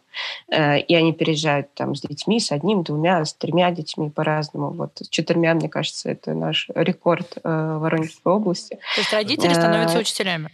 И 0.52 0.96
они 0.96 1.14
переезжают 1.14 1.74
там 1.74 1.96
с 1.96 2.02
детьми, 2.02 2.40
с 2.40 2.52
одним, 2.52 2.83
двумя, 2.84 3.24
с 3.26 3.34
тремя 3.34 3.72
детьми 3.72 4.10
по-разному. 4.10 4.72
Вот 4.72 4.92
с 5.00 5.10
четырьмя, 5.10 5.54
мне 5.54 5.70
кажется, 5.70 6.10
это 6.10 6.34
наш 6.34 6.70
рекорд 6.76 7.38
э, 7.44 7.78
Воронежской 7.80 8.34
области. 8.34 8.76
То 8.96 9.02
есть 9.02 9.14
родители 9.14 9.52
э, 9.52 9.56
становятся 9.56 10.00
учителями? 10.00 10.50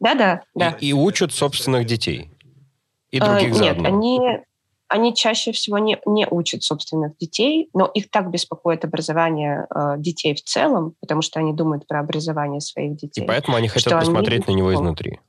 Да-да. 0.00 0.42
да. 0.54 0.76
И, 0.80 0.88
и 0.88 0.92
учат 0.92 1.32
собственных 1.32 1.86
детей? 1.86 2.30
И 3.10 3.20
других 3.20 3.50
э, 3.50 3.54
заодно? 3.54 3.88
Нет, 3.88 3.92
они, 3.92 4.20
они 4.88 5.14
чаще 5.14 5.52
всего 5.52 5.78
не, 5.78 5.98
не 6.06 6.26
учат 6.28 6.64
собственных 6.64 7.16
детей, 7.18 7.68
но 7.72 7.86
их 7.86 8.10
так 8.10 8.30
беспокоит 8.30 8.84
образование 8.84 9.66
э, 9.74 9.94
детей 9.98 10.34
в 10.34 10.42
целом, 10.42 10.94
потому 11.00 11.22
что 11.22 11.38
они 11.38 11.52
думают 11.52 11.86
про 11.86 12.00
образование 12.00 12.60
своих 12.60 12.96
детей. 12.96 13.22
И 13.22 13.26
поэтому 13.26 13.56
они 13.56 13.68
хотят 13.68 13.92
посмотреть 13.92 14.48
они, 14.48 14.54
на 14.54 14.58
него 14.58 14.74
изнутри. 14.74 15.20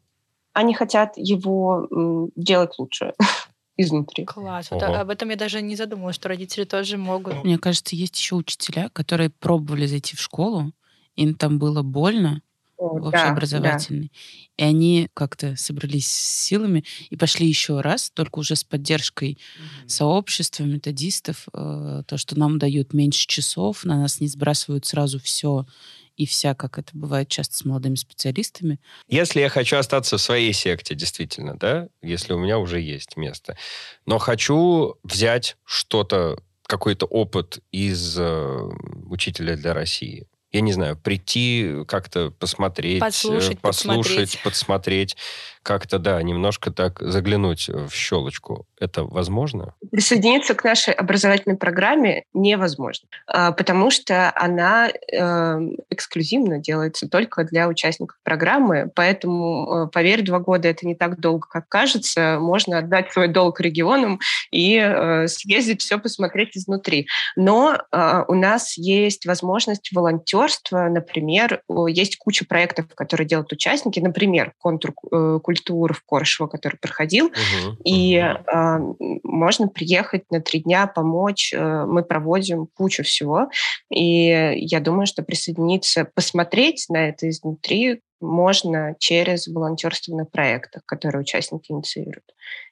Они 0.54 0.73
хотят 0.73 1.13
его 1.17 1.88
м, 1.91 2.30
делать 2.36 2.73
лучше. 2.78 3.13
изнутри. 3.77 4.25
Класс. 4.25 4.71
Вот 4.71 4.83
об 4.83 5.09
этом 5.09 5.29
я 5.29 5.36
даже 5.36 5.62
не 5.62 5.75
задумывалась, 5.75 6.15
что 6.15 6.29
родители 6.29 6.63
тоже 6.63 6.97
могут. 6.97 7.43
Мне 7.43 7.57
кажется, 7.57 7.95
есть 7.95 8.17
еще 8.17 8.36
учителя, 8.36 8.89
которые 8.89 9.29
пробовали 9.29 9.86
зайти 9.86 10.15
в 10.15 10.21
школу, 10.21 10.73
им 11.15 11.36
там 11.36 11.59
было 11.59 11.81
больно, 11.81 12.41
О, 12.77 12.99
в 12.99 13.07
общеобразовательный. 13.07 14.12
Да, 14.12 14.63
да. 14.63 14.65
И 14.65 14.69
они 14.69 15.09
как-то 15.13 15.55
собрались 15.55 16.07
с 16.07 16.43
силами 16.45 16.83
и 17.09 17.15
пошли 17.15 17.47
еще 17.47 17.81
раз, 17.81 18.12
только 18.12 18.39
уже 18.39 18.55
с 18.55 18.63
поддержкой 18.63 19.33
mm-hmm. 19.33 19.88
сообщества, 19.89 20.63
методистов, 20.63 21.47
э, 21.53 22.03
то, 22.07 22.17
что 22.17 22.38
нам 22.38 22.59
дают 22.59 22.93
меньше 22.93 23.27
часов, 23.27 23.86
на 23.86 23.99
нас 23.99 24.19
не 24.19 24.27
сбрасывают 24.27 24.86
сразу 24.86 25.19
все 25.19 25.65
и 26.15 26.26
вся, 26.26 26.54
как 26.54 26.78
это 26.78 26.91
бывает 26.93 27.30
часто 27.30 27.56
с 27.56 27.65
молодыми 27.65 27.95
специалистами. 27.95 28.80
Если 29.08 29.39
я 29.39 29.49
хочу 29.49 29.78
остаться 29.78 30.17
в 30.17 30.21
своей 30.21 30.54
секте, 30.54 30.95
действительно, 30.95 31.58
да, 31.58 31.88
если 32.02 32.34
у 32.34 32.38
меня 32.38 32.60
уже 32.60 32.80
есть 32.80 33.17
место, 33.17 33.58
но 34.06 34.19
хочу 34.19 34.95
взять 35.04 35.58
что-то, 35.65 36.38
какой-то 36.65 37.06
опыт 37.06 37.60
из 37.71 38.17
э, 38.17 38.69
учителя 39.10 39.58
для 39.58 39.73
России, 39.73 40.28
я 40.54 40.62
не 40.62 40.72
знаю, 40.72 40.96
прийти 40.96 41.84
как-то 41.88 42.32
посмотреть, 42.32 43.00
послушать, 43.00 43.60
послушать, 43.60 44.39
подсмотреть. 44.42 44.44
подсмотреть 44.44 45.18
как-то, 45.63 45.98
да, 45.98 46.22
немножко 46.22 46.72
так 46.72 47.00
заглянуть 47.02 47.70
в 47.70 47.92
щелочку. 47.92 48.68
Это 48.80 49.04
возможно? 49.06 49.74
Присоединиться 49.92 50.56
к 50.56 50.63
нашей 50.63 50.94
образовательной 50.94 51.56
программе 51.56 52.26
невозможно, 52.34 53.08
а, 53.28 53.54
потому 53.54 53.89
что 53.89 54.32
она 54.36 54.89
эм, 54.89 55.78
эксклюзивно 55.89 56.60
делается 56.60 57.08
только 57.08 57.46
для 57.46 57.70
участников 57.70 58.18
программы, 58.24 58.92
поэтому, 58.94 59.86
э, 59.86 59.88
поверь, 59.88 60.22
два 60.22 60.39
года 60.39 60.68
это 60.68 60.86
не 60.86 60.96
так 60.96 61.20
долго, 61.20 61.48
как 61.48 61.70
кажется. 61.70 62.38
Можно 62.42 62.80
отдать 62.80 63.13
свой 63.13 63.30
долг 63.30 63.62
регионам 63.62 64.20
и 64.52 64.78
э, 64.78 65.28
съездить 65.28 65.82
все 65.82 65.98
посмотреть 65.98 66.58
изнутри. 66.58 67.08
Но 67.38 67.78
э, 67.92 68.24
у 68.28 68.34
нас 68.34 68.78
есть 68.78 69.26
возможность 69.26 69.92
волонтерства, 70.43 70.89
например, 70.89 71.62
есть 71.88 72.17
куча 72.17 72.45
проектов, 72.45 72.88
которые 72.95 73.27
делают 73.27 73.51
участники, 73.51 73.99
например, 73.99 74.53
контур 74.60 74.93
культур 75.41 75.93
в 75.93 76.03
Коршево, 76.06 76.47
который 76.47 76.77
проходил. 76.77 77.27
Uh-huh, 77.27 77.75
и. 77.84 78.15
Э, 78.15 78.79
можно 79.23 79.67
приехать 79.67 80.23
на 80.32 80.41
три 80.41 80.62
дня, 80.62 80.88
помочь. 80.88 81.53
Э, 81.53 81.86
мы 81.86 82.03
проводим 82.03 82.67
кучу 82.75 83.03
всего. 83.03 83.49
И 83.91 84.53
я 84.56 84.79
думаю, 84.79 85.06
что 85.06 85.23
присоединиться, 85.23 86.08
посмотреть 86.13 86.86
на 86.89 87.10
это 87.10 87.29
изнутри 87.29 88.01
можно 88.19 88.95
через 88.99 89.47
волонтерство 89.47 90.15
на 90.15 90.26
проектах, 90.26 90.84
которые 90.86 91.21
участники 91.21 91.71
инициируют. 91.71 92.26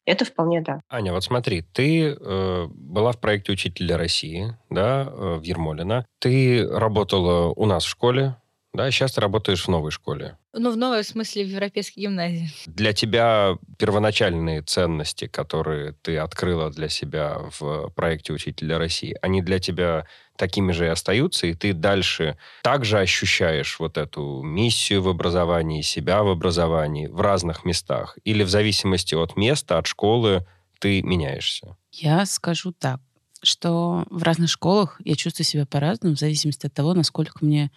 Это 0.05 0.25
вполне 0.25 0.61
да. 0.61 0.81
Аня, 0.89 1.13
вот 1.13 1.23
смотри, 1.23 1.61
ты 1.61 2.07
э, 2.07 2.67
была 2.69 3.11
в 3.11 3.19
проекте 3.19 3.51
«Учитель 3.51 3.85
для 3.85 3.97
России», 3.97 4.57
да, 4.69 5.03
э, 5.07 5.35
в 5.35 5.43
Ермолино. 5.43 6.05
Ты 6.19 6.67
работала 6.67 7.53
у 7.55 7.65
нас 7.65 7.83
в 7.83 7.89
школе, 7.89 8.35
да, 8.73 8.89
сейчас 8.89 9.13
ты 9.13 9.21
работаешь 9.21 9.65
в 9.65 9.67
новой 9.67 9.91
школе. 9.91 10.37
Ну, 10.53 10.71
в 10.71 10.77
новой, 10.77 11.03
в 11.03 11.07
смысле, 11.07 11.43
в 11.43 11.49
европейской 11.49 11.99
гимназии. 11.99 12.49
Для 12.65 12.93
тебя 12.93 13.57
первоначальные 13.77 14.61
ценности, 14.61 15.27
которые 15.27 15.93
ты 16.01 16.17
открыла 16.17 16.69
для 16.69 16.87
себя 16.87 17.39
в 17.59 17.89
проекте 17.89 18.31
«Учитель 18.31 18.67
для 18.67 18.77
России», 18.77 19.17
они 19.21 19.41
для 19.41 19.59
тебя 19.59 20.05
такими 20.37 20.71
же 20.71 20.85
и 20.85 20.89
остаются, 20.89 21.47
и 21.47 21.53
ты 21.53 21.73
дальше 21.73 22.37
также 22.63 22.99
ощущаешь 22.99 23.77
вот 23.77 23.97
эту 23.97 24.41
миссию 24.41 25.01
в 25.01 25.09
образовании, 25.09 25.81
себя 25.81 26.23
в 26.23 26.29
образовании 26.29 27.07
в 27.07 27.19
разных 27.19 27.65
местах? 27.65 28.17
Или 28.23 28.43
в 28.43 28.49
зависимости 28.49 29.15
от 29.15 29.35
места, 29.35 29.77
от 29.77 29.87
школы 29.87 30.45
ты 30.79 31.01
меняешься? 31.03 31.75
Я 31.91 32.25
скажу 32.25 32.71
так, 32.71 33.01
что 33.43 34.05
в 34.09 34.23
разных 34.23 34.49
школах 34.49 35.01
я 35.03 35.15
чувствую 35.15 35.45
себя 35.45 35.65
по-разному, 35.65 36.15
в 36.15 36.19
зависимости 36.19 36.67
от 36.67 36.73
того, 36.73 36.93
насколько 36.93 37.43
мне 37.45 37.69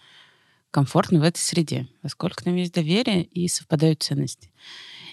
комфортно 0.75 1.21
в 1.21 1.23
этой 1.23 1.39
среде, 1.39 1.87
насколько 2.03 2.43
там 2.43 2.57
есть 2.57 2.75
доверие 2.75 3.23
и 3.23 3.47
совпадают 3.47 4.03
ценности. 4.03 4.51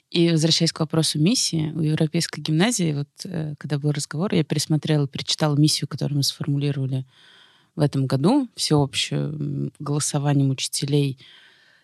И 0.10 0.32
возвращаясь 0.32 0.74
к 0.74 0.80
вопросу 0.80 1.20
миссии, 1.20 1.72
у 1.76 1.82
Европейской 1.82 2.42
гимназии, 2.42 2.94
вот 2.94 3.10
э, 3.26 3.54
когда 3.60 3.78
был 3.78 3.92
разговор, 3.92 4.34
я 4.34 4.44
пересмотрела, 4.44 5.08
перечитала 5.08 5.56
миссию, 5.56 5.88
которую 5.88 6.18
мы 6.18 6.24
сформулировали 6.24 7.06
в 7.76 7.80
этом 7.80 8.08
году, 8.08 8.50
всеобщую, 8.56 9.72
голосованием 9.78 10.50
учителей, 10.50 11.20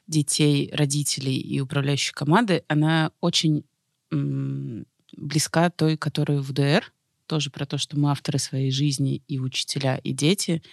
детей, 0.08 0.72
родителей 0.74 1.38
и 1.38 1.60
управляющей 1.60 2.14
команды, 2.14 2.64
она 2.68 3.12
очень 3.22 3.64
близка 4.10 5.70
той, 5.70 5.98
которая 5.98 6.40
в 6.40 6.52
ДР, 6.52 6.92
тоже 7.28 7.52
про 7.52 7.68
то, 7.68 7.78
что 7.78 8.00
мы 8.00 8.10
авторы 8.10 8.40
своей 8.40 8.72
жизни 8.72 9.22
и 9.28 9.38
учителя, 9.38 9.98
и 9.98 10.14
дети, 10.14 10.64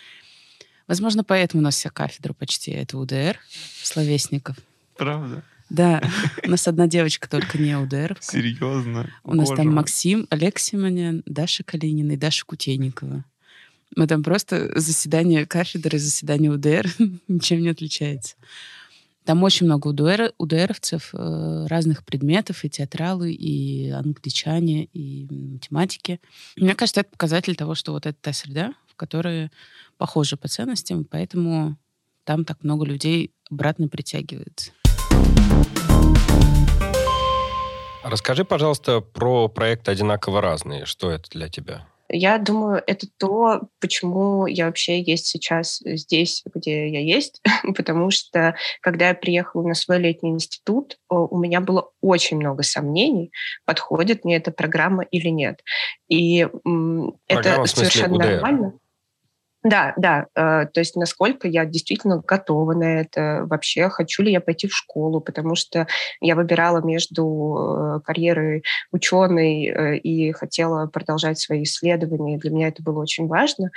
Возможно, 0.87 1.25
поэтому 1.25 1.63
у 1.63 1.65
нас 1.65 1.77
вся 1.77 1.91
кафедра 1.91 2.33
почти 2.33 2.71
это 2.73 2.99
УДР, 2.99 3.39
словесников. 3.83 4.57
Правда? 4.97 5.43
Да, 5.71 6.03
у 6.45 6.51
нас 6.51 6.69
одна 6.69 6.87
девочка 6.87 7.29
только 7.29 7.59
не 7.59 7.77
УДР. 7.77 8.19
Серьезно? 8.21 9.11
У 9.25 9.35
нас 9.35 9.49
там 9.49 9.75
Максим, 9.75 10.27
Олег 10.31 10.59
Симонян, 10.59 11.23
Даша 11.27 11.65
Калинина 11.65 12.13
и 12.13 12.17
Даша 12.17 12.45
Кутейникова. 12.45 13.25
Мы 13.97 14.07
там 14.07 14.23
просто 14.23 14.79
заседание 14.79 15.47
кафедры, 15.47 15.99
заседание 15.99 16.51
УДР 16.51 16.89
ничем 17.29 17.63
не 17.63 17.71
отличается. 17.71 18.37
Там 19.25 19.43
очень 19.43 19.65
много 19.65 19.89
УДР, 19.89 20.35
УДРовцев 20.37 21.11
э, 21.15 21.67
разных 21.67 22.05
предметов, 22.05 22.63
и 22.65 22.69
театралы, 22.69 23.33
и 23.33 23.89
англичане, 23.89 24.85
и 24.93 25.27
математики. 25.31 26.21
Мне 26.57 26.75
кажется, 26.75 27.01
это 27.01 27.11
показатель 27.11 27.57
того, 27.57 27.75
что 27.75 27.93
вот 27.93 28.05
это 28.05 28.19
та 28.21 28.35
среда, 28.35 28.75
в 28.95 28.97
которой 28.97 29.51
похожи 29.99 30.37
по 30.37 30.49
ценностям, 30.49 31.05
поэтому 31.05 31.77
там 32.25 32.45
так 32.45 32.63
много 32.63 32.87
людей 32.87 33.35
обратно 33.51 33.89
притягивается. 33.89 34.73
Расскажи, 38.03 38.45
пожалуйста, 38.45 39.01
про 39.01 39.49
проект 39.49 39.89
«Одинаково 39.89 40.41
разные». 40.41 40.85
Что 40.85 41.11
это 41.11 41.31
для 41.31 41.49
тебя? 41.49 41.87
Я 42.11 42.39
думаю, 42.39 42.83
это 42.87 43.07
то, 43.19 43.63
почему 43.81 44.47
я 44.47 44.67
вообще 44.67 45.01
есть 45.01 45.27
сейчас 45.27 45.81
здесь, 45.85 46.45
где 46.55 46.89
я 46.89 47.01
есть, 47.01 47.41
потому 47.77 48.11
что 48.11 48.57
когда 48.83 49.09
я 49.09 49.15
приехала 49.15 49.67
на 49.67 49.75
свой 49.75 49.99
летний 49.99 50.31
институт, 50.31 50.99
у 51.09 51.39
меня 51.39 51.61
было 51.61 51.91
очень 52.03 52.37
много 52.37 52.63
сомнений, 52.63 53.33
подходит 53.65 54.25
мне 54.25 54.37
эта 54.37 54.51
программа 54.51 55.03
или 55.05 55.29
нет. 55.29 55.63
И 56.09 56.47
программа, 56.53 57.15
это 57.27 57.67
совершенно 57.67 58.17
УДР. 58.17 58.27
нормально. 58.27 58.73
Да, 59.65 59.95
да. 59.97 60.27
Э, 60.37 60.67
то 60.67 60.81
есть 60.81 60.95
насколько 60.95 61.49
я 61.49 61.65
действительно 61.65 62.19
готова 62.19 62.75
на 62.75 63.01
это, 63.01 63.45
вообще 63.47 63.89
хочу 63.89 64.23
ли 64.23 64.31
я 64.31 64.43
пойти 64.43 64.69
в 64.69 64.75
школу, 64.75 65.23
потому 65.23 65.55
что 65.55 65.87
я 66.21 66.37
выбирала 66.37 66.83
между 66.83 67.97
э, 67.97 68.01
карьерой 68.05 68.63
ученой 68.93 69.65
э, 69.65 69.97
и 69.97 70.33
хотела 70.33 70.87
продолжать 70.87 71.41
свои 71.41 71.63
исследования, 71.63 72.37
для 72.37 72.51
меня 72.51 72.69
это 72.69 72.83
было 72.83 73.01
очень 73.01 73.27
важно, 73.27 73.71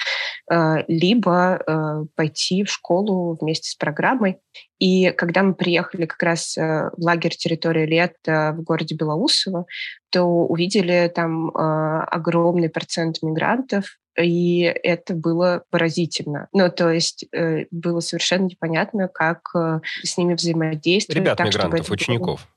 либо 0.87 2.05
пойти 2.15 2.63
в 2.63 2.71
школу 2.71 3.37
вместе 3.39 3.69
с 3.69 3.75
программой. 3.75 4.37
И 4.79 5.11
когда 5.11 5.43
мы 5.43 5.53
приехали 5.53 6.05
как 6.05 6.21
раз 6.21 6.55
в 6.57 6.91
лагерь 6.97 7.35
территории 7.35 7.85
лета 7.85 8.53
в 8.57 8.63
городе 8.63 8.95
Белоусово, 8.95 9.65
то 10.09 10.23
увидели 10.23 11.11
там 11.13 11.51
огромный 11.55 12.69
процент 12.69 13.21
мигрантов, 13.21 13.97
и 14.17 14.61
это 14.61 15.13
было 15.13 15.63
поразительно. 15.69 16.47
Ну, 16.53 16.69
то 16.71 16.91
есть 16.91 17.25
э, 17.31 17.65
было 17.71 17.99
совершенно 17.99 18.45
непонятно, 18.45 19.07
как 19.07 19.49
э, 19.55 19.79
с 20.03 20.17
ними 20.17 20.33
взаимодействовать. 20.33 21.19
Ребят, 21.19 21.37
так, 21.37 21.47
мигрантов, 21.47 21.89
учеников. 21.91 22.47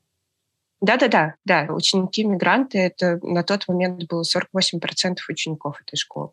Да-да-да, 0.81 1.35
да. 1.45 1.67
Ученики-мигранты, 1.69 2.79
это 2.79 3.19
на 3.23 3.43
тот 3.43 3.69
момент 3.69 4.03
было 4.05 4.23
48% 4.23 5.17
учеников 5.29 5.81
этой 5.83 5.97
школы. 5.97 6.31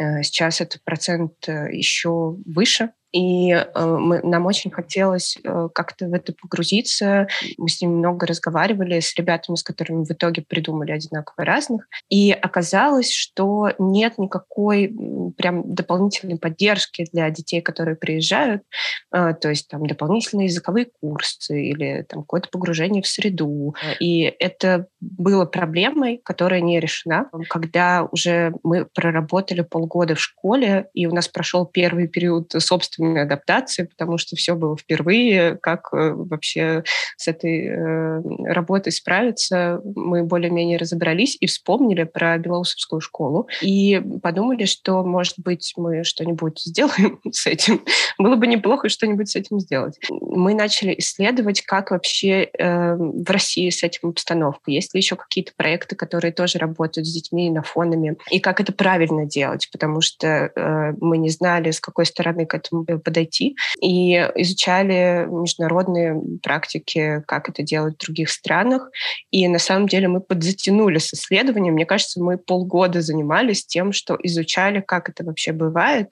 Э, 0.00 0.22
сейчас 0.22 0.60
этот 0.60 0.82
процент 0.82 1.46
еще 1.46 2.36
выше. 2.46 2.90
И 3.12 3.50
э, 3.50 3.64
мы, 3.84 4.20
нам 4.22 4.46
очень 4.46 4.70
хотелось 4.70 5.36
э, 5.42 5.68
как-то 5.74 6.06
в 6.06 6.14
это 6.14 6.32
погрузиться. 6.32 7.26
Мы 7.58 7.68
с 7.68 7.80
ними 7.80 7.94
много 7.94 8.26
разговаривали, 8.26 9.00
с 9.00 9.14
ребятами, 9.16 9.56
с 9.56 9.62
которыми 9.62 10.04
в 10.04 10.10
итоге 10.10 10.42
придумали 10.42 10.92
одинаково 10.92 11.44
разных. 11.44 11.88
И 12.08 12.30
оказалось, 12.30 13.12
что 13.12 13.72
нет 13.78 14.18
никакой 14.18 14.94
прям 15.36 15.74
дополнительной 15.74 16.38
поддержки 16.38 17.08
для 17.12 17.28
детей, 17.30 17.60
которые 17.60 17.96
приезжают. 17.96 18.62
Э, 19.12 19.34
то 19.34 19.48
есть 19.48 19.68
там 19.68 19.86
дополнительные 19.86 20.46
языковые 20.46 20.86
курсы 21.00 21.60
или 21.60 22.06
там 22.08 22.20
какое-то 22.20 22.48
погружение 22.50 23.02
в 23.02 23.08
среду. 23.08 23.74
И 23.98 24.22
это 24.38 24.86
было 25.00 25.46
проблемой, 25.46 26.20
которая 26.24 26.60
не 26.60 26.78
решена. 26.78 27.28
Когда 27.48 28.06
уже 28.12 28.54
мы 28.62 28.84
проработали 28.84 29.62
полгода 29.62 29.89
в 29.90 30.20
школе, 30.20 30.88
и 30.94 31.06
у 31.06 31.14
нас 31.14 31.28
прошел 31.28 31.66
первый 31.66 32.08
период 32.08 32.52
собственной 32.58 33.22
адаптации, 33.22 33.84
потому 33.84 34.18
что 34.18 34.36
все 34.36 34.54
было 34.54 34.76
впервые, 34.76 35.56
как 35.56 35.88
э, 35.92 36.12
вообще 36.12 36.84
с 37.16 37.28
этой 37.28 37.66
э, 37.66 38.20
работой 38.44 38.92
справиться. 38.92 39.80
Мы 39.84 40.24
более-менее 40.24 40.78
разобрались 40.78 41.36
и 41.40 41.46
вспомнили 41.46 42.04
про 42.04 42.38
Белоусовскую 42.38 43.00
школу 43.00 43.48
и 43.60 44.00
подумали, 44.22 44.64
что, 44.64 45.02
может 45.04 45.34
быть, 45.38 45.72
мы 45.76 46.04
что-нибудь 46.04 46.60
сделаем 46.60 47.20
с 47.30 47.46
этим. 47.46 47.82
Было 48.18 48.36
бы 48.36 48.46
неплохо 48.46 48.88
что-нибудь 48.88 49.30
с 49.30 49.36
этим 49.36 49.60
сделать. 49.60 49.98
Мы 50.10 50.54
начали 50.54 50.94
исследовать, 50.98 51.62
как 51.62 51.90
вообще 51.90 52.48
э, 52.58 52.94
в 52.96 53.30
России 53.30 53.70
с 53.70 53.82
этим 53.82 54.10
обстановка. 54.10 54.70
Есть 54.70 54.94
ли 54.94 55.00
еще 55.00 55.16
какие-то 55.16 55.52
проекты, 55.56 55.96
которые 55.96 56.32
тоже 56.32 56.58
работают 56.58 57.06
с 57.06 57.12
детьми 57.12 57.50
на 57.50 57.62
фонами, 57.62 58.16
и 58.30 58.40
как 58.40 58.60
это 58.60 58.72
правильно 58.72 59.26
делать, 59.26 59.68
потому 59.80 60.02
что 60.02 60.26
э, 60.26 60.92
мы 61.00 61.16
не 61.16 61.30
знали, 61.30 61.70
с 61.70 61.80
какой 61.80 62.04
стороны 62.04 62.44
к 62.44 62.54
этому 62.54 62.84
подойти, 62.84 63.56
и 63.80 64.12
изучали 64.36 65.26
международные 65.26 66.20
практики, 66.42 67.24
как 67.26 67.48
это 67.48 67.62
делать 67.62 67.94
в 67.94 68.04
других 68.04 68.28
странах. 68.28 68.90
И 69.30 69.48
на 69.48 69.58
самом 69.58 69.88
деле 69.88 70.08
мы 70.08 70.20
подзатянули 70.20 70.98
с 70.98 71.14
исследованием. 71.14 71.74
Мне 71.74 71.86
кажется, 71.86 72.22
мы 72.22 72.36
полгода 72.36 73.00
занимались 73.00 73.64
тем, 73.64 73.92
что 73.92 74.18
изучали, 74.22 74.84
как 74.86 75.08
это 75.08 75.24
вообще 75.24 75.52
бывает. 75.52 76.10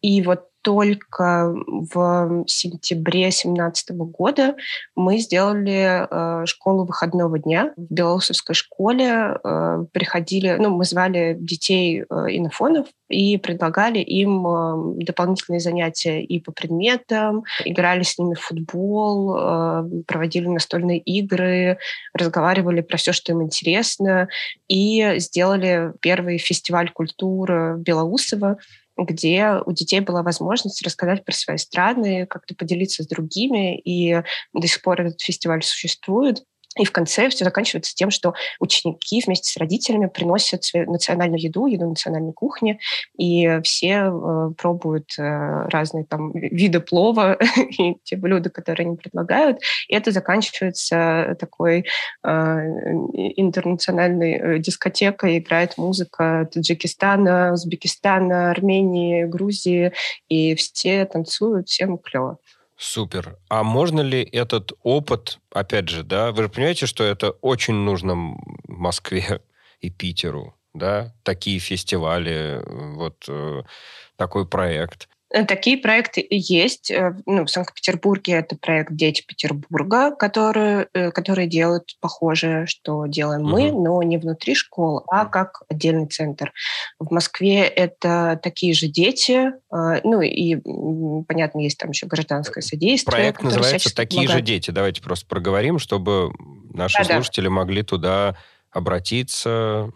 И 0.00 0.22
вот 0.22 0.46
только 0.62 1.54
в 1.66 2.44
сентябре 2.46 3.24
2017 3.24 3.90
года 3.90 4.56
мы 4.94 5.18
сделали 5.18 6.06
э, 6.08 6.46
школу 6.46 6.84
выходного 6.84 7.38
дня. 7.38 7.72
В 7.76 7.92
Белоусовской 7.92 8.54
школе 8.54 9.36
э, 9.42 9.84
приходили, 9.92 10.56
ну, 10.58 10.70
мы 10.70 10.84
звали 10.84 11.36
детей 11.38 12.02
э, 12.02 12.04
инофонов 12.30 12.86
и 13.08 13.36
предлагали 13.36 13.98
им 13.98 14.46
э, 14.46 15.04
дополнительные 15.04 15.60
занятия 15.60 16.22
и 16.22 16.40
по 16.40 16.52
предметам, 16.52 17.44
играли 17.64 18.02
с 18.02 18.18
ними 18.18 18.34
в 18.34 18.40
футбол, 18.40 19.36
э, 19.36 20.02
проводили 20.06 20.46
настольные 20.46 20.98
игры, 20.98 21.78
разговаривали 22.14 22.80
про 22.80 22.96
все, 22.96 23.12
что 23.12 23.32
им 23.32 23.42
интересно, 23.42 24.28
и 24.68 25.14
сделали 25.18 25.92
первый 26.00 26.38
фестиваль 26.38 26.90
культуры 26.90 27.76
Белоусово, 27.78 28.58
где 29.04 29.60
у 29.64 29.72
детей 29.72 30.00
была 30.00 30.22
возможность 30.22 30.82
рассказать 30.82 31.24
про 31.24 31.32
свои 31.32 31.56
страны, 31.56 32.26
как-то 32.26 32.54
поделиться 32.54 33.02
с 33.02 33.06
другими, 33.06 33.78
и 33.78 34.22
до 34.52 34.66
сих 34.66 34.82
пор 34.82 35.00
этот 35.02 35.20
фестиваль 35.20 35.62
существует. 35.62 36.44
И 36.78 36.84
в 36.84 36.92
конце 36.92 37.28
все 37.28 37.44
заканчивается 37.44 37.94
тем, 37.94 38.10
что 38.10 38.34
ученики 38.58 39.22
вместе 39.24 39.50
с 39.50 39.56
родителями 39.58 40.06
приносят 40.06 40.64
свою 40.64 40.90
национальную 40.90 41.40
еду, 41.40 41.66
еду 41.66 41.86
национальной 41.86 42.32
кухни, 42.32 42.78
и 43.18 43.60
все 43.62 44.10
э, 44.10 44.50
пробуют 44.56 45.12
э, 45.18 45.66
разные 45.68 46.04
там 46.04 46.32
виды 46.32 46.80
плова 46.80 47.38
и 47.78 47.96
те 48.04 48.16
блюда, 48.16 48.48
которые 48.48 48.86
они 48.86 48.96
предлагают. 48.96 49.58
И 49.88 49.94
это 49.94 50.12
заканчивается 50.12 51.36
такой 51.38 51.84
э, 52.24 52.28
интернациональной 52.28 54.32
э, 54.32 54.58
дискотекой, 54.58 55.38
играет 55.38 55.76
музыка 55.76 56.48
Таджикистана, 56.50 57.52
Узбекистана, 57.52 58.50
Армении, 58.50 59.24
Грузии, 59.24 59.92
и 60.28 60.54
все 60.54 61.04
танцуют, 61.04 61.68
всем 61.68 61.98
клево. 61.98 62.38
Супер. 62.82 63.38
А 63.48 63.62
можно 63.62 64.00
ли 64.00 64.24
этот 64.24 64.72
опыт, 64.82 65.38
опять 65.52 65.88
же, 65.88 66.02
да, 66.02 66.32
вы 66.32 66.42
же 66.42 66.48
понимаете, 66.48 66.86
что 66.86 67.04
это 67.04 67.30
очень 67.30 67.74
нужно 67.74 68.36
Москве 68.66 69.40
и 69.80 69.88
Питеру, 69.88 70.56
да, 70.74 71.14
такие 71.22 71.60
фестивали, 71.60 72.60
вот 72.96 73.24
э, 73.28 73.62
такой 74.16 74.48
проект. 74.48 75.08
Э, 75.32 75.44
такие 75.44 75.78
проекты 75.78 76.26
есть. 76.28 76.90
Э, 76.90 77.16
ну, 77.26 77.44
в 77.44 77.50
Санкт-Петербурге 77.50 78.34
это 78.34 78.56
проект 78.56 78.92
«Дети 78.92 79.24
Петербурга», 79.26 80.14
которые, 80.14 80.88
э, 80.92 81.10
которые 81.10 81.48
делают 81.48 81.96
похожее, 82.00 82.66
что 82.66 83.06
делаем 83.06 83.42
мы, 83.42 83.70
угу. 83.70 83.82
но 83.82 84.02
не 84.02 84.18
внутри 84.18 84.54
школ, 84.54 85.04
а 85.08 85.24
как 85.24 85.62
отдельный 85.68 86.06
центр. 86.06 86.52
В 86.98 87.10
Москве 87.12 87.62
это 87.62 88.38
такие 88.42 88.74
же 88.74 88.88
дети, 88.88 89.52
ну 89.70 90.20
и, 90.20 90.56
понятно, 91.26 91.60
есть 91.60 91.78
там 91.78 91.90
еще 91.90 92.06
гражданское 92.06 92.60
содействие. 92.60 93.12
Проект 93.12 93.42
называется 93.42 93.94
«Такие 93.94 94.22
помогает. 94.22 94.46
же 94.46 94.52
дети». 94.52 94.70
Давайте 94.70 95.02
просто 95.02 95.26
проговорим, 95.26 95.78
чтобы 95.78 96.32
наши 96.72 96.98
да, 96.98 97.14
слушатели 97.14 97.44
да. 97.44 97.50
могли 97.50 97.82
туда 97.82 98.36
обратиться, 98.70 99.90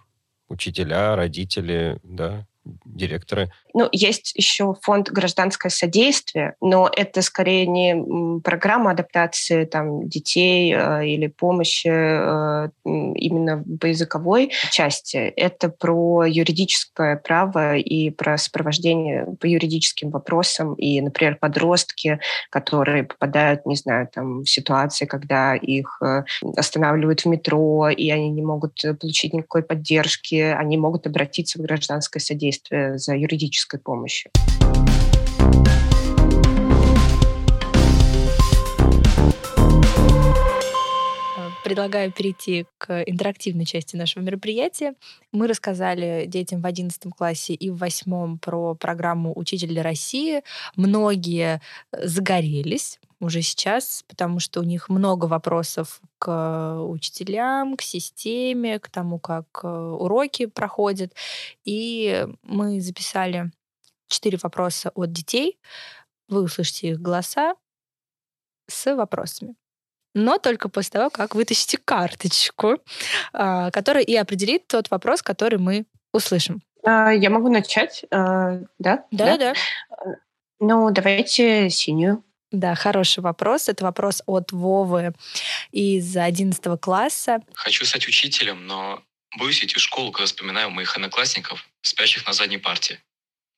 учителя, 0.49 1.17
родители, 1.17 1.99
да? 2.03 2.47
Директоры? 2.85 3.51
Ну, 3.75 3.89
есть 3.93 4.33
еще 4.37 4.75
фонд 4.83 5.11
«Гражданское 5.11 5.71
содействие», 5.71 6.55
но 6.61 6.91
это 6.95 7.23
скорее 7.23 7.67
не 7.67 8.41
программа 8.41 8.91
адаптации 8.91 9.65
там, 9.65 10.09
детей 10.09 10.75
э, 10.75 11.07
или 11.07 11.27
помощи 11.29 11.89
э, 11.89 12.69
именно 12.85 13.65
по 13.81 13.87
языковой 13.87 14.51
части. 14.71 15.17
Это 15.17 15.69
про 15.69 16.25
юридическое 16.25 17.17
право 17.17 17.77
и 17.77 18.11
про 18.11 18.39
сопровождение 18.39 19.27
по 19.41 19.47
юридическим 19.47 20.11
вопросам. 20.11 20.75
И, 20.75 21.01
например, 21.01 21.37
подростки, 21.41 22.19
которые 22.51 23.05
попадают, 23.05 23.67
не 23.67 23.77
знаю, 23.77 24.09
там, 24.13 24.41
в 24.41 24.49
ситуации, 24.49 25.07
когда 25.07 25.55
их 25.55 25.99
э, 26.03 26.25
останавливают 26.57 27.21
в 27.21 27.27
метро, 27.27 27.89
и 27.89 28.11
они 28.11 28.31
не 28.31 28.43
могут 28.43 28.81
получить 29.01 29.33
никакой 29.33 29.63
поддержки, 29.63 30.35
они 30.35 30.77
могут 30.79 31.07
обратиться 31.07 31.59
в 31.59 31.63
гражданское 31.63 32.21
содействие 32.21 32.56
взаимодействия, 32.57 32.95
э, 32.95 32.99
за 32.99 33.17
юридической 33.17 33.81
помощью. 33.81 34.31
предлагаю 41.65 42.13
перейти 42.13 42.65
к 42.79 43.03
интерактивной 43.07 43.65
части 43.65 43.97
нашего 43.97 44.23
мероприятия. 44.23 44.95
Мы 45.33 45.49
рассказали 45.49 46.27
детям 46.29 46.61
в 46.61 46.67
11 46.67 47.13
классе 47.13 47.55
и 47.55 47.71
в 47.71 47.79
8 47.79 48.39
про 48.39 48.77
программу 48.77 49.33
«Учитель 49.37 49.71
для 49.71 49.83
России». 49.83 50.43
Многие 50.77 51.61
э, 51.91 52.07
загорелись, 52.07 53.01
уже 53.21 53.43
сейчас, 53.43 54.05
потому 54.09 54.41
что 54.41 54.61
у 54.61 54.63
них 54.63 54.89
много 54.89 55.27
вопросов 55.27 56.01
к 56.19 56.83
учителям, 56.83 57.77
к 57.77 57.83
системе, 57.83 58.79
к 58.79 58.89
тому, 58.91 59.19
как 59.19 59.47
э, 59.63 59.69
уроки 59.69 60.47
проходят. 60.47 61.15
И 61.65 62.27
мы 62.43 62.81
записали 62.81 63.51
четыре 64.09 64.39
вопроса 64.43 64.91
от 64.95 65.13
детей. 65.13 65.59
Вы 66.29 66.43
услышите 66.43 66.91
их 66.91 67.01
голоса 67.01 67.55
с 68.69 68.95
вопросами 68.95 69.55
но 70.17 70.39
только 70.39 70.71
после 70.71 70.93
того, 70.93 71.11
как 71.11 71.35
вытащите 71.35 71.77
карточку, 71.77 72.79
а, 73.35 73.71
которая 73.71 74.03
и 74.03 74.15
определит 74.17 74.67
тот 74.67 74.91
вопрос, 74.91 75.23
который 75.23 75.59
мы 75.59 75.85
услышим. 76.13 76.63
А, 76.83 77.13
я 77.13 77.29
могу 77.29 77.51
начать, 77.51 78.05
а, 78.11 78.61
да? 78.79 79.05
Да, 79.11 79.37
да. 79.37 79.53
Ну, 80.59 80.91
давайте 80.91 81.69
синюю. 81.69 82.25
Да, 82.53 82.75
хороший 82.75 83.21
вопрос. 83.21 83.69
Это 83.69 83.85
вопрос 83.85 84.23
от 84.27 84.53
Вовы 84.53 85.13
из 85.73 86.17
11 86.17 86.81
класса. 86.81 87.41
Хочу 87.55 87.85
стать 87.85 88.07
учителем, 88.07 88.67
но 88.67 89.03
боюсь 89.37 89.63
идти 89.63 89.75
в 89.75 89.81
школу, 89.81 90.13
когда 90.13 90.27
вспоминаю 90.27 90.71
моих 90.71 90.95
одноклассников, 90.95 91.67
спящих 91.83 92.27
на 92.27 92.33
задней 92.33 92.59
парте. 92.59 93.01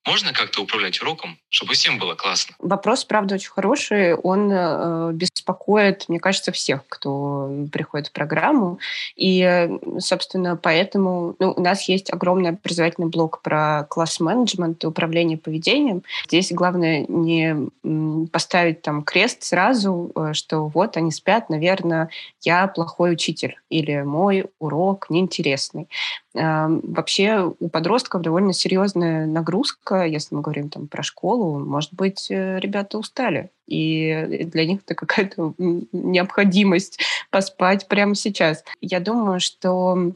Можно 0.07 0.33
как-то 0.33 0.63
управлять 0.63 1.01
уроком, 1.03 1.39
чтобы 1.51 1.75
всем 1.75 1.99
было 1.99 2.15
классно? 2.15 2.55
Вопрос, 2.61 3.05
правда, 3.05 3.35
очень 3.35 3.51
хороший. 3.51 4.15
Он 4.15 4.51
э, 4.51 5.13
беспокоит, 5.13 6.09
мне 6.09 6.19
кажется, 6.19 6.51
всех, 6.51 6.81
кто 6.89 7.51
приходит 7.71 8.09
в 8.09 8.13
программу. 8.13 8.79
И, 9.17 9.69
собственно, 9.99 10.57
поэтому 10.57 11.37
ну, 11.39 11.53
у 11.53 11.61
нас 11.61 11.89
есть 11.89 12.11
огромный 12.11 12.51
образовательный 12.51 13.09
блок 13.09 13.43
про 13.43 13.85
класс-менеджмент 13.91 14.83
и 14.85 14.87
управление 14.87 15.37
поведением. 15.37 16.03
Здесь 16.27 16.53
главное 16.53 17.05
не 17.09 17.69
поставить 18.29 18.83
там 18.83 19.03
крест 19.03 19.43
сразу, 19.43 20.11
э, 20.15 20.33
что 20.33 20.69
вот 20.69 20.97
они 20.97 21.11
спят, 21.11 21.51
наверное, 21.51 22.09
я 22.43 22.67
плохой 22.69 23.13
учитель 23.13 23.57
или 23.69 24.03
мой 24.03 24.47
урок 24.59 25.11
неинтересный. 25.11 25.89
Вообще 26.35 27.53
у 27.59 27.69
подростков 27.69 28.23
довольно 28.23 28.53
серьезная 28.53 29.27
нагрузка, 29.27 30.05
если 30.05 30.35
мы 30.35 30.43
говорим 30.43 30.69
там 30.69 30.87
про 30.87 31.03
школу. 31.03 31.59
Может 31.59 31.95
быть, 31.95 32.31
э, 32.31 32.59
ребята 32.61 32.99
устали, 32.99 33.51
и 33.67 34.45
для 34.53 34.67
них 34.67 34.81
это 34.85 34.95
какая-то 34.95 35.55
необходимость 35.57 37.01
поспать 37.31 37.89
прямо 37.89 38.15
сейчас. 38.15 38.63
Я 38.81 39.01
думаю, 39.01 39.41
что 39.41 40.13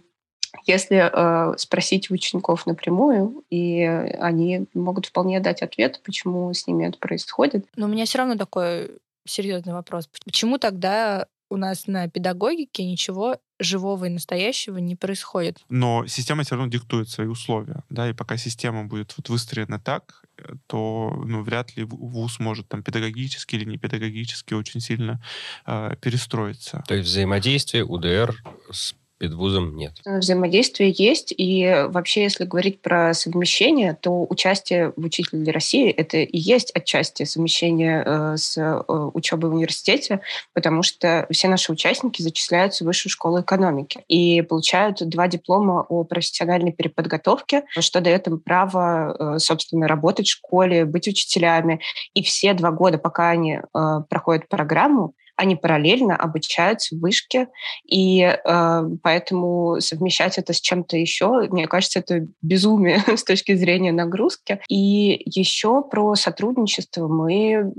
если 0.67 1.11
э, 1.11 1.57
спросить 1.57 2.11
учеников 2.11 2.67
напрямую, 2.67 3.43
и 3.51 3.83
они 3.83 4.67
могут 4.75 5.07
вполне 5.07 5.41
дать 5.41 5.63
ответ, 5.63 6.01
почему 6.05 6.53
с 6.53 6.67
ними 6.67 6.87
это 6.87 6.99
происходит. 6.99 7.67
Но 7.75 7.87
у 7.87 7.89
меня 7.89 8.05
все 8.05 8.19
равно 8.19 8.37
такой 8.37 8.91
серьезный 9.27 9.73
вопрос. 9.73 10.09
Почему 10.25 10.59
тогда 10.59 11.27
у 11.51 11.57
нас 11.57 11.87
на 11.87 12.09
педагогике 12.09 12.85
ничего 12.85 13.37
живого 13.63 14.07
и 14.07 14.11
настоящего 14.11 14.79
не 14.79 14.97
происходит. 14.97 15.59
Но 15.69 16.07
система 16.07 16.43
все 16.45 16.57
равно 16.57 16.71
диктует 16.71 17.09
свои 17.09 17.27
условия, 17.27 17.83
да, 17.91 18.11
и 18.11 18.13
пока 18.13 18.37
система 18.37 18.85
будет 18.85 19.15
вот 19.17 19.29
выстроена 19.29 19.79
так, 19.79 20.23
э, 20.39 20.55
то 20.67 21.23
ну, 21.27 21.43
вряд 21.43 21.77
ли 21.77 21.85
ВУЗ 21.85 22.39
может 22.39 22.69
там 22.69 22.83
педагогически 22.83 23.57
или 23.57 23.65
не 23.65 23.79
педагогически 23.79 24.55
очень 24.55 24.81
сильно 24.81 25.23
э, 25.67 25.95
перестроиться. 26.01 26.83
То 26.87 26.95
есть 26.95 27.09
взаимодействие 27.09 27.85
УДР 27.85 28.37
с 28.71 28.95
педвузом 29.23 29.77
нет. 29.77 29.93
Э, 30.05 30.19
взаимодействие 30.19 30.91
есть, 30.91 31.33
и 31.37 31.87
вообще, 31.91 32.23
если 32.23 32.45
говорить 32.45 32.83
про 32.83 33.15
совмещение, 33.15 33.95
то 33.95 34.27
участие 34.29 34.93
в 34.97 35.05
«Учителе 35.05 35.53
России»— 35.53 35.91
это 35.97 36.17
и 36.17 36.39
есть 36.39 36.73
отчасти 36.75 37.23
совмещение 37.23 38.03
э, 38.05 38.37
с 38.37 38.59
э, 38.59 38.83
учебой 39.15 39.51
в 39.51 39.55
университете, 39.55 40.23
потому 40.55 40.83
что 40.83 41.29
все 41.31 41.47
наши 41.47 41.71
участники 41.71 42.21
зачисляются 42.21 42.83
в 42.83 42.89
Высшую 42.89 43.13
школу 43.13 43.41
экономики 43.41 44.05
и 44.09 44.43
получают 44.43 45.09
два 45.09 45.29
диплома 45.29 45.87
о 45.89 46.03
профессиональной 46.03 46.73
переподготовке, 46.73 47.63
что 47.79 48.01
дает 48.01 48.27
им 48.27 48.41
право, 48.41 49.37
собственно, 49.39 49.87
работать 49.87 50.27
в 50.27 50.33
школе, 50.33 50.85
быть 50.85 51.07
учителями. 51.07 51.81
И 52.15 52.25
все 52.25 52.55
два 52.55 52.73
года, 52.73 52.99
пока 52.99 53.31
они 53.31 53.61
проходят 54.09 54.49
программу, 54.49 55.15
они 55.43 55.57
параллельно 55.57 56.17
обучаются 56.17 56.95
в 56.95 57.01
вышке, 57.01 57.49
и 57.85 58.23
э, 58.23 58.83
поэтому 59.03 59.81
совмещать 59.81 60.39
это 60.39 60.53
с 60.53 60.61
чем-то 60.61 60.97
еще, 60.97 61.49
мне 61.51 61.67
кажется, 61.67 61.99
это 61.99 62.27
безумие 62.41 63.03
с 63.17 63.25
точки 63.25 63.55
зрения 63.55 63.93
нагрузки. 63.93 64.61
И 64.69 65.21
еще 65.27 65.83
про 65.83 66.15
сотрудничество 66.15 67.09
мы 67.09 67.53
э, 67.53 67.73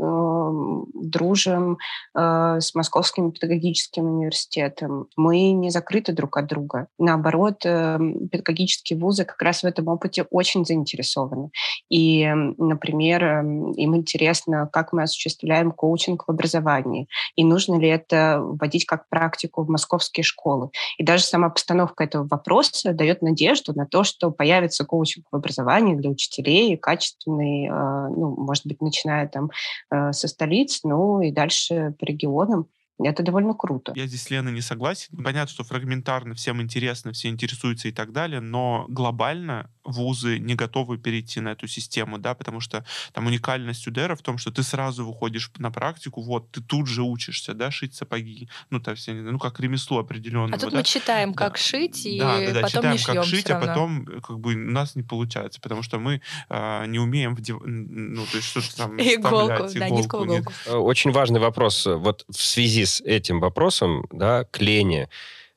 дружим 0.93 1.77
э, 2.15 2.57
с 2.59 2.75
Московским 2.75 3.31
педагогическим 3.31 4.05
университетом. 4.05 5.07
Мы 5.15 5.51
не 5.51 5.69
закрыты 5.69 6.11
друг 6.11 6.37
от 6.37 6.47
друга. 6.47 6.87
Наоборот, 6.99 7.65
э, 7.65 7.97
педагогические 8.29 8.99
вузы 8.99 9.23
как 9.23 9.41
раз 9.41 9.63
в 9.63 9.65
этом 9.65 9.87
опыте 9.87 10.25
очень 10.29 10.65
заинтересованы. 10.65 11.49
И, 11.89 12.27
например, 12.57 13.23
э, 13.23 13.41
им 13.77 13.95
интересно, 13.95 14.69
как 14.71 14.91
мы 14.91 15.03
осуществляем 15.03 15.71
коучинг 15.71 16.25
в 16.27 16.29
образовании. 16.29 17.07
И 17.35 17.43
нужно 17.53 17.79
ли 17.79 17.87
это 17.87 18.39
вводить 18.41 18.85
как 18.85 19.07
практику 19.09 19.63
в 19.63 19.69
московские 19.69 20.23
школы. 20.23 20.69
И 20.97 21.03
даже 21.03 21.23
сама 21.23 21.49
постановка 21.49 22.03
этого 22.03 22.27
вопроса 22.27 22.93
дает 22.93 23.21
надежду 23.21 23.73
на 23.73 23.85
то, 23.85 24.03
что 24.03 24.31
появится 24.31 24.85
коучинг 24.85 25.27
в 25.31 25.35
образовании 25.35 25.95
для 25.95 26.09
учителей, 26.09 26.75
качественный, 26.77 27.67
э, 27.67 27.69
ну, 27.69 28.35
может 28.35 28.65
быть, 28.65 28.81
начиная 28.81 29.27
там 29.27 29.51
э, 29.91 30.13
со 30.13 30.27
столиц, 30.27 30.79
ну 30.83 31.21
и 31.21 31.31
дальше 31.31 31.93
по 31.99 32.05
регионам. 32.05 32.67
Это 32.99 33.23
довольно 33.23 33.53
круто. 33.53 33.93
Я 33.95 34.07
здесь 34.07 34.23
с 34.23 34.29
Леной 34.29 34.53
не 34.53 34.61
согласен. 34.61 35.17
Понятно, 35.23 35.47
что 35.47 35.63
фрагментарно 35.63 36.35
всем 36.35 36.61
интересно, 36.61 37.11
все 37.11 37.29
интересуются 37.29 37.87
и 37.87 37.91
так 37.91 38.11
далее, 38.11 38.39
но 38.39 38.85
глобально 38.87 39.69
вузы 39.83 40.39
не 40.39 40.55
готовы 40.55 40.97
перейти 40.97 41.39
на 41.39 41.49
эту 41.49 41.67
систему, 41.67 42.17
да, 42.17 42.33
потому 42.33 42.59
что 42.59 42.85
там 43.11 43.27
уникальность 43.27 43.87
УДР 43.87 44.15
в 44.15 44.21
том, 44.21 44.37
что 44.37 44.51
ты 44.51 44.63
сразу 44.63 45.05
выходишь 45.05 45.51
на 45.57 45.71
практику, 45.71 46.21
вот, 46.21 46.51
ты 46.51 46.61
тут 46.61 46.87
же 46.87 47.03
учишься, 47.03 47.53
да, 47.53 47.71
шить 47.71 47.95
сапоги, 47.95 48.49
ну, 48.69 48.79
то 48.79 48.91
есть, 48.91 49.07
ну, 49.07 49.39
как 49.39 49.59
ремесло 49.59 49.99
определенное. 49.99 50.55
А 50.55 50.59
тут 50.59 50.71
да? 50.71 50.77
мы 50.77 50.83
читаем, 50.83 51.33
как 51.33 51.53
да. 51.53 51.59
шить, 51.59 52.05
и 52.05 52.19
да, 52.19 52.39
да, 52.39 52.53
да, 52.53 52.61
потом 52.61 52.67
читаем, 52.69 52.91
не 52.93 52.97
шьем 52.97 53.15
как 53.15 53.25
шить, 53.25 53.49
а 53.49 53.59
потом, 53.59 54.05
как 54.21 54.39
бы, 54.39 54.53
у 54.53 54.71
нас 54.71 54.95
не 54.95 55.03
получается, 55.03 55.59
потому 55.61 55.83
что 55.83 55.99
мы 55.99 56.21
э, 56.49 56.85
не 56.87 56.99
умеем, 56.99 57.35
вдев... 57.35 57.61
ну, 57.65 58.25
то 58.25 58.37
есть, 58.37 58.47
что-то 58.47 58.75
там 58.75 58.97
иголку, 58.97 59.67
да, 59.73 59.89
нитковую 59.89 60.39
иголку. 60.39 60.53
Э, 60.65 60.75
очень 60.75 61.11
важный 61.11 61.39
вопрос, 61.39 61.85
вот 61.85 62.25
в 62.29 62.41
связи 62.41 62.85
с 62.85 63.01
этим 63.01 63.39
вопросом, 63.39 64.07
да, 64.11 64.45
к 64.45 64.59
Лене, 64.61 65.09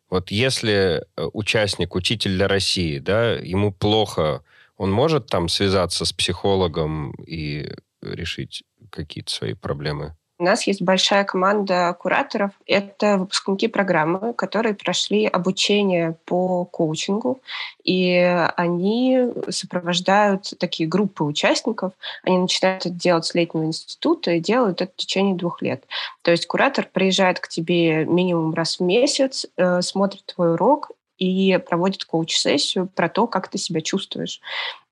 вот 0.09 0.30
если 0.30 1.04
э, 1.16 1.28
участник, 1.32 1.94
учитель 1.94 2.36
для 2.36 2.48
России, 2.48 2.98
да, 2.98 3.32
ему 3.32 3.72
плохо, 3.72 4.42
он 4.76 4.90
может 4.90 5.26
там 5.26 5.48
связаться 5.48 6.04
с 6.04 6.12
психологом 6.12 7.12
и 7.26 7.72
решить 8.02 8.64
какие-то 8.90 9.32
свои 9.32 9.54
проблемы? 9.54 10.16
У 10.39 10.45
нас 10.45 10.66
есть 10.66 10.82
большая 10.82 11.24
команда 11.24 11.97
кураторов. 11.99 12.51
Это 12.66 13.16
выпускники 13.16 13.68
программы, 13.68 14.34
которые 14.34 14.74
прошли 14.74 15.26
обучение 15.26 16.16
по 16.26 16.66
коучингу, 16.66 17.41
и 17.84 18.14
они 18.57 19.30
сопровождают 19.49 20.53
такие 20.59 20.87
группы 20.89 21.24
участников. 21.24 21.93
Они 22.22 22.37
начинают 22.37 22.84
это 22.84 22.95
делать 22.95 23.24
с 23.24 23.34
летнего 23.34 23.64
института 23.64 24.32
и 24.32 24.41
делают 24.41 24.82
это 24.82 24.93
в 24.93 24.97
течение 24.97 25.34
двух 25.34 25.62
лет. 25.62 25.84
То 26.20 26.32
есть 26.32 26.47
куратор 26.47 26.87
приезжает 26.93 27.41
к 27.41 27.49
тебе 27.49 28.05
минимум 28.05 28.53
раз 28.53 28.78
в 28.78 28.82
месяц, 28.82 29.47
э, 29.57 29.80
смотрит 29.80 30.26
твой 30.26 30.53
урок 30.53 30.91
и 31.18 31.58
проводит 31.58 32.04
коуч-сессию 32.04 32.88
про 32.94 33.08
то, 33.08 33.26
как 33.26 33.48
ты 33.48 33.58
себя 33.58 33.80
чувствуешь. 33.80 34.40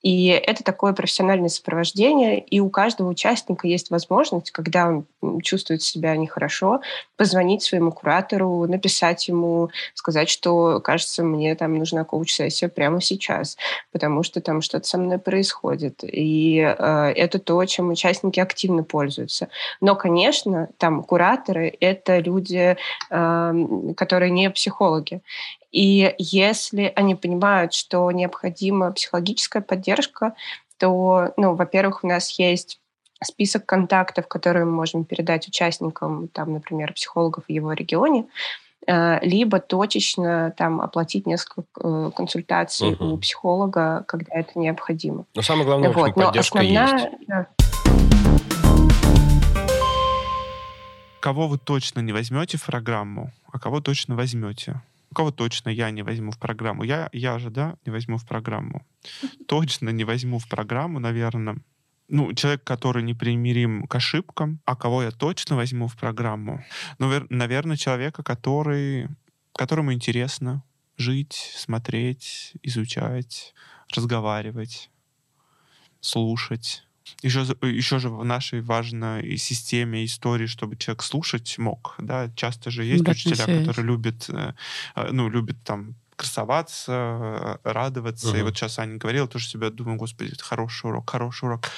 И 0.04 0.26
это 0.26 0.62
такое 0.62 0.92
профессиональное 0.92 1.48
сопровождение, 1.48 2.38
и 2.38 2.60
у 2.60 2.68
каждого 2.68 3.08
участника 3.08 3.66
есть 3.66 3.88
возможность, 3.88 4.50
когда 4.50 4.86
он 4.86 5.40
чувствует 5.40 5.80
себя 5.80 6.14
нехорошо, 6.14 6.82
позвонить 7.16 7.62
своему 7.62 7.90
куратору, 7.90 8.66
написать 8.68 9.26
ему, 9.28 9.70
сказать, 9.94 10.28
что, 10.28 10.80
кажется, 10.80 11.24
мне 11.24 11.54
там 11.54 11.78
нужна 11.78 12.04
коуч-сессия 12.04 12.68
прямо 12.68 13.00
сейчас, 13.00 13.56
потому 13.92 14.22
что 14.24 14.42
там 14.42 14.60
что-то 14.60 14.86
со 14.86 14.98
мной 14.98 15.18
происходит. 15.18 16.04
И 16.04 16.58
э, 16.58 17.12
это 17.16 17.38
то, 17.38 17.64
чем 17.64 17.88
участники 17.88 18.40
активно 18.40 18.82
пользуются. 18.82 19.48
Но, 19.80 19.96
конечно, 19.96 20.68
там 20.76 21.02
кураторы— 21.02 21.74
это 21.80 22.18
люди, 22.18 22.76
э, 23.08 23.94
которые 23.96 24.30
не 24.30 24.50
психологи. 24.50 25.22
И 25.74 26.14
если 26.18 26.92
они 26.94 27.16
понимают, 27.16 27.74
что 27.74 28.08
необходима 28.12 28.92
психологическая 28.92 29.60
поддержка, 29.60 30.34
то, 30.78 31.34
ну, 31.36 31.56
во-первых, 31.56 32.04
у 32.04 32.06
нас 32.06 32.38
есть 32.38 32.78
список 33.20 33.66
контактов, 33.66 34.28
которые 34.28 34.66
мы 34.66 34.70
можем 34.70 35.04
передать 35.04 35.48
участникам, 35.48 36.28
там, 36.28 36.52
например, 36.52 36.92
психологов 36.92 37.46
в 37.48 37.50
его 37.50 37.72
регионе. 37.72 38.26
либо 38.86 39.58
точечно 39.58 40.54
там 40.56 40.80
оплатить 40.80 41.26
несколько 41.26 42.10
консультаций 42.10 42.92
угу. 42.92 43.14
у 43.14 43.18
психолога, 43.18 44.04
когда 44.06 44.32
это 44.34 44.56
необходимо. 44.56 45.24
Но 45.34 45.42
самое 45.42 45.64
главное, 45.64 45.90
вот. 45.90 46.10
общем, 46.10 46.22
поддержка 46.22 46.62
Но 46.62 46.64
основная, 46.64 46.98
есть. 46.98 47.26
Да. 47.26 47.46
Кого 51.18 51.48
вы 51.48 51.58
точно 51.58 51.98
не 52.00 52.12
возьмете 52.12 52.58
в 52.58 52.64
программу, 52.66 53.32
а 53.50 53.58
кого 53.58 53.80
точно 53.80 54.14
возьмете? 54.14 54.80
Кого 55.14 55.30
точно 55.30 55.70
я 55.70 55.90
не 55.90 56.02
возьму 56.02 56.30
в 56.30 56.38
программу? 56.38 56.84
Я, 56.84 57.08
я 57.12 57.38
же, 57.38 57.50
да, 57.50 57.76
не 57.86 57.92
возьму 57.92 58.16
в 58.16 58.26
программу. 58.26 58.86
Точно 59.48 59.90
не 59.90 60.04
возьму 60.04 60.38
в 60.38 60.48
программу, 60.48 60.98
наверное, 60.98 61.56
ну, 62.08 62.34
человек, 62.34 62.64
который 62.64 63.02
непримирим 63.02 63.86
к 63.86 63.94
ошибкам, 63.94 64.60
а 64.64 64.76
кого 64.76 65.02
я 65.02 65.10
точно 65.10 65.56
возьму 65.56 65.88
в 65.88 65.96
программу? 65.96 66.62
Ну, 66.98 67.26
наверное, 67.30 67.76
человека, 67.76 68.22
который, 68.22 69.08
которому 69.54 69.92
интересно 69.92 70.62
жить, 70.96 71.52
смотреть, 71.56 72.52
изучать, 72.62 73.54
разговаривать, 73.94 74.90
слушать. 76.00 76.83
Еще, 77.22 77.40
еще 77.62 77.98
же 77.98 78.08
в 78.08 78.24
нашей 78.24 78.60
важной 78.62 79.36
системе 79.36 80.04
истории, 80.04 80.46
чтобы 80.46 80.76
человек 80.76 81.02
слушать 81.02 81.58
мог, 81.58 81.94
да, 81.98 82.30
часто 82.34 82.70
же 82.70 82.84
есть 82.84 83.02
Обратная 83.02 83.32
учителя, 83.32 83.60
которые 83.60 83.86
любят, 83.86 84.26
э, 84.28 84.52
э, 84.94 85.08
ну, 85.12 85.28
любят 85.28 85.56
там 85.64 85.94
красоваться, 86.16 87.58
радоваться. 87.64 88.28
Uh-huh. 88.28 88.40
И 88.40 88.42
вот 88.42 88.56
сейчас 88.56 88.78
Аня 88.78 88.96
говорила, 88.96 89.26
тоже 89.26 89.48
себя 89.48 89.70
думаю, 89.70 89.98
господи, 89.98 90.32
это 90.32 90.44
хороший 90.44 90.86
урок, 90.86 91.10
хороший 91.10 91.44
урок. 91.46 91.68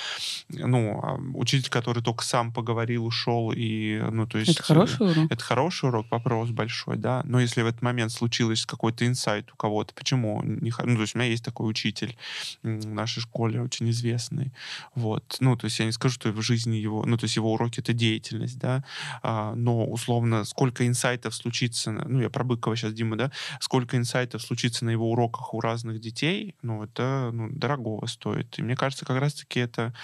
Ну, 0.48 1.00
а 1.02 1.14
учитель, 1.34 1.70
который 1.70 2.02
только 2.02 2.24
сам 2.24 2.52
поговорил, 2.52 3.06
ушел, 3.06 3.52
и, 3.54 3.98
ну, 4.10 4.26
то 4.26 4.38
есть... 4.38 4.52
Это 4.52 4.62
хороший 4.62 5.10
урок? 5.10 5.30
Это 5.30 5.42
хороший 5.42 5.88
урок, 5.88 6.06
вопрос 6.10 6.50
большой, 6.50 6.96
да. 6.96 7.22
Но 7.24 7.40
если 7.40 7.62
в 7.62 7.66
этот 7.66 7.82
момент 7.82 8.12
случилось 8.12 8.66
какой-то 8.66 9.06
инсайт 9.06 9.52
у 9.52 9.56
кого-то, 9.56 9.94
почему 9.94 10.42
не... 10.42 10.72
Ну, 10.82 10.94
то 10.96 11.00
есть 11.02 11.14
у 11.14 11.18
меня 11.18 11.28
есть 11.28 11.44
такой 11.44 11.70
учитель 11.70 12.16
в 12.62 12.86
нашей 12.86 13.20
школе, 13.20 13.62
очень 13.62 13.88
известный. 13.90 14.52
Вот. 14.94 15.36
Ну, 15.40 15.56
то 15.56 15.66
есть 15.66 15.78
я 15.78 15.86
не 15.86 15.92
скажу, 15.92 16.14
что 16.14 16.30
в 16.30 16.42
жизни 16.42 16.76
его... 16.76 17.04
Ну, 17.06 17.16
то 17.16 17.24
есть 17.24 17.36
его 17.36 17.52
уроки— 17.52 17.80
это 17.80 17.92
деятельность, 17.92 18.58
да. 18.58 18.84
А, 19.22 19.54
но, 19.54 19.84
условно, 19.86 20.44
сколько 20.44 20.86
инсайтов 20.86 21.34
случится... 21.34 21.92
Ну, 21.92 22.20
я 22.20 22.30
про 22.30 22.44
Быкова 22.44 22.76
сейчас, 22.76 22.92
Дима, 22.92 23.16
да? 23.16 23.30
Сколько 23.60 23.96
инсайтов 23.96 24.25
это 24.26 24.38
случится 24.38 24.84
на 24.84 24.90
его 24.90 25.10
уроках 25.10 25.54
у 25.54 25.60
разных 25.60 26.00
детей, 26.00 26.54
ну, 26.62 26.84
это 26.84 27.30
ну, 27.32 27.48
дорогого 27.50 28.06
стоит. 28.06 28.58
И 28.58 28.62
мне 28.62 28.76
кажется, 28.76 29.04
как 29.04 29.18
раз-таки 29.18 29.60
это 29.60 29.94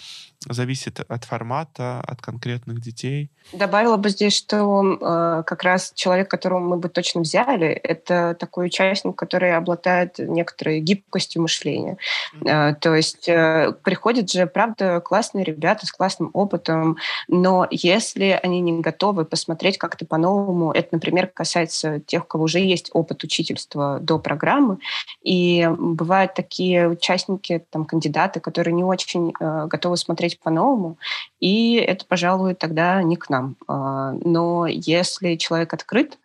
зависит 0.48 1.00
от 1.00 1.24
формата, 1.24 2.00
от 2.00 2.20
конкретных 2.20 2.80
детей. 2.80 3.30
Добавила 3.52 3.96
бы 3.96 4.08
здесь, 4.08 4.36
что 4.36 4.82
э, 4.82 5.42
как 5.44 5.62
раз 5.62 5.92
человек, 5.94 6.30
которого 6.30 6.60
мы 6.60 6.76
бы 6.76 6.88
точно 6.88 7.22
взяли, 7.22 7.68
это 7.68 8.36
такой 8.38 8.66
участник, 8.66 9.16
который 9.16 9.54
обладает 9.56 10.18
некоторой 10.18 10.80
гибкостью 10.80 11.42
мышления. 11.42 11.98
Э, 12.44 12.74
то 12.74 12.94
есть 12.94 13.28
э, 13.28 13.74
приходят 13.82 14.30
же, 14.30 14.46
правда, 14.46 15.00
классные 15.00 15.44
ребята 15.44 15.86
с 15.86 15.92
классным 15.92 16.30
опытом, 16.32 16.96
но 17.28 17.66
если 17.70 18.38
они 18.42 18.60
не 18.60 18.80
готовы 18.80 19.24
посмотреть 19.24 19.78
как-то 19.78 20.06
по-новому, 20.06 20.72
это, 20.72 20.88
например, 20.92 21.26
касается 21.26 22.00
тех, 22.00 22.24
у 22.24 22.26
кого 22.26 22.44
уже 22.44 22.60
есть 22.60 22.90
опыт 22.92 23.24
учительства 23.24 23.98
до 24.00 24.18
программы, 24.18 24.78
и 25.22 25.68
бывают 25.78 26.34
такие 26.34 26.88
участники, 26.88 27.64
там, 27.70 27.84
кандидаты, 27.84 28.40
которые 28.40 28.74
не 28.74 28.84
очень 28.84 29.32
э, 29.38 29.66
готовы 29.66 29.96
смотреть 29.96 30.31
по-новому, 30.38 30.98
и 31.40 31.74
это, 31.74 32.04
пожалуй, 32.06 32.54
тогда 32.54 33.02
не 33.02 33.16
к 33.16 33.28
нам. 33.30 33.56
Э, 33.68 34.18
но 34.24 34.66
если 34.66 35.36
человек 35.36 35.74
открыт, 35.74 36.18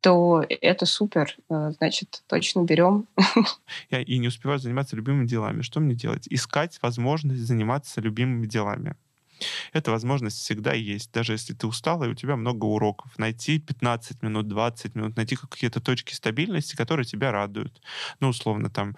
то 0.00 0.44
это 0.48 0.86
супер. 0.86 1.36
Э, 1.50 1.72
значит, 1.78 2.22
точно 2.28 2.62
берем. 2.62 3.06
Я 3.90 4.00
и 4.02 4.18
не 4.18 4.28
успеваю 4.28 4.58
заниматься 4.58 4.96
любимыми 4.96 5.26
делами. 5.26 5.62
Что 5.62 5.80
мне 5.80 5.94
делать? 5.94 6.28
Искать 6.30 6.78
возможность 6.82 7.40
заниматься 7.40 8.00
любимыми 8.00 8.46
делами. 8.46 8.94
Эта 9.72 9.90
возможность 9.90 10.38
всегда 10.38 10.72
есть. 10.72 11.12
Даже 11.12 11.32
если 11.32 11.52
ты 11.52 11.66
устал, 11.66 12.02
и 12.04 12.08
у 12.08 12.14
тебя 12.14 12.36
много 12.36 12.64
уроков. 12.64 13.18
Найти 13.18 13.58
15 13.58 14.22
минут, 14.22 14.48
20 14.48 14.94
минут, 14.94 15.16
найти 15.16 15.36
какие-то 15.36 15.80
точки 15.80 16.14
стабильности, 16.14 16.76
которые 16.76 17.04
тебя 17.04 17.32
радуют. 17.32 17.80
Ну, 18.20 18.28
условно, 18.28 18.70
там, 18.70 18.96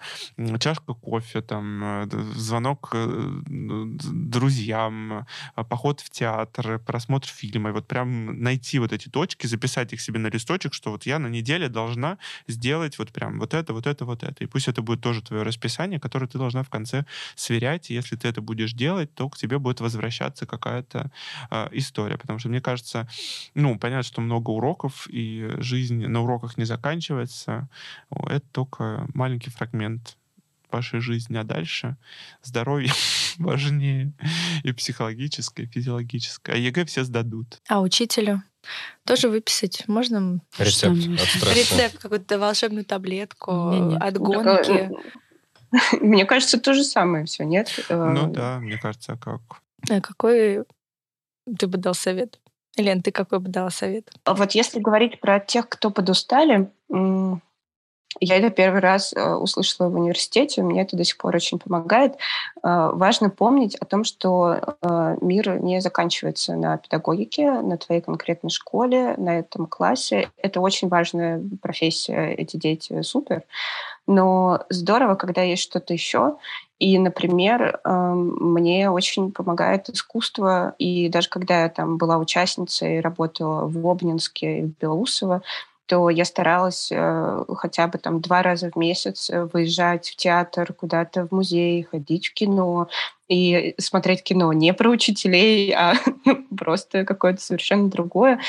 чашка 0.59 0.93
кофе, 0.93 1.41
там, 1.41 1.83
э, 1.83 2.07
звонок 2.35 2.89
э, 2.93 3.41
друзьям, 3.47 5.25
э, 5.55 5.63
поход 5.63 6.01
в 6.01 6.09
театр, 6.09 6.79
просмотр 6.79 7.27
фильма. 7.27 7.69
И 7.69 7.73
вот 7.73 7.87
прям 7.87 8.41
найти 8.41 8.79
вот 8.79 8.93
эти 8.93 9.09
точки, 9.09 9.47
записать 9.47 9.93
их 9.93 10.01
себе 10.01 10.19
на 10.19 10.27
листочек, 10.27 10.73
что 10.73 10.91
вот 10.91 11.05
я 11.05 11.19
на 11.19 11.27
неделе 11.27 11.69
должна 11.69 12.17
сделать 12.47 12.97
вот 12.99 13.11
прям 13.11 13.39
вот 13.39 13.53
это, 13.53 13.73
вот 13.73 13.87
это, 13.87 14.05
вот 14.05 14.23
это. 14.23 14.43
И 14.43 14.47
пусть 14.47 14.67
это 14.67 14.81
будет 14.81 15.01
тоже 15.01 15.21
твое 15.21 15.43
расписание, 15.43 15.99
которое 15.99 16.27
ты 16.27 16.37
должна 16.37 16.63
в 16.63 16.69
конце 16.69 17.05
сверять. 17.35 17.91
И 17.91 17.93
если 17.93 18.15
ты 18.15 18.27
это 18.27 18.41
будешь 18.41 18.73
делать, 18.73 19.13
то 19.13 19.29
к 19.29 19.37
тебе 19.37 19.59
будет 19.59 19.81
возвращаться 19.81 20.28
получаться 20.29 20.45
какая-то 20.45 21.11
э, 21.51 21.67
история. 21.71 22.17
Потому 22.17 22.39
что 22.39 22.49
мне 22.49 22.61
кажется, 22.61 23.07
ну, 23.55 23.77
понятно, 23.77 24.03
что 24.03 24.21
много 24.21 24.51
уроков, 24.51 25.07
и 25.09 25.49
жизнь 25.57 26.05
на 26.07 26.21
уроках 26.21 26.57
не 26.57 26.65
заканчивается. 26.65 27.67
Это 28.11 28.45
только 28.51 29.07
маленький 29.13 29.49
фрагмент 29.49 30.17
вашей 30.71 30.99
жизни, 30.99 31.37
а 31.37 31.43
дальше 31.43 31.95
здоровье 32.43 32.91
важнее 33.39 34.11
и 34.63 34.71
психологическое, 34.71 35.63
и 35.63 35.67
физиологическое. 35.67 36.55
А 36.55 36.57
ЕГЭ 36.59 36.85
все 36.85 37.03
сдадут. 37.03 37.59
А 37.67 37.81
учителю? 37.81 38.43
Тоже 39.05 39.29
выписать 39.29 39.87
можно? 39.87 40.41
Рецепт 40.59 40.95
Рецепт, 41.55 41.97
какую-то 41.97 42.37
волшебную 42.37 42.85
таблетку 42.85 43.95
от 43.99 44.17
гонки. 44.17 44.91
Мне 46.01 46.25
кажется, 46.25 46.59
то 46.59 46.73
же 46.73 46.83
самое 46.83 47.25
все, 47.25 47.45
нет? 47.45 47.69
Ну 47.89 48.29
э, 48.29 48.33
да, 48.33 48.59
мне 48.59 48.77
кажется, 48.77 49.15
как? 49.15 49.41
А 49.89 50.01
какой 50.01 50.63
ты 51.57 51.67
бы 51.67 51.77
дал 51.77 51.93
совет? 51.93 52.39
Лен, 52.77 53.01
ты 53.01 53.11
какой 53.11 53.39
бы 53.39 53.49
дала 53.49 53.69
совет? 53.69 54.11
А 54.23 54.33
вот 54.33 54.51
если 54.51 54.79
говорить 54.79 55.19
про 55.19 55.39
тех, 55.39 55.67
кто 55.67 55.89
подустали, 55.89 56.69
я 58.19 58.37
это 58.37 58.49
первый 58.49 58.81
раз 58.81 59.13
э, 59.13 59.33
услышала 59.35 59.87
в 59.87 59.95
университете, 59.95 60.63
мне 60.63 60.81
это 60.81 60.97
до 60.97 61.03
сих 61.03 61.17
пор 61.17 61.35
очень 61.35 61.59
помогает. 61.59 62.15
Э, 62.63 62.89
важно 62.91 63.29
помнить 63.29 63.75
о 63.75 63.85
том, 63.85 64.03
что 64.03 64.77
мир 65.21 65.61
не 65.61 65.79
заканчивается 65.79 66.55
на 66.55 66.77
педагогике, 66.77 67.51
на 67.51 67.77
твоей 67.77 68.01
конкретной 68.01 68.49
школе, 68.49 69.13
на 69.17 69.39
этом 69.39 69.67
классе. 69.67 70.31
Это 70.37 70.59
очень 70.59 70.89
важная 70.89 71.41
профессия, 71.61 72.33
эти 72.33 72.57
дети 72.57 73.01
супер. 73.03 73.43
Но 74.07 74.65
здорово, 74.69 75.13
когда 75.15 75.43
есть 75.43 75.61
что-то 75.61 75.93
еще. 75.93 76.37
И, 76.79 76.97
например, 76.97 77.81
эм, 77.83 78.35
мне 78.39 78.89
очень 78.89 79.31
помогает 79.31 79.89
искусство. 79.89 80.75
И 80.79 81.09
даже 81.09 81.29
когда 81.29 81.63
я 81.63 81.69
там 81.69 81.97
была 81.97 82.17
участницей, 82.17 83.01
работала 83.01 83.67
в 83.67 83.85
Обнинске 83.85 84.59
и 84.59 84.61
в 84.63 84.77
Белоусово, 84.79 85.41
то 85.89 86.11
я 86.11 86.23
старалась 86.23 86.91
э, 86.91 87.43
хотя 87.57 87.87
бы 87.87 87.97
там 87.97 88.21
два 88.21 88.43
раза 88.43 88.69
в 88.69 88.75
месяц 88.75 89.31
э, 89.31 89.45
выезжать 89.51 90.09
в 90.09 90.15
театр, 90.15 90.71
куда-то 90.71 91.25
в 91.25 91.31
музей, 91.31 91.81
ходить 91.81 92.27
в 92.27 92.33
кино 92.35 92.89
и 93.27 93.73
смотреть 93.79 94.21
кино 94.21 94.53
не 94.53 94.71
про 94.75 94.91
учителей, 94.91 95.73
а 95.75 95.95
просто 96.55 97.05
какое-то 97.05 97.41
совершенно 97.41 97.89
другое. 97.89 98.39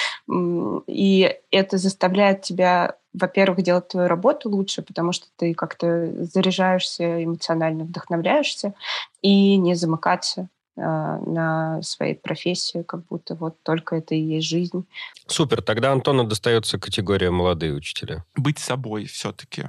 И 0.86 1.34
это 1.50 1.78
заставляет 1.78 2.42
тебя, 2.42 2.96
во-первых, 3.14 3.62
делать 3.62 3.88
твою 3.88 4.06
работу 4.06 4.50
лучше, 4.50 4.82
потому 4.82 5.12
что 5.12 5.28
ты 5.36 5.54
как-то 5.54 6.12
заряжаешься, 6.34 7.24
эмоционально 7.24 7.84
вдохновляешься, 7.84 8.74
и 9.22 9.56
не 9.56 9.74
замыкаться 9.74 10.50
на 10.80 11.82
своей 11.82 12.14
профессии, 12.14 12.82
как 12.82 13.06
будто 13.06 13.34
вот 13.34 13.62
только 13.62 13.96
это 13.96 14.14
и 14.14 14.20
есть 14.20 14.48
жизнь. 14.48 14.86
Супер, 15.26 15.62
тогда 15.62 15.92
Антону 15.92 16.24
достается 16.24 16.78
категория 16.78 17.30
молодые 17.30 17.74
учителя. 17.74 18.24
Быть 18.36 18.58
собой 18.58 19.04
все-таки. 19.04 19.64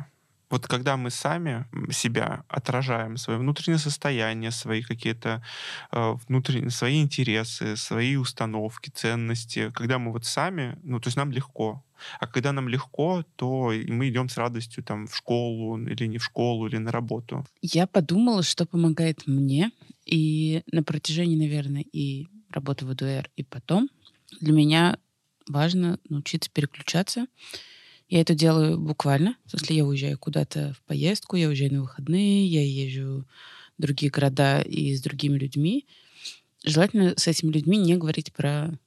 Вот 0.52 0.68
когда 0.68 0.98
мы 0.98 1.10
сами 1.10 1.66
себя 1.92 2.44
отражаем, 2.50 3.18
свое 3.18 3.40
внутреннее 3.40 3.80
состояние, 3.80 4.52
свои 4.52 4.82
какие-то 4.82 5.42
э, 5.92 6.16
внутренние, 6.28 6.70
свои 6.70 7.02
интересы, 7.02 7.78
свои 7.78 8.18
установки, 8.18 8.90
ценности, 8.90 9.72
когда 9.74 9.98
мы 9.98 10.12
вот 10.12 10.26
сами, 10.26 10.78
ну, 10.84 11.00
то 11.00 11.08
есть 11.08 11.18
нам 11.18 11.32
легко. 11.32 11.84
А 12.20 12.28
когда 12.28 12.52
нам 12.52 12.68
легко, 12.68 13.24
то 13.36 13.72
мы 13.88 14.10
идем 14.10 14.28
с 14.28 14.38
радостью 14.38 14.84
там 14.84 15.08
в 15.08 15.16
школу 15.16 15.78
или 15.78 16.08
не 16.08 16.18
в 16.18 16.24
школу, 16.24 16.68
или 16.68 16.78
на 16.78 16.92
работу. 16.92 17.46
Я 17.62 17.88
подумала, 17.88 18.44
что 18.44 18.66
помогает 18.66 19.28
мне, 19.28 19.72
и 20.06 20.64
на 20.72 20.84
протяжении, 20.84 21.38
наверное, 21.38 21.86
и 21.94 22.28
работы 22.50 22.86
в 22.86 22.90
ВДР, 22.90 23.30
и 23.38 23.44
потом 23.44 23.90
для 24.42 24.52
меня 24.52 24.98
важно 25.48 26.00
научиться 26.10 26.50
переключаться 26.52 27.28
я 28.12 28.20
это 28.20 28.36
делаю 28.36 28.78
буквально. 28.78 29.38
В 29.46 29.52
смысле, 29.52 29.78
я 29.78 29.86
уезжаю 29.86 30.20
куда-то 30.20 30.74
в 30.74 30.82
поездку, 30.84 31.38
я 31.38 31.48
уезжаю 31.48 31.74
на 31.74 31.82
выходные, 31.82 32.46
я 32.46 32.62
езжу 32.62 33.26
в 33.78 33.82
другие 33.82 34.12
города 34.12 34.62
и 34.62 34.94
с 34.94 35.02
другими 35.02 35.40
людьми. 35.40 35.88
Желательно 36.66 37.14
с 37.18 37.28
этими 37.28 37.52
людьми 37.52 37.78
не 37.78 37.96
говорить 37.96 38.34
про 38.34 38.78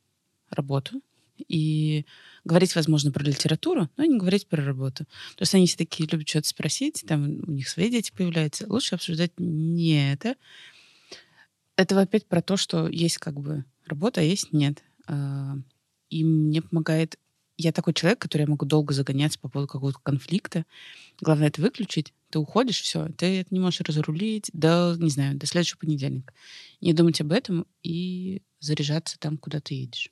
работу. 0.50 1.00
и 1.48 2.04
говорить, 2.44 2.74
возможно, 2.74 3.10
про 3.10 3.24
литературу, 3.24 3.88
но 3.96 4.04
не 4.04 4.18
говорить 4.18 4.46
про 4.46 4.62
работу. 4.62 5.04
То 5.36 5.42
есть 5.42 5.54
они 5.54 5.66
все 5.66 5.76
такие 5.76 6.08
любят 6.10 6.28
что-то 6.28 6.48
спросить, 6.48 7.04
там 7.06 7.40
у 7.46 7.50
них 7.52 7.68
свои 7.68 7.90
дети 7.90 8.12
появляются. 8.14 8.66
Лучше 8.68 8.94
обсуждать 8.94 9.32
не 9.38 10.12
это. 10.12 10.36
Это 11.76 12.00
опять 12.00 12.26
про 12.26 12.40
то, 12.42 12.56
что 12.56 12.88
есть 12.88 13.18
как 13.18 13.40
бы 13.40 13.64
работа, 13.86 14.20
а 14.20 14.24
есть 14.24 14.52
нет. 14.52 14.82
А, 15.06 15.56
и 16.10 16.24
мне 16.24 16.62
помогает... 16.62 17.18
Я 17.56 17.72
такой 17.72 17.94
человек, 17.94 18.18
который 18.18 18.42
я 18.42 18.48
могу 18.48 18.66
долго 18.66 18.92
загоняться 18.92 19.38
по 19.38 19.48
поводу 19.48 19.70
какого-то 19.70 19.98
конфликта. 20.02 20.64
Главное 21.20 21.48
это 21.48 21.60
выключить. 21.60 22.12
Ты 22.30 22.40
уходишь, 22.40 22.80
все. 22.80 23.08
Ты 23.16 23.40
это 23.40 23.54
не 23.54 23.60
можешь 23.60 23.80
разрулить 23.80 24.50
до, 24.52 24.96
не 24.98 25.10
знаю, 25.10 25.36
до 25.36 25.46
следующего 25.46 25.78
понедельника. 25.78 26.34
Не 26.80 26.92
думать 26.92 27.20
об 27.20 27.30
этом 27.30 27.66
и 27.82 28.42
заряжаться 28.58 29.18
там, 29.20 29.38
куда 29.38 29.60
ты 29.60 29.74
едешь. 29.74 30.10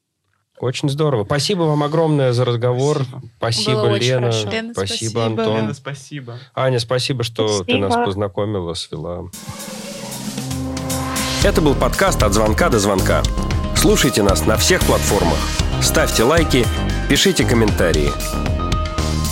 Очень 0.60 0.88
здорово. 0.88 1.24
Спасибо 1.24 1.62
вам 1.62 1.82
огромное 1.82 2.32
за 2.32 2.44
разговор. 2.44 3.04
Спасибо, 3.38 3.86
спасибо 3.86 3.96
Лена. 3.96 4.30
Лена. 4.30 4.32
Спасибо, 4.32 4.72
спасибо, 4.72 5.26
Антон. 5.26 5.56
Лена, 5.56 5.74
спасибо. 5.74 6.38
Аня, 6.54 6.78
спасибо, 6.78 7.24
что 7.24 7.48
спасибо. 7.48 7.64
ты 7.64 7.78
нас 7.78 8.06
познакомила, 8.06 8.74
свела. 8.74 9.28
Это 11.42 11.60
был 11.60 11.74
подкаст 11.74 12.22
«От 12.22 12.34
звонка 12.34 12.68
до 12.68 12.78
звонка». 12.78 13.24
Слушайте 13.74 14.22
нас 14.22 14.46
на 14.46 14.56
всех 14.56 14.80
платформах. 14.82 15.38
Ставьте 15.82 16.22
лайки, 16.22 16.64
пишите 17.12 17.44
комментарии. 17.44 18.10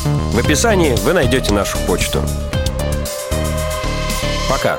В 0.05 0.39
описании 0.39 0.95
вы 0.97 1.15
найдете 1.15 1.55
нашу 1.55 1.79
почту. 1.87 2.23
Пока. 4.51 4.79